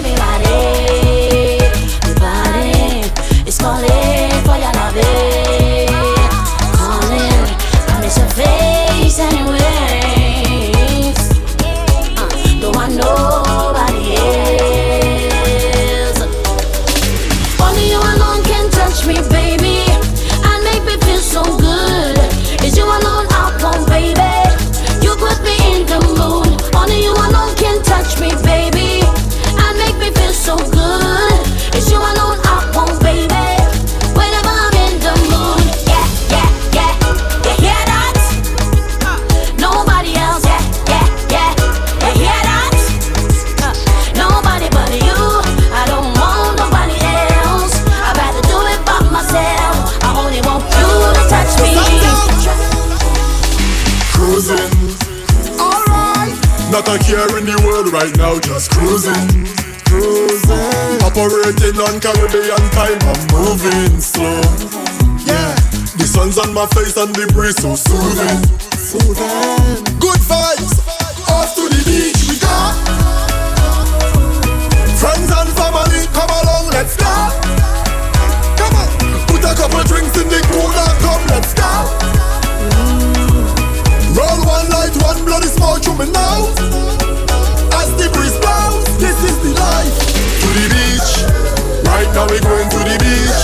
me 0.04 0.14
body, 0.16 1.58
me 2.06 2.14
body 2.20 3.50
is 3.50 3.58
calling 3.58 4.32
for 4.46 4.58
your 4.58 4.74
loving. 4.78 5.04
Eh. 5.04 6.30
Calling, 6.78 7.48
I 7.90 8.00
miss 8.02 8.18
your 8.18 8.30
face 8.30 9.20
anyways. 9.20 10.21
Cruising. 59.02 59.46
Cruising. 59.86 61.02
Operating 61.02 61.78
on 61.82 62.00
Caribbean 62.00 62.64
time, 62.72 63.02
I'm 63.02 63.22
moving 63.34 64.00
slow. 64.00 64.42
Yeah. 65.26 65.56
The 65.98 66.06
sun's 66.06 66.38
on 66.38 66.54
my 66.54 66.66
face 66.68 66.98
and 66.98 67.14
the 67.14 67.28
breeze 67.34 67.58
so 67.58 67.76
soothing. 67.76 68.42
Soothing. 68.78 69.84
Good 70.00 70.22
vibes. 70.22 70.78
Off 71.30 71.56
to 71.56 71.64
the 71.70 71.82
beach 71.86 72.22
we 72.30 72.38
go. 72.38 72.58
Friends 75.02 75.30
and 75.34 75.50
family, 75.58 76.06
come 76.14 76.30
along, 76.30 76.70
let's 76.70 76.96
go. 76.96 77.14
Come 78.58 78.76
on. 78.78 78.90
Put 79.28 79.42
a 79.42 79.54
couple 79.58 79.84
drinks 79.90 80.14
in 80.22 80.30
the 80.30 80.42
cooler, 80.54 80.90
come, 81.02 81.24
let's 81.34 81.54
go. 81.54 81.72
Roll 84.14 84.46
one 84.46 84.70
light, 84.70 84.94
one 85.02 85.26
bloody 85.26 85.48
smoke 85.48 85.82
through 85.84 86.06
me 86.06 86.12
now. 86.12 87.31
The 88.02 88.10
blows, 88.10 88.98
this 88.98 89.14
is 89.22 89.38
the 89.46 89.54
life. 89.62 89.94
To 90.42 90.48
the 90.58 90.66
beach, 90.74 91.22
right 91.86 92.10
now 92.18 92.26
we're 92.26 92.42
going 92.42 92.66
to 92.66 92.82
the 92.82 92.98
beach. 92.98 93.42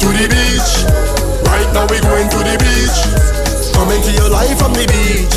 To 0.00 0.08
the 0.08 0.24
beach, 0.24 0.88
right 1.44 1.68
now 1.76 1.84
we're 1.84 2.00
going 2.00 2.32
to 2.32 2.40
the 2.40 2.56
beach. 2.56 2.98
Come 3.76 3.92
into 3.92 4.08
your 4.16 4.30
life 4.32 4.56
from 4.56 4.72
the 4.72 4.88
beach. 4.88 5.36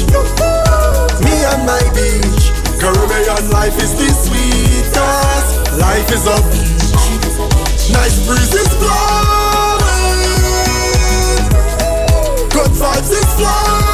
Me 1.20 1.36
and 1.44 1.68
my 1.68 1.84
beach, 1.92 2.56
Caribbean 2.80 3.52
life 3.52 3.76
is 3.84 3.92
the 4.00 4.16
sweetest. 4.16 5.76
Life 5.76 6.08
is 6.16 6.24
a 6.24 6.40
beach. 6.48 7.92
Nice 7.92 8.16
breezes 8.26 8.72
blowing. 8.80 10.08
Good 12.48 12.72
vibes 12.80 13.12
is 13.12 13.28
flowing. 13.36 13.86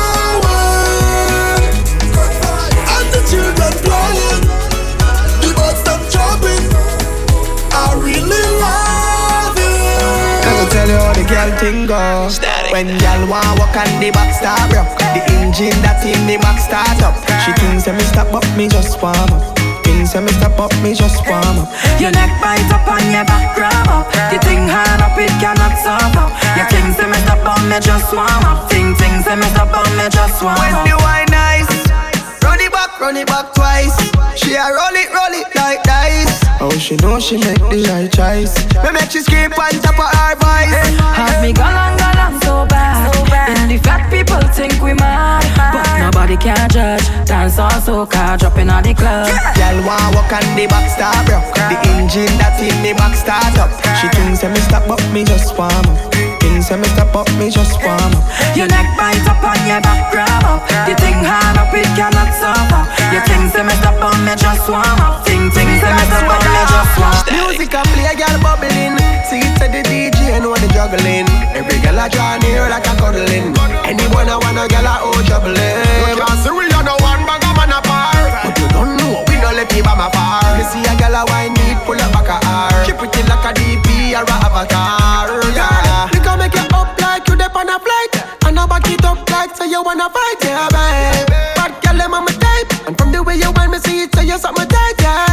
Girl 11.33 11.51
thing 11.57 11.85
go. 11.89 12.29
When 12.69 12.87
girl 13.01 13.21
want 13.25 13.57
walk 13.57 13.73
on 13.73 13.89
the 13.97 14.13
back 14.13 14.33
start 14.37 14.69
rock, 14.73 14.89
the 15.17 15.21
engine 15.33 15.73
that 15.81 16.05
in 16.05 16.21
the 16.29 16.37
back 16.37 16.61
start 16.61 17.01
up. 17.01 17.17
She 17.41 17.51
thinks 17.57 17.85
that 17.89 17.97
me 17.97 18.05
stop 18.05 18.29
up, 18.33 18.45
me 18.53 18.69
just 18.69 19.01
warm 19.01 19.17
up. 19.33 19.41
Thinks 19.81 20.13
that 20.13 20.21
me 20.21 20.31
stop 20.37 20.57
up, 20.61 20.73
me 20.85 20.93
just 20.93 21.25
warm 21.25 21.57
up. 21.57 21.69
Your 21.97 22.13
neck 22.13 22.29
bite 22.37 22.69
up 22.69 22.85
and 22.85 23.09
your 23.09 23.25
back 23.25 23.57
grab 23.57 23.89
up. 23.89 24.05
The 24.29 24.37
thing 24.45 24.69
hard 24.69 25.01
up, 25.01 25.17
it 25.17 25.33
cannot 25.41 25.73
stop 25.81 26.13
up. 26.13 26.31
Your 26.53 26.69
things 26.69 26.93
say 26.97 27.09
me 27.09 27.17
stop 27.25 27.41
on 27.41 27.65
me 27.65 27.77
just 27.81 28.13
warm 28.13 28.45
up. 28.45 28.69
Thing 28.69 28.93
things 28.93 29.25
say 29.25 29.35
me 29.35 29.47
stop 29.57 29.73
on 29.73 29.89
me 29.97 30.05
just 30.13 30.37
warm 30.45 30.53
up. 30.53 30.61
When 30.61 30.77
up. 30.77 30.85
the 30.85 30.95
wine 31.01 31.29
nice, 31.33 31.71
run 32.45 32.61
it 32.61 32.69
back, 32.69 32.93
run 33.01 33.17
it 33.17 33.25
back 33.25 33.53
twice. 33.57 33.97
She 34.37 34.53
a 34.53 34.69
roll 34.69 34.93
it, 34.93 35.09
roll 35.09 35.33
it 35.33 35.49
like 35.57 35.81
dice. 35.81 36.42
Oh, 36.63 36.69
she 36.79 36.95
know 36.95 37.19
she 37.19 37.35
make 37.35 37.59
the 37.67 37.83
right 37.91 38.07
choice. 38.07 38.55
Me 38.79 38.91
make 38.95 39.11
she 39.11 39.19
scream 39.19 39.51
on 39.51 39.75
top 39.83 39.99
of 39.99 40.07
her 40.07 40.31
voice. 40.39 40.71
Have 41.11 41.43
me 41.43 41.51
galang 41.51 41.99
galang 41.99 42.39
so 42.39 42.65
bad. 42.71 43.11
And 43.51 43.69
the 43.69 43.75
fat 43.83 44.09
people 44.09 44.39
think 44.55 44.79
we 44.81 44.93
mad, 44.93 45.43
but 45.59 45.83
nobody 45.99 46.37
can 46.37 46.69
judge. 46.69 47.03
Dance 47.27 47.59
or 47.59 47.67
soca, 47.83 48.39
dropping 48.39 48.69
on 48.69 48.83
the 48.83 48.93
club. 48.93 49.27
Girl 49.59 49.83
want 49.83 50.15
walk 50.15 50.31
on 50.31 50.55
the 50.55 50.65
back 50.71 50.87
start 50.87 51.27
rock. 51.27 51.51
The 51.51 51.75
engine 51.99 52.31
that 52.39 52.55
in 52.63 52.79
the 52.79 52.93
back 52.95 53.11
start 53.19 53.59
up. 53.59 53.67
She 53.99 54.07
thinks 54.15 54.39
that 54.39 54.55
me 54.55 54.61
stop 54.63 54.87
but 54.87 55.03
me 55.11 55.25
just 55.25 55.57
warm 55.57 55.73
up. 55.73 56.32
Thinks 56.43 56.67
that 56.67 56.75
me 56.75 56.87
stop 56.91 57.15
up, 57.15 57.31
me 57.39 57.47
just 57.47 57.79
warm 57.79 58.11
up. 58.11 58.23
Your 58.51 58.67
neck 58.67 58.91
bite 58.99 59.23
up 59.23 59.39
and 59.39 59.63
your 59.63 59.79
back 59.79 60.11
grab 60.11 60.43
up. 60.43 60.67
The 60.83 60.91
thing 60.99 61.23
hard 61.23 61.55
up, 61.55 61.71
it 61.71 61.87
cannot 61.95 62.35
suffer. 62.35 62.83
Your 63.15 63.23
things 63.23 63.55
say 63.55 63.63
me 63.63 63.71
stop 63.79 63.95
on 64.03 64.19
me 64.27 64.35
just 64.35 64.67
warm 64.67 64.99
up. 64.99 65.23
Thing 65.23 65.47
things 65.55 65.79
say 65.79 65.91
me 65.95 66.03
stop 66.11 66.27
on 66.27 66.43
me 66.43 66.63
just 66.67 66.95
warm 66.99 67.15
up. 67.15 67.31
Music 67.31 67.71
a 67.71 67.79
play, 67.95 68.11
a 68.11 68.13
girl 68.19 68.35
bubbling. 68.43 68.99
See 69.23 69.39
it 69.39 69.55
to 69.63 69.71
the 69.71 69.87
DJ, 69.87 70.35
know 70.43 70.51
the 70.59 70.67
juggling. 70.75 71.31
Every 71.55 71.79
girl 71.79 72.03
a 72.03 72.11
draw 72.11 72.35
near 72.43 72.67
like 72.67 72.91
a 72.91 72.93
cuddling. 72.99 73.55
Anyone 73.87 74.27
I 74.27 74.35
wanna 74.35 74.67
girl 74.67 74.83
a 74.83 74.99
oh 74.99 75.15
troubling. 75.23 75.79
You 76.11 76.19
can't 76.19 76.37
see 76.43 76.51
we 76.51 76.67
are 76.75 76.83
no 76.83 76.99
one 76.99 77.23
bag 77.23 77.43
of 77.47 77.55
man 77.55 77.71
apart. 77.71 78.35
But 78.43 78.55
you 78.59 78.67
don't 78.67 78.99
know 78.99 79.23
we 79.31 79.39
don't 79.39 79.55
let 79.55 79.71
people 79.71 79.95
my 79.95 80.11
far. 80.11 80.43
You 80.59 80.67
see 80.67 80.83
a 80.83 80.91
girl 80.99 81.15
a 81.15 81.23
wine 81.31 81.55
need 81.55 81.79
pull 81.87 81.95
up 81.95 82.11
back 82.11 82.27
a 82.27 82.37
R. 82.43 82.83
She 82.83 82.91
pretty 82.91 83.23
like 83.31 83.47
a 83.47 83.51
DP 83.55 84.11
or 84.19 84.27
a 84.27 84.35
avatar. 84.43 85.42
Back 88.83 88.93
it 88.93 89.05
up 89.05 89.29
like 89.29 89.55
so 89.55 89.63
you 89.63 89.81
wanna 89.83 90.09
fight, 90.09 90.35
yeah, 90.43 90.67
babe. 90.69 91.27
Bad 91.55 91.81
girl, 91.83 92.15
on 92.15 92.25
my 92.25 92.31
type. 92.31 92.87
And 92.87 92.97
from 92.97 93.11
the 93.11 93.23
way 93.23 93.35
you 93.35 93.51
want 93.51 93.71
me 93.71 93.79
see 93.79 94.03
it, 94.03 94.15
so 94.15 94.21
you're 94.21 94.37
something 94.37 94.67
tight, 94.67 94.93
yeah. 94.99 95.32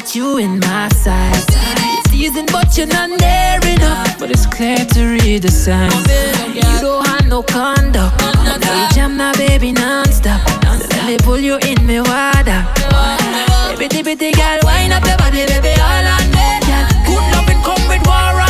Got 0.00 0.14
you 0.14 0.38
in 0.38 0.60
my 0.60 0.88
sights. 0.90 1.46
It's 1.48 2.10
season, 2.10 2.46
but 2.52 2.76
you're 2.78 2.86
not 2.86 3.10
near 3.10 3.74
enough. 3.74 4.16
But 4.18 4.30
it's 4.30 4.46
clear 4.46 4.76
to 4.76 5.00
read 5.04 5.42
the 5.42 5.50
signs. 5.50 5.92
You 6.54 6.62
don't 6.80 7.04
have 7.08 7.26
no 7.26 7.42
conduct. 7.42 8.20
Now 8.20 8.74
you 8.80 8.94
jam 8.94 9.16
now, 9.16 9.32
baby, 9.32 9.72
non-stop. 9.72 10.40
Let 10.62 11.06
me 11.06 11.16
pull 11.18 11.40
you 11.40 11.56
in 11.66 11.84
me 11.84 12.00
water. 12.00 12.60
Bitty 13.76 14.02
bitty 14.02 14.30
girl, 14.32 14.60
wind 14.62 14.92
up 14.92 15.04
your 15.04 15.16
body, 15.16 15.46
baby, 15.46 15.74
all 15.80 16.06
on 16.14 16.26
me. 16.30 16.48
Good 17.06 17.24
loving 17.34 17.60
come 17.66 17.82
with 17.88 18.06
warranty. 18.06 18.47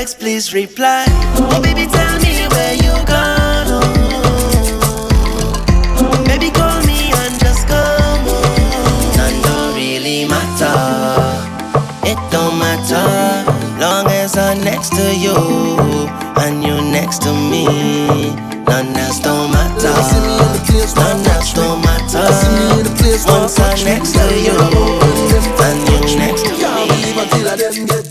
text, 0.00 0.18
please 0.18 0.54
reply. 0.54 1.04
Oh, 1.36 1.60
baby, 1.62 1.84
tell 1.86 2.16
me 2.24 2.48
where 2.54 2.74
you 2.84 2.94
gone. 3.04 3.68
Oh, 6.00 6.24
baby, 6.24 6.48
call 6.50 6.80
me 6.88 7.12
and 7.20 7.34
just 7.38 7.68
come. 7.68 8.24
Oh, 8.24 9.12
none 9.18 9.38
don't 9.44 9.74
really 9.76 10.24
matter. 10.24 10.72
It 12.08 12.20
don't 12.32 12.56
matter. 12.58 13.08
Long 13.78 14.06
as 14.06 14.38
I'm 14.38 14.64
next 14.64 14.96
to 14.96 15.04
you 15.24 15.36
and 16.44 16.64
you 16.64 16.80
next 16.80 17.20
to 17.24 17.32
me. 17.34 17.66
None 18.64 18.96
else 18.96 19.20
don't 19.20 19.52
matter. 19.52 19.92
None 20.96 21.26
else 21.34 21.52
don't 21.52 21.84
matter. 21.84 22.24
Once 23.28 23.60
I'm 23.60 23.84
next 23.84 24.12
to 24.14 24.24
you 24.46 24.56
and 25.66 25.78
you 25.90 26.16
next 26.16 26.44
to 26.44 28.04
me. 28.04 28.09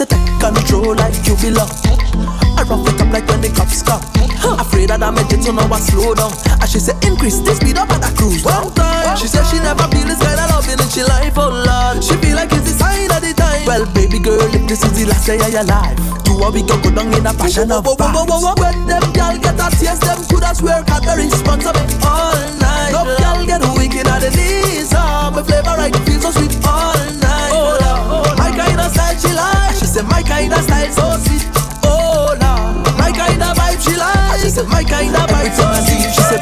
Say 0.00 0.08
take 0.08 0.40
control 0.40 0.96
like 0.96 1.12
you 1.28 1.36
belong. 1.36 1.68
I 2.56 2.64
rough 2.64 2.88
it 2.88 2.96
up 3.04 3.12
like 3.12 3.28
when 3.28 3.44
the 3.44 3.52
cops 3.52 3.84
come. 3.84 4.00
Afraid 4.56 4.88
that 4.88 5.04
I 5.04 5.12
make 5.12 5.28
it, 5.28 5.44
so 5.44 5.52
now 5.52 5.68
I 5.68 5.76
slow 5.76 6.16
down. 6.16 6.32
And 6.56 6.64
she 6.64 6.80
say, 6.80 6.96
increase 7.04 7.44
the 7.44 7.52
speed 7.52 7.76
up 7.76 7.92
and 7.92 8.00
I 8.00 8.08
cruise 8.16 8.40
down. 8.40 8.64
One 8.64 8.72
time, 8.72 9.12
she 9.20 9.28
said 9.28 9.44
she 9.52 9.60
never 9.60 9.84
feel 9.92 10.08
this 10.08 10.16
kind 10.16 10.40
of 10.40 10.56
loving 10.56 10.80
and 10.80 10.88
she 10.88 11.04
life, 11.04 11.36
oh 11.36 11.52
lord. 11.52 12.00
She 12.00 12.16
feel 12.16 12.32
like 12.32 12.48
it's 12.48 12.64
the 12.64 12.80
sign 12.80 13.12
of 13.12 13.20
the 13.20 13.36
time. 13.36 13.60
Well, 13.68 13.84
baby 13.92 14.24
girl, 14.24 14.40
if 14.40 14.64
this 14.64 14.80
is 14.80 14.96
the 14.96 15.04
last 15.04 15.28
day 15.28 15.36
of 15.36 15.52
your 15.52 15.68
life, 15.68 16.00
do 16.24 16.32
what 16.32 16.56
we 16.56 16.64
can 16.64 16.80
go 16.80 16.88
down 16.96 17.12
in 17.12 17.28
a 17.28 17.36
passion 17.36 17.68
of 17.68 17.84
vibes. 17.84 18.56
When 18.56 18.88
them 18.88 19.04
girl 19.12 19.36
get 19.36 19.60
us, 19.60 19.84
yes, 19.84 20.00
them 20.00 20.16
could 20.32 20.48
as 20.48 20.64
work 20.64 20.88
at 20.88 21.04
the 21.04 21.12
responsible 21.12 21.76
all 22.08 22.40
night. 22.56 22.96
No 22.96 23.04
girl 23.04 23.44
get 23.44 23.60
wicked 23.76 24.08
at 24.08 24.24
the 24.24 24.32
knees. 24.32 24.96
Uh, 24.96 25.28
oh, 25.28 25.36
my 25.36 25.44
flavor 25.44 25.76
right 25.76 25.92
feels 26.08 26.24
so 26.24 26.32
sweet 26.32 26.56
all 26.64 26.96
night. 27.20 27.52
Oh, 27.52 27.76
oh, 27.76 28.24
oh, 28.24 28.32
my 28.40 28.48
kind 28.48 28.80
of 28.80 28.88
style 28.96 29.12
she 29.20 29.28
like 29.36 29.69
said 30.00 30.08
my 30.08 30.22
kind 30.22 30.52
of 30.52 30.62
style 30.62 30.92
so 30.92 31.16
sweet. 31.24 31.48
Oh 31.84 32.34
la, 32.40 32.72
my 32.96 33.12
kind 33.12 33.42
of 33.42 33.56
vibe 33.56 33.80
she. 33.84 33.92
She 34.40 34.48
said 34.48 34.66
my 34.68 34.82
kind 34.84 35.14
of 35.14 35.28
vibe 35.28 35.52
so 35.52 35.72
sweet. 35.84 36.10
She 36.14 36.22
said. 36.22 36.40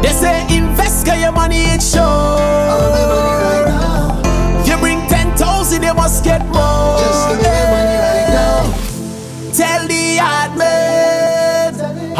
They 0.03 0.13
say 0.13 0.47
invest 0.57 1.07
your 1.07 1.33
money 1.33 1.71
in 1.73 1.81
show. 1.81 2.36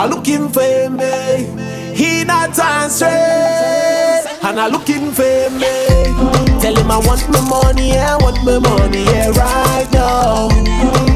I 0.07 0.09
looking 0.09 0.49
for 0.51 0.91
me. 0.91 1.03
Eh. 1.03 1.93
He 1.93 2.23
not 2.23 2.57
answering, 2.57 3.11
and 3.11 4.61
I 4.61 4.69
looking 4.71 5.11
for 5.11 5.51
me. 5.59 5.67
Eh. 5.67 6.61
Tell 6.63 6.77
him 6.77 6.91
I 6.93 6.99
want 7.03 7.27
my 7.29 7.41
money, 7.43 7.99
I 7.99 8.15
want 8.23 8.39
my 8.47 8.59
money, 8.63 9.03
yeah, 9.03 9.31
right 9.35 9.89
now. 9.91 10.47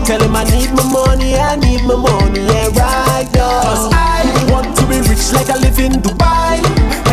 Tell 0.05 0.21
him 0.21 0.35
I 0.35 0.43
need 0.51 0.75
my 0.75 0.83
money, 0.91 1.37
I 1.37 1.55
need 1.55 1.85
my 1.87 1.95
money, 1.95 2.43
yeah, 2.51 2.67
right 2.75 3.31
now. 3.31 3.63
Cause 3.63 3.95
I 3.95 4.27
want 4.51 4.75
to 4.79 4.83
be 4.91 4.99
rich 5.07 5.31
like 5.39 5.51
I 5.51 5.59
live 5.63 5.79
in 5.79 5.93
Dubai. 6.03 6.59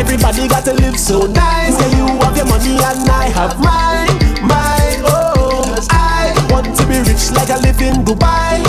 Everybody 0.02 0.48
got 0.48 0.66
to 0.66 0.74
live 0.74 0.98
so 0.98 1.28
nice. 1.28 1.78
Yeah, 1.78 1.94
you 1.94 2.06
have 2.26 2.36
your 2.36 2.48
money 2.48 2.74
and 2.74 3.06
I 3.06 3.30
have 3.38 3.54
mine, 3.62 4.18
mine. 4.50 5.06
Oh, 5.06 5.78
I 5.92 6.34
want 6.50 6.74
to 6.76 6.84
be 6.90 6.98
rich 7.06 7.30
like 7.38 7.52
I 7.52 7.60
live 7.62 7.80
in 7.82 8.02
Dubai 8.04 8.66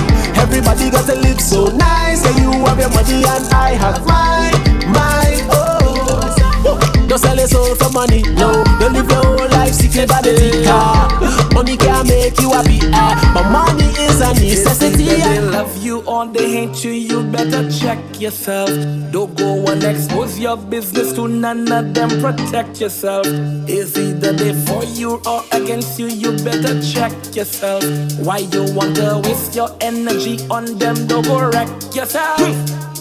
the 0.59 0.65
body 0.67 0.91
got 0.91 1.07
to 1.07 1.15
live 1.15 1.41
so 1.41 1.67
nice. 1.77 2.25
Yeah, 2.25 2.43
you 2.43 2.51
have 2.67 2.79
your 2.79 2.91
money 2.91 3.23
and 3.23 3.45
I 3.55 3.79
have 3.79 4.03
mine, 4.07 4.59
mine. 4.91 5.47
Oh, 5.55 7.07
don't 7.07 7.19
sell 7.19 7.37
your 7.37 7.47
soul 7.47 7.75
for 7.77 7.91
money. 7.91 8.23
No, 8.35 8.65
don't 8.81 8.93
live 8.93 9.09
your 9.11 9.23
whole 9.23 9.49
life 9.55 9.73
seeking 9.75 10.07
by 10.09 10.21
the 10.23 10.35
car. 10.67 11.09
Money 11.55 11.77
can 11.77 12.07
make 12.07 12.41
you 12.41 12.51
happy, 12.51 12.81
eh, 12.83 13.15
but 13.35 13.47
money 13.51 13.88
necessity. 14.35 15.05
They 15.05 15.41
love 15.41 15.77
you 15.83 16.03
or 16.07 16.27
they 16.27 16.51
hate 16.51 16.85
you, 16.85 16.93
you 16.93 17.23
better 17.25 17.71
check 17.71 17.99
yourself. 18.21 18.71
Don't 19.11 19.37
go 19.37 19.65
and 19.67 19.83
expose 19.85 20.39
your 20.39 20.57
business 20.57 21.13
to 21.15 21.29
none 21.29 21.71
of 21.73 21.95
them. 21.95 22.09
Protect 22.21 22.81
yourself. 22.81 23.27
Is 23.69 23.97
either 23.97 24.33
they 24.33 24.53
for 24.65 24.85
you 24.85 25.21
or 25.27 25.45
against 25.53 25.99
you, 25.99 26.07
you 26.07 26.33
better 26.45 26.81
check 26.83 27.13
yourself. 27.35 27.83
Why 28.19 28.39
you 28.39 28.73
want 28.75 28.97
to 28.97 29.21
waste 29.25 29.55
your 29.55 29.77
energy 29.81 30.39
on 30.51 30.79
them? 30.79 31.07
Don't 31.07 31.25
go 31.25 31.49
wreck 31.51 31.69
yourself. 31.95 32.41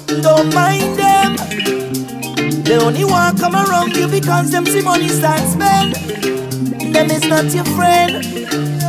Don't 0.08 0.54
mind 0.54 0.98
them. 0.98 1.36
They 2.64 2.78
only 2.78 3.06
want 3.06 3.40
come 3.40 3.56
around 3.56 3.96
you 3.96 4.08
because 4.08 4.52
them 4.52 4.66
see 4.66 4.82
money 4.82 5.08
start 5.08 5.40
spend. 5.40 5.96
Them 6.94 7.10
is 7.12 7.26
not 7.28 7.46
your 7.54 7.66
friend. 7.76 8.24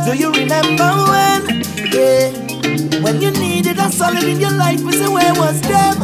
Do 0.05 0.17
you 0.17 0.31
remember 0.31 0.89
when? 1.07 1.68
Yeah. 1.91 2.29
When 3.01 3.21
you 3.21 3.31
needed 3.31 3.77
a 3.79 3.91
solid 3.91 4.23
in 4.23 4.39
your 4.39 4.51
life, 4.51 4.81
we 4.81 4.91
say 4.93 5.07
where 5.07 5.33
was 5.33 5.59
them? 5.61 5.99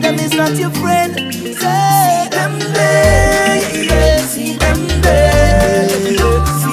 them 0.00 0.14
is 0.18 0.32
not 0.34 0.56
your 0.58 0.70
friend. 0.70 1.14
Say 1.34 2.28
them 2.30 2.58
there, 2.58 3.84
yeah. 3.84 4.18
see 4.26 4.56
them 4.56 4.88
there. 5.02 6.12
Yeah. 6.12 6.71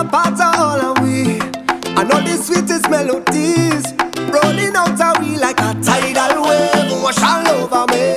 apart 0.00 0.40
are 0.40 0.56
all 0.56 0.96
and 0.96 1.04
we. 1.04 1.40
And 1.98 2.10
all 2.12 2.22
the 2.22 2.36
sweetest 2.36 2.88
melodies 2.88 3.92
rolling 4.32 4.74
out 4.74 5.00
of 5.00 5.20
we 5.20 5.36
like 5.36 5.60
a 5.60 5.74
tidal 5.82 6.42
wave 6.48 7.02
wash 7.02 7.20
all 7.22 7.46
over 7.48 7.86
me. 7.92 8.14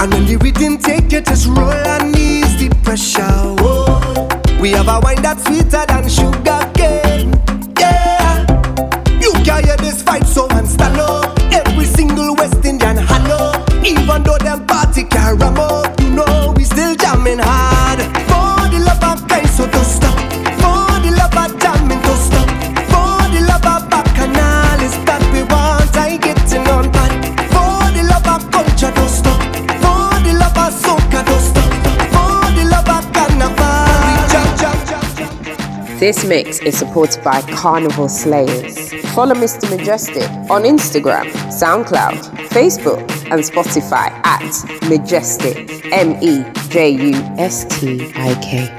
And 0.00 0.12
when 0.12 0.26
the 0.26 0.36
rhythm 0.36 0.78
take 0.78 1.12
it, 1.12 1.26
just 1.26 1.46
roll 1.48 1.72
and 1.72 2.16
ease 2.16 2.56
the 2.60 2.68
pressure. 2.84 3.22
Whoa. 3.62 4.28
We 4.60 4.70
have 4.72 4.88
a 4.88 5.00
wine 5.00 5.22
that's 5.22 5.44
sweeter 5.44 5.84
than 5.86 5.97
This 36.08 36.24
mix 36.24 36.58
is 36.60 36.74
supported 36.74 37.22
by 37.22 37.42
Carnival 37.42 38.08
Slayers. 38.08 38.94
Follow 39.12 39.34
Mr. 39.34 39.68
Mejustik 39.68 40.26
on 40.48 40.62
Instagram, 40.62 41.26
SoundCloud, 41.50 42.48
Facebook, 42.48 43.00
and 43.30 43.42
Spotify 43.42 44.10
at 44.24 44.40
Mejustik, 44.88 45.68
M 45.92 46.16
E 46.22 46.50
J 46.70 46.88
U 46.88 47.12
S 47.36 47.66
T 47.66 48.10
I 48.14 48.34
K. 48.40 48.77